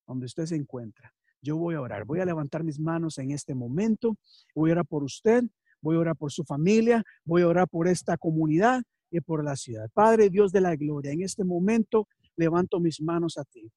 donde 0.07 0.26
usted 0.26 0.45
se 0.45 0.55
encuentra, 0.55 1.13
yo 1.41 1.57
voy 1.57 1.76
a 1.76 1.82
orar. 1.82 2.05
Voy 2.05 2.19
a 2.19 2.26
levantar 2.26 2.63
mis 2.63 2.80
manos 2.80 3.17
en 3.19 3.32
este 3.32 3.53
momento. 3.53 4.17
Voy 4.55 4.71
a 4.71 4.73
orar 4.73 4.86
por 4.88 5.03
usted, 5.03 5.43
voy 5.82 5.95
a 5.95 5.99
orar 5.99 6.15
por 6.15 6.32
su 6.32 6.43
familia, 6.43 7.03
voy 7.23 7.43
a 7.43 7.47
orar 7.47 7.67
por 7.67 7.88
esta 7.88 8.17
comunidad 8.17 8.82
y 9.11 9.21
por 9.21 9.43
la 9.43 9.55
ciudad. 9.55 9.89
Padre 9.93 10.30
Dios 10.30 10.51
de 10.51 10.61
la 10.61 10.76
gloria, 10.76 11.11
en 11.11 11.21
este 11.21 11.43
momento 11.43 12.07
levanto 12.36 12.80
mis 12.80 12.99
manos 13.01 13.38
a 13.38 13.43
ti. 13.45 13.71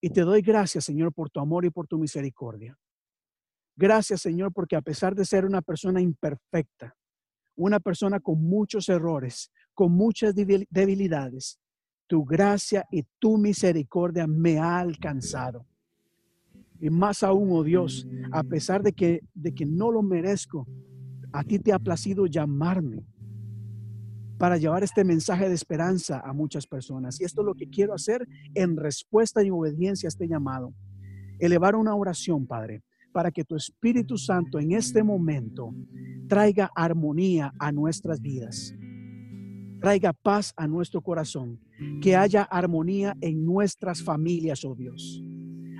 Y 0.00 0.10
te 0.10 0.22
doy 0.22 0.42
gracias, 0.42 0.84
Señor, 0.84 1.12
por 1.12 1.30
tu 1.30 1.38
amor 1.38 1.64
y 1.64 1.70
por 1.70 1.86
tu 1.86 1.98
misericordia. 1.98 2.76
Gracias, 3.76 4.22
Señor, 4.22 4.52
porque 4.52 4.76
a 4.76 4.82
pesar 4.82 5.14
de 5.14 5.24
ser 5.24 5.44
una 5.44 5.62
persona 5.62 6.00
imperfecta, 6.00 6.96
una 7.54 7.78
persona 7.78 8.18
con 8.20 8.42
muchos 8.42 8.88
errores, 8.88 9.52
con 9.74 9.92
muchas 9.92 10.34
debil- 10.34 10.66
debilidades, 10.70 11.60
tu 12.12 12.26
gracia 12.26 12.86
y 12.90 13.04
tu 13.18 13.38
misericordia 13.38 14.26
me 14.26 14.58
ha 14.58 14.80
alcanzado. 14.80 15.64
Y 16.78 16.90
más 16.90 17.22
aún, 17.22 17.48
oh 17.52 17.64
Dios, 17.64 18.06
a 18.32 18.42
pesar 18.42 18.82
de 18.82 18.92
que, 18.92 19.22
de 19.32 19.54
que 19.54 19.64
no 19.64 19.90
lo 19.90 20.02
merezco, 20.02 20.68
a 21.32 21.42
ti 21.42 21.58
te 21.58 21.72
ha 21.72 21.78
placido 21.78 22.26
llamarme 22.26 23.06
para 24.36 24.58
llevar 24.58 24.84
este 24.84 25.04
mensaje 25.04 25.48
de 25.48 25.54
esperanza 25.54 26.20
a 26.22 26.34
muchas 26.34 26.66
personas. 26.66 27.18
Y 27.18 27.24
esto 27.24 27.40
es 27.40 27.46
lo 27.46 27.54
que 27.54 27.70
quiero 27.70 27.94
hacer 27.94 28.28
en 28.52 28.76
respuesta 28.76 29.42
y 29.42 29.48
obediencia 29.48 30.06
a 30.06 30.10
este 30.10 30.28
llamado. 30.28 30.74
Elevar 31.38 31.76
una 31.76 31.94
oración, 31.94 32.46
Padre, 32.46 32.82
para 33.10 33.30
que 33.30 33.42
tu 33.42 33.56
Espíritu 33.56 34.18
Santo 34.18 34.60
en 34.60 34.72
este 34.72 35.02
momento 35.02 35.74
traiga 36.28 36.70
armonía 36.76 37.54
a 37.58 37.72
nuestras 37.72 38.20
vidas, 38.20 38.74
traiga 39.80 40.12
paz 40.12 40.52
a 40.58 40.66
nuestro 40.66 41.00
corazón, 41.00 41.58
que 42.00 42.16
haya 42.16 42.42
armonía 42.42 43.16
en 43.20 43.44
nuestras 43.44 44.02
familias, 44.02 44.64
oh 44.64 44.74
Dios. 44.74 45.22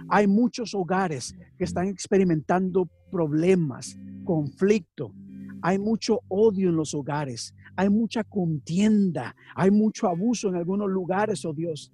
Hay 0.08 0.26
muchos 0.26 0.74
hogares 0.74 1.34
que 1.56 1.64
están 1.64 1.88
experimentando 1.88 2.88
problemas, 3.10 3.96
conflicto. 4.24 5.14
Hay 5.62 5.78
mucho 5.78 6.20
odio 6.28 6.68
en 6.68 6.76
los 6.76 6.94
hogares. 6.94 7.54
Hay 7.76 7.88
mucha 7.88 8.24
contienda. 8.24 9.34
Hay 9.54 9.70
mucho 9.70 10.08
abuso 10.08 10.48
en 10.48 10.56
algunos 10.56 10.90
lugares, 10.90 11.44
oh 11.44 11.54
Dios. 11.54 11.90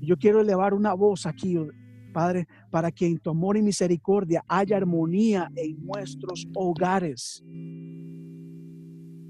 Yo 0.00 0.16
quiero 0.16 0.40
elevar 0.40 0.74
una 0.74 0.94
voz 0.94 1.26
aquí, 1.26 1.56
oh 1.56 1.68
Padre, 2.12 2.46
para 2.70 2.90
que 2.90 3.06
en 3.06 3.18
tu 3.18 3.30
amor 3.30 3.56
y 3.56 3.62
misericordia 3.62 4.44
haya 4.46 4.76
armonía 4.76 5.50
en 5.56 5.84
nuestros 5.84 6.46
hogares. 6.54 7.42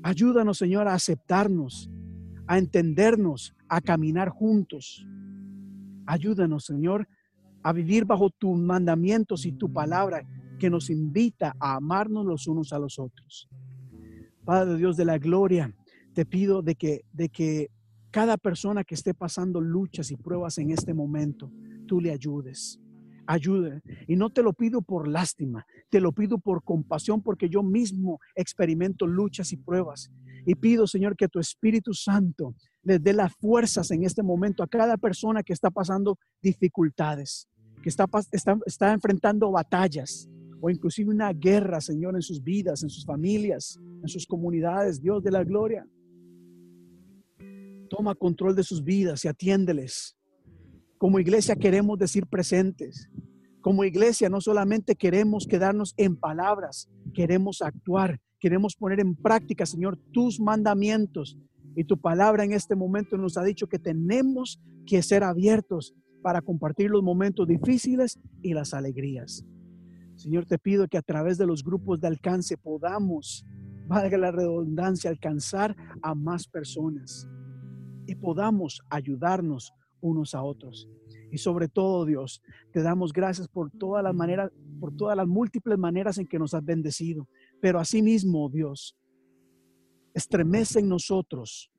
Ayúdanos, 0.03 0.59
Señor, 0.59 0.89
a 0.89 0.95
aceptarnos, 0.95 1.89
a 2.53 2.59
entendernos, 2.59 3.55
a 3.67 3.81
caminar 3.81 4.29
juntos. 4.29 5.07
Ayúdanos, 6.05 6.67
Señor, 6.67 7.09
a 7.63 7.73
vivir 7.73 8.05
bajo 8.05 8.29
tus 8.29 8.59
mandamientos 8.59 9.47
y 9.47 9.53
tu 9.53 9.73
palabra 9.73 10.23
que 10.59 10.69
nos 10.69 10.91
invita 10.91 11.57
a 11.59 11.77
amarnos 11.77 12.27
los 12.27 12.47
unos 12.47 12.75
a 12.75 12.79
los 12.79 12.99
otros. 12.99 13.49
Padre 14.45 14.77
Dios 14.77 14.99
de 14.99 15.07
la 15.07 15.17
gloria, 15.17 15.75
te 16.13 16.27
pido 16.27 16.61
de 16.61 16.75
que, 16.75 17.07
de 17.15 17.31
que 17.31 17.71
cada 18.11 18.37
persona 18.37 18.85
que 18.85 18.97
esté 18.97 19.15
pasando 19.15 19.59
luchas 19.63 20.11
y 20.11 20.17
pruebas 20.19 20.59
en 20.59 20.73
este 20.73 20.93
momento, 20.93 21.51
tú 21.87 22.03
le 22.03 22.13
ayudes. 22.13 22.79
Ayude. 23.27 23.81
Y 24.07 24.17
no 24.17 24.29
te 24.29 24.43
lo 24.43 24.53
pido 24.53 24.83
por 24.83 25.09
lástima, 25.09 25.65
te 25.89 26.03
lo 26.03 26.13
pido 26.13 26.37
por 26.37 26.63
compasión, 26.65 27.23
porque 27.23 27.49
yo 27.49 27.63
mismo 27.63 28.21
experimento 28.35 29.07
luchas 29.07 29.55
y 29.55 29.57
pruebas. 29.57 30.13
Y 30.45 30.55
pido, 30.55 30.87
Señor, 30.87 31.17
que 31.17 31.29
tu 31.29 31.39
Espíritu 31.39 31.95
Santo 31.95 32.55
les 32.83 33.03
dé 33.03 33.13
las 33.13 33.33
fuerzas 33.37 33.91
en 33.91 34.05
este 34.05 34.23
momento 34.23 34.63
a 34.63 34.69
cada 34.69 34.97
persona 34.97 35.43
que 35.43 35.53
está 35.53 35.71
pasando 35.71 36.19
dificultades, 36.43 37.49
que 37.83 37.89
está, 37.89 38.07
está 38.67 38.93
enfrentando 38.93 39.51
batallas 39.51 40.29
o 40.65 40.71
inclusive 40.71 41.11
una 41.11 41.33
guerra, 41.33 41.81
Señor, 41.81 42.15
en 42.15 42.23
sus 42.23 42.41
vidas, 42.41 42.85
en 42.85 42.89
sus 42.89 43.05
familias, 43.05 43.81
en 44.01 44.09
sus 44.09 44.25
comunidades. 44.25 45.03
Dios 45.03 45.21
de 45.21 45.33
la 45.33 45.43
gloria. 45.43 45.85
Toma 47.91 48.15
control 48.15 48.55
de 48.55 48.63
sus 48.63 48.85
vidas 48.85 49.25
y 49.25 49.29
atiéndeles. 49.29 50.17
Como 50.99 51.19
iglesia 51.19 51.57
queremos 51.57 51.99
decir 51.99 52.29
presentes. 52.29 53.11
Como 53.61 53.83
iglesia 53.83 54.29
no 54.29 54.41
solamente 54.41 54.95
queremos 54.95 55.49
quedarnos 55.49 55.95
en 55.97 56.15
palabras, 56.15 56.89
queremos 57.13 57.61
actuar, 57.61 58.21
queremos 58.43 58.75
poner 58.75 58.99
en 58.99 59.15
práctica, 59.15 59.65
Señor, 59.65 59.97
tus 60.11 60.41
mandamientos. 60.41 61.39
Y 61.77 61.85
tu 61.85 61.97
palabra 61.97 62.45
en 62.45 62.53
este 62.53 62.75
momento 62.75 63.17
nos 63.17 63.39
ha 63.39 63.45
dicho 63.45 63.69
que 63.69 63.79
tenemos 63.79 64.61
que 64.85 65.01
ser 65.01 65.23
abiertos 65.23 65.95
para 66.23 66.43
compartir 66.43 66.91
los 66.91 67.05
momentos 67.05 67.47
difíciles 67.47 68.19
y 68.43 68.53
las 68.53 68.75
alegrías. 68.75 69.47
Señor, 70.17 70.45
te 70.45 70.59
pido 70.59 70.89
que 70.89 70.99
a 70.99 71.03
través 71.03 71.39
de 71.39 71.47
los 71.47 71.63
grupos 71.63 72.01
de 72.01 72.09
alcance 72.09 72.57
podamos, 72.57 73.47
valga 73.87 74.19
la 74.19 74.33
redundancia, 74.33 75.09
alcanzar 75.09 75.77
a 76.03 76.17
más 76.17 76.49
personas 76.49 77.29
y 78.09 78.17
podamos 78.17 78.83
ayudarnos 78.91 79.73
unos 80.01 80.35
a 80.35 80.43
otros. 80.43 80.89
Y 81.31 81.39
sobre 81.39 81.69
todo, 81.69 82.05
Dios, 82.05 82.43
te 82.73 82.83
damos 82.83 83.13
gracias 83.13 83.47
por 83.47 83.71
todas 83.71 84.03
las 84.03 84.15
maneras, 84.15 84.51
por 84.81 84.95
todas 84.97 85.17
las 85.17 85.29
múltiples 85.29 85.79
maneras 85.79 86.19
en 86.19 86.27
que 86.27 86.41
nos 86.41 86.55
has 86.55 86.65
bendecido. 86.65 87.29
Pero 87.63 87.79
asimismo, 87.79 88.49
Dios, 88.49 88.97
estremece 90.13 90.81
en 90.81 90.89
nosotros, 90.89 91.71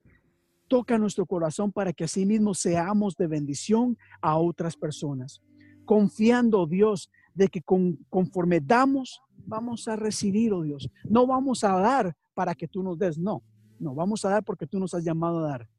toca 0.69 0.97
nuestro 0.97 1.25
corazón 1.25 1.73
para 1.73 1.91
que 1.91 2.05
asimismo 2.05 2.53
seamos 2.53 3.17
de 3.17 3.27
bendición 3.27 3.97
a 4.21 4.37
otras 4.37 4.77
personas. 4.77 5.41
Confiando, 5.83 6.65
Dios, 6.67 7.11
de 7.35 7.49
que 7.49 7.61
con- 7.61 7.97
conforme 8.09 8.61
damos, 8.61 9.21
vamos 9.45 9.89
a 9.89 9.97
recibir, 9.97 10.53
oh 10.53 10.61
Dios. 10.61 10.89
No 11.03 11.27
vamos 11.27 11.65
a 11.65 11.77
dar 11.77 12.15
para 12.33 12.55
que 12.55 12.69
tú 12.69 12.81
nos 12.81 12.97
des, 12.97 13.17
no. 13.17 13.43
No, 13.77 13.93
vamos 13.93 14.23
a 14.23 14.29
dar 14.29 14.43
porque 14.45 14.65
tú 14.65 14.79
nos 14.79 14.93
has 14.93 15.03
llamado 15.03 15.39
a 15.39 15.49
dar. 15.49 15.69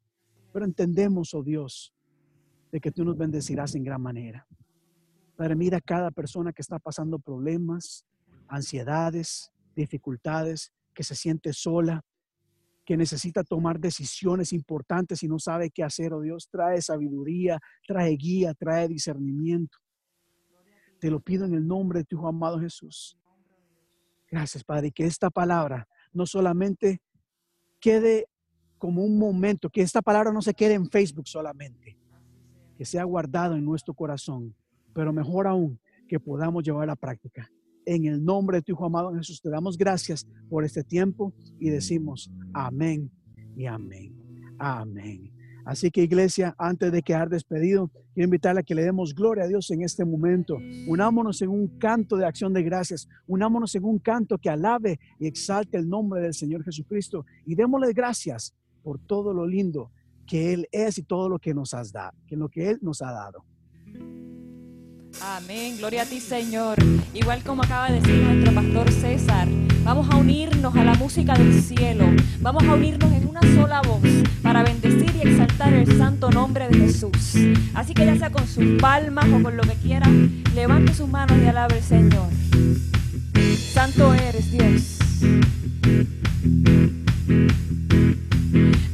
Pero 0.53 0.65
entendemos, 0.65 1.33
oh 1.33 1.41
Dios, 1.41 1.91
de 2.71 2.79
que 2.79 2.91
tú 2.91 3.03
nos 3.03 3.17
bendecirás 3.17 3.73
en 3.73 3.83
gran 3.83 4.03
manera. 4.03 4.45
Padre, 5.35 5.55
mira 5.55 5.79
a 5.79 5.81
cada 5.81 6.11
persona 6.11 6.53
que 6.53 6.61
está 6.61 6.77
pasando 6.77 7.17
problemas, 7.17 8.05
ansiedades, 8.47 9.51
dificultades, 9.75 10.71
que 10.93 11.03
se 11.03 11.15
siente 11.15 11.53
sola, 11.53 12.03
que 12.85 12.95
necesita 12.95 13.43
tomar 13.43 13.79
decisiones 13.79 14.53
importantes 14.53 15.23
y 15.23 15.27
no 15.27 15.39
sabe 15.39 15.71
qué 15.71 15.83
hacer, 15.83 16.13
oh 16.13 16.21
Dios, 16.21 16.47
trae 16.49 16.81
sabiduría, 16.81 17.59
trae 17.85 18.11
guía, 18.11 18.53
trae 18.53 18.87
discernimiento. 18.87 19.79
Te 20.99 21.09
lo 21.09 21.19
pido 21.19 21.45
en 21.45 21.53
el 21.55 21.67
nombre 21.67 21.99
de 21.99 22.05
tu 22.05 22.15
Hijo 22.17 22.27
amado 22.27 22.59
Jesús. 22.59 23.17
Gracias, 24.29 24.63
Padre, 24.63 24.91
que 24.91 25.05
esta 25.05 25.29
palabra 25.29 25.87
no 26.13 26.25
solamente 26.25 27.01
quede 27.79 28.27
como 28.77 29.03
un 29.03 29.17
momento, 29.17 29.69
que 29.69 29.81
esta 29.81 30.01
palabra 30.01 30.31
no 30.31 30.41
se 30.41 30.53
quede 30.53 30.73
en 30.73 30.89
Facebook 30.89 31.27
solamente, 31.27 31.97
que 32.77 32.85
sea 32.85 33.03
guardado 33.03 33.55
en 33.55 33.65
nuestro 33.65 33.93
corazón, 33.93 34.55
pero 34.93 35.11
mejor 35.11 35.47
aún, 35.47 35.79
que 36.07 36.19
podamos 36.19 36.63
llevar 36.63 36.83
a 36.83 36.87
la 36.87 36.95
práctica. 36.95 37.49
En 37.85 38.05
el 38.05 38.23
nombre 38.23 38.57
de 38.57 38.61
tu 38.63 38.71
Hijo 38.73 38.85
amado 38.85 39.13
Jesús, 39.13 39.41
te 39.41 39.49
damos 39.49 39.77
gracias 39.77 40.27
por 40.49 40.65
este 40.65 40.83
tiempo 40.83 41.33
y 41.59 41.69
decimos 41.69 42.31
amén 42.53 43.11
y 43.55 43.65
amén. 43.65 44.13
Amén. 44.57 45.31
Así 45.65 45.89
que 45.89 46.03
iglesia, 46.03 46.55
antes 46.59 46.91
de 46.91 47.01
quedar 47.01 47.27
despedido, 47.27 47.89
quiero 48.13 48.25
invitarle 48.25 48.61
a 48.61 48.63
que 48.63 48.75
le 48.75 48.83
demos 48.83 49.15
gloria 49.15 49.45
a 49.45 49.47
Dios 49.47 49.71
en 49.71 49.81
este 49.81 50.05
momento. 50.05 50.57
Unámonos 50.87 51.41
en 51.41 51.49
un 51.49 51.79
canto 51.79 52.17
de 52.17 52.25
acción 52.25 52.53
de 52.53 52.61
gracias. 52.61 53.07
Unámonos 53.25 53.73
en 53.73 53.83
un 53.83 53.97
canto 53.97 54.37
que 54.37 54.49
alabe 54.49 54.99
y 55.19 55.25
exalte 55.25 55.77
el 55.77 55.89
nombre 55.89 56.21
del 56.21 56.35
Señor 56.35 56.63
Jesucristo. 56.63 57.25
Y 57.47 57.55
démosle 57.55 57.93
gracias 57.93 58.53
por 58.83 58.99
todo 58.99 59.33
lo 59.33 59.47
lindo 59.47 59.91
que 60.27 60.53
Él 60.53 60.67
es 60.71 60.99
y 60.99 61.03
todo 61.03 61.29
lo 61.29 61.39
que 61.39 61.53
nos 61.55 61.73
has 61.73 61.91
que 62.27 62.35
lo 62.35 62.47
que 62.47 62.69
Él 62.69 62.79
nos 62.81 63.01
ha 63.01 63.11
dado. 63.11 63.43
Amén, 65.21 65.77
gloria 65.77 66.03
a 66.03 66.05
ti 66.05 66.19
Señor. 66.19 66.77
Igual 67.13 67.41
como 67.43 67.63
acaba 67.63 67.89
de 67.89 67.99
decir 67.99 68.15
nuestro 68.15 68.53
pastor 68.53 68.91
César, 68.91 69.47
vamos 69.83 70.07
a 70.11 70.17
unirnos 70.17 70.75
a 70.75 70.83
la 70.83 70.93
música 70.95 71.33
del 71.33 71.61
cielo, 71.61 72.05
vamos 72.41 72.63
a 72.63 72.73
unirnos 72.73 73.11
en 73.11 73.27
una 73.27 73.41
sola 73.41 73.81
voz 73.81 74.01
para 74.41 74.63
bendecir 74.63 75.15
y 75.15 75.27
exaltar 75.27 75.73
el 75.73 75.97
santo 75.97 76.29
nombre 76.29 76.67
de 76.67 76.79
Jesús. 76.79 77.35
Así 77.73 77.93
que 77.93 78.05
ya 78.05 78.15
sea 78.17 78.29
con 78.29 78.47
sus 78.47 78.79
palmas 78.81 79.25
o 79.27 79.41
con 79.41 79.55
lo 79.55 79.63
que 79.63 79.75
quiera, 79.75 80.07
levante 80.53 80.93
sus 80.93 81.07
manos 81.09 81.37
y 81.41 81.47
alabe 81.47 81.75
al 81.75 81.83
Señor. 81.83 82.29
Santo 83.73 84.13
eres 84.13 84.51
Dios. 84.51 84.97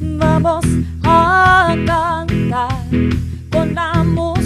Vamos 0.00 0.64
a 1.04 1.74
cantar 1.86 2.86
con 3.50 3.74
la 3.74 4.02
música 4.04 4.41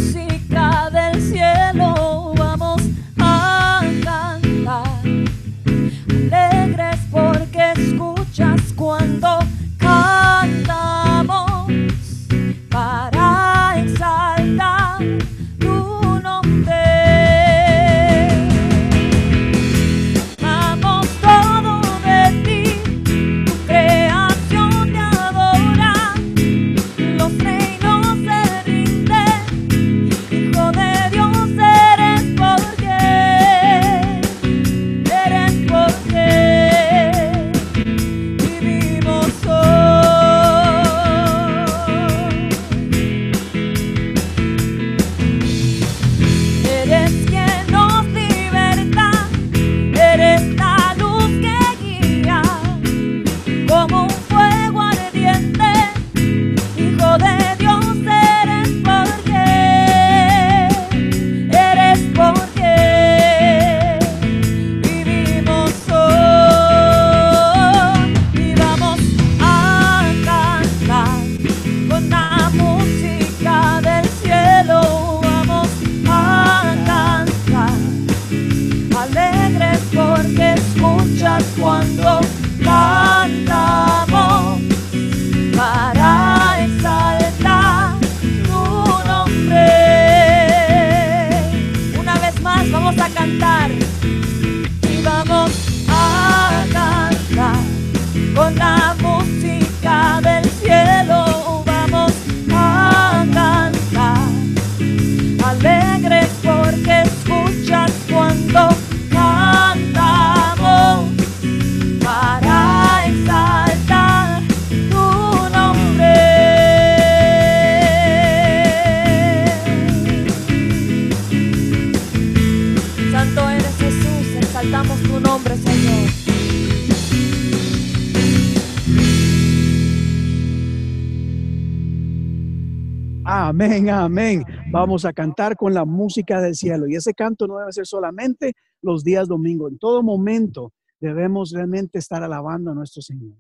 Vamos 134.78 135.06
a 135.06 135.14
cantar 135.14 135.56
con 135.56 135.72
la 135.72 135.86
música 135.86 136.38
del 136.38 136.54
cielo. 136.54 136.86
Y 136.86 136.96
ese 136.96 137.14
canto 137.14 137.46
no 137.46 137.56
debe 137.56 137.72
ser 137.72 137.86
solamente 137.86 138.52
los 138.82 139.02
días 139.02 139.26
domingo. 139.26 139.68
En 139.68 139.78
todo 139.78 140.02
momento 140.02 140.74
debemos 141.00 141.50
realmente 141.50 141.98
estar 141.98 142.22
alabando 142.22 142.72
a 142.72 142.74
nuestro 142.74 143.00
Señor. 143.00 143.38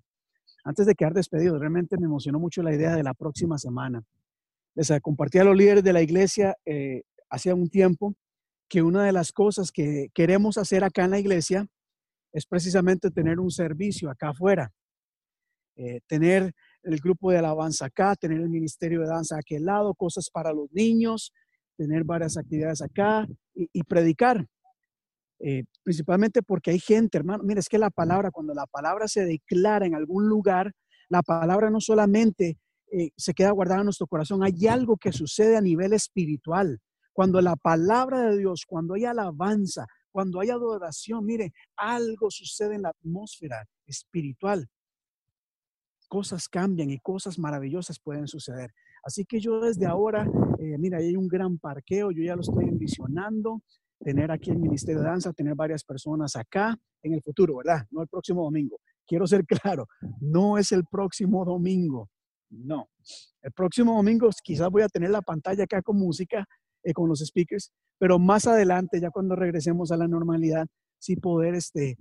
Antes 0.64 0.86
de 0.86 0.94
quedar 0.94 1.12
despedido, 1.12 1.58
realmente 1.58 1.98
me 1.98 2.06
emocionó 2.06 2.38
mucho 2.38 2.62
la 2.62 2.74
idea 2.74 2.96
de 2.96 3.02
la 3.02 3.12
próxima 3.12 3.58
semana. 3.58 4.02
Les 4.74 4.90
eh, 4.90 4.98
compartí 5.02 5.36
a 5.36 5.44
los 5.44 5.54
líderes 5.54 5.84
de 5.84 5.92
la 5.92 6.00
iglesia 6.00 6.56
eh, 6.64 7.02
hace 7.28 7.52
un 7.52 7.68
tiempo 7.68 8.14
que 8.66 8.80
una 8.80 9.04
de 9.04 9.12
las 9.12 9.30
cosas 9.30 9.70
que 9.70 10.08
queremos 10.14 10.56
hacer 10.56 10.84
acá 10.84 11.04
en 11.04 11.10
la 11.10 11.18
iglesia 11.18 11.66
es 12.32 12.46
precisamente 12.46 13.10
tener 13.10 13.40
un 13.40 13.50
servicio 13.50 14.08
acá 14.08 14.30
afuera. 14.30 14.72
Eh, 15.76 16.00
tener 16.06 16.54
el 16.86 17.00
grupo 17.00 17.30
de 17.30 17.38
alabanza 17.38 17.86
acá, 17.86 18.14
tener 18.14 18.40
el 18.40 18.48
ministerio 18.48 19.00
de 19.00 19.08
danza 19.08 19.36
a 19.36 19.40
aquel 19.40 19.64
lado, 19.64 19.94
cosas 19.94 20.30
para 20.32 20.52
los 20.52 20.70
niños, 20.72 21.32
tener 21.76 22.04
varias 22.04 22.36
actividades 22.36 22.80
acá 22.80 23.26
y, 23.54 23.82
predicar. 23.82 24.46
Eh, 25.40 25.64
principalmente 25.82 26.42
porque 26.42 26.70
hay 26.70 26.78
gente, 26.78 27.18
hermano, 27.18 27.42
mira, 27.44 27.60
es 27.60 27.68
que 27.68 27.78
la 27.78 27.90
palabra, 27.90 28.30
cuando 28.30 28.54
la 28.54 28.66
palabra 28.66 29.08
se 29.08 29.24
declara 29.24 29.84
en 29.84 29.94
algún 29.94 30.28
lugar, 30.28 30.72
la 31.08 31.22
palabra 31.22 31.70
no 31.70 31.80
solamente 31.80 32.56
eh, 32.92 33.10
se 33.16 33.34
queda 33.34 33.50
guardada 33.50 33.80
en 33.80 33.86
nuestro 33.86 34.06
corazón, 34.06 34.44
hay 34.44 34.66
algo 34.68 34.96
que 34.96 35.12
sucede 35.12 35.56
a 35.56 35.60
nivel 35.60 35.92
espiritual. 35.92 36.78
Cuando 37.12 37.40
la 37.40 37.56
palabra 37.56 38.30
de 38.30 38.38
Dios, 38.38 38.62
cuando 38.66 38.94
hay 38.94 39.06
alabanza, 39.06 39.86
cuando 40.12 40.40
hay 40.40 40.50
adoración, 40.50 41.24
mire, 41.26 41.52
algo 41.76 42.30
sucede 42.30 42.76
en 42.76 42.82
la 42.82 42.90
atmósfera 42.90 43.66
espiritual 43.86 44.68
cosas 46.16 46.48
cambian 46.48 46.88
y 46.88 46.98
cosas 46.98 47.38
maravillosas 47.38 47.98
pueden 48.00 48.26
suceder. 48.26 48.72
Así 49.02 49.26
que 49.26 49.38
yo 49.38 49.60
desde 49.60 49.84
ahora, 49.84 50.26
eh, 50.58 50.78
mira, 50.78 50.96
hay 50.96 51.14
un 51.14 51.28
gran 51.28 51.58
parqueo, 51.58 52.10
yo 52.10 52.22
ya 52.22 52.34
lo 52.34 52.40
estoy 52.40 52.64
envisionando, 52.64 53.60
tener 54.00 54.30
aquí 54.30 54.50
el 54.50 54.58
Ministerio 54.58 55.02
de 55.02 55.08
Danza, 55.08 55.34
tener 55.34 55.54
varias 55.54 55.84
personas 55.84 56.34
acá 56.34 56.74
en 57.02 57.12
el 57.12 57.20
futuro, 57.20 57.58
¿verdad? 57.58 57.84
No 57.90 58.00
el 58.00 58.08
próximo 58.08 58.44
domingo. 58.44 58.78
Quiero 59.06 59.26
ser 59.26 59.44
claro, 59.62 59.88
no 60.22 60.56
es 60.56 60.72
el 60.72 60.84
próximo 60.90 61.44
domingo, 61.44 62.08
no. 62.48 62.88
El 63.42 63.52
próximo 63.52 63.94
domingo 63.94 64.30
quizás 64.42 64.70
voy 64.70 64.84
a 64.84 64.88
tener 64.88 65.10
la 65.10 65.20
pantalla 65.20 65.64
acá 65.64 65.82
con 65.82 65.98
música, 65.98 66.46
eh, 66.82 66.94
con 66.94 67.10
los 67.10 67.18
speakers, 67.18 67.72
pero 67.98 68.18
más 68.18 68.46
adelante, 68.46 69.00
ya 69.00 69.10
cuando 69.10 69.36
regresemos 69.36 69.92
a 69.92 69.98
la 69.98 70.08
normalidad, 70.08 70.66
sí 70.98 71.16
poder 71.16 71.54
este, 71.54 71.98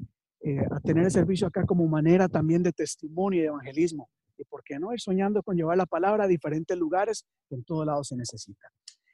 eh, 0.48 0.64
a 0.70 0.80
tener 0.80 1.06
el 1.06 1.12
servicio 1.12 1.48
acá 1.48 1.66
como 1.66 1.88
manera 1.88 2.30
también 2.30 2.62
de 2.62 2.72
testimonio 2.72 3.40
y 3.40 3.42
de 3.42 3.48
evangelismo. 3.48 4.12
Y 4.38 4.44
por 4.44 4.64
qué 4.64 4.78
no 4.78 4.94
ir 4.94 5.00
soñando 5.00 5.42
con 5.42 5.58
llevar 5.58 5.76
la 5.76 5.88
palabra 5.88 6.26
a 6.26 6.28
diferentes 6.28 6.78
lugares 6.78 7.26
en 7.50 7.64
todo 7.64 7.84
lado 7.84 8.04
se 8.04 8.16
necesita. 8.16 8.70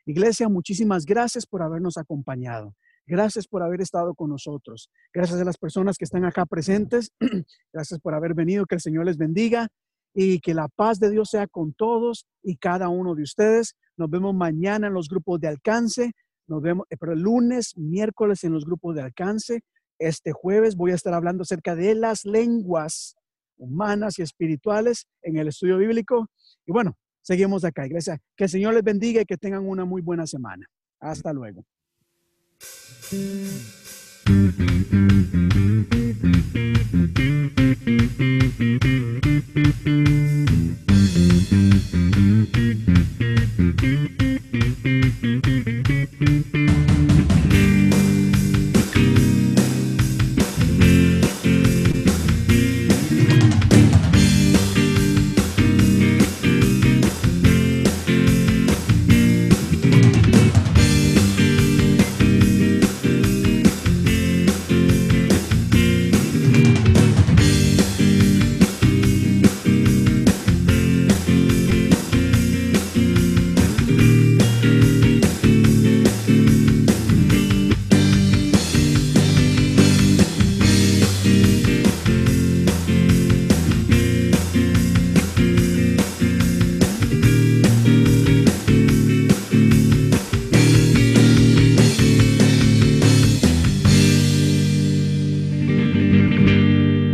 Iglesia, 0.06 0.50
muchísimas 0.50 1.06
gracias 1.06 1.46
por 1.46 1.62
habernos 1.62 1.96
acompañado. 1.96 2.76
Gracias 3.08 3.48
por 3.48 3.64
haber 3.64 3.80
estado 3.80 4.14
con 4.14 4.30
nosotros. 4.30 4.90
Gracias 5.14 5.40
a 5.40 5.46
las 5.46 5.58
personas 5.58 5.98
que 5.98 6.04
están 6.04 6.26
acá 6.26 6.46
presentes. 6.46 7.12
Gracias 7.72 8.02
por 8.02 8.14
haber 8.14 8.34
venido. 8.34 8.66
Que 8.66 8.76
el 8.76 8.82
Señor 8.82 9.06
les 9.06 9.18
bendiga 9.18 9.70
y 10.14 10.42
que 10.42 10.54
la 10.54 10.68
paz 10.68 11.00
de 11.00 11.12
Dios 11.12 11.30
sea 11.30 11.48
con 11.48 11.72
todos 11.74 12.26
y 12.44 12.58
cada 12.58 12.90
uno 12.90 13.16
de 13.16 13.24
ustedes. 13.24 13.78
Nos 13.96 14.10
vemos 14.10 14.36
mañana 14.36 14.88
en 14.88 14.94
los 14.94 15.08
grupos 15.08 15.40
de 15.40 15.48
alcance. 15.48 16.12
Nos 16.48 16.62
vemos, 16.62 16.86
eh, 16.90 16.98
pero 17.00 17.14
el 17.14 17.22
lunes, 17.22 17.78
miércoles 17.78 18.44
en 18.44 18.52
los 18.52 18.66
grupos 18.66 18.96
de 18.96 19.02
alcance. 19.04 19.62
Este 20.02 20.32
jueves 20.32 20.76
voy 20.76 20.92
a 20.92 20.96
estar 20.96 21.14
hablando 21.14 21.44
acerca 21.44 21.76
de 21.76 21.94
las 21.94 22.26
lenguas 22.26 23.16
humanas 23.58 24.18
y 24.18 24.24
espirituales 24.24 25.06
en 25.22 25.38
el 25.38 25.48
estudio 25.48 25.78
bíblico. 25.78 26.28
Y 26.66 26.72
bueno, 26.72 26.98
seguimos 27.22 27.64
acá, 27.64 27.86
iglesia. 27.86 28.18
Que 28.36 28.46
el 28.46 28.50
Señor 28.50 28.74
les 28.74 28.84
bendiga 28.84 29.22
y 29.22 29.26
que 29.26 29.38
tengan 29.38 29.68
una 29.68 29.86
muy 29.86 30.02
buena 30.02 30.26
semana. 30.26 30.66
Hasta 31.00 31.32
luego. 31.34 31.64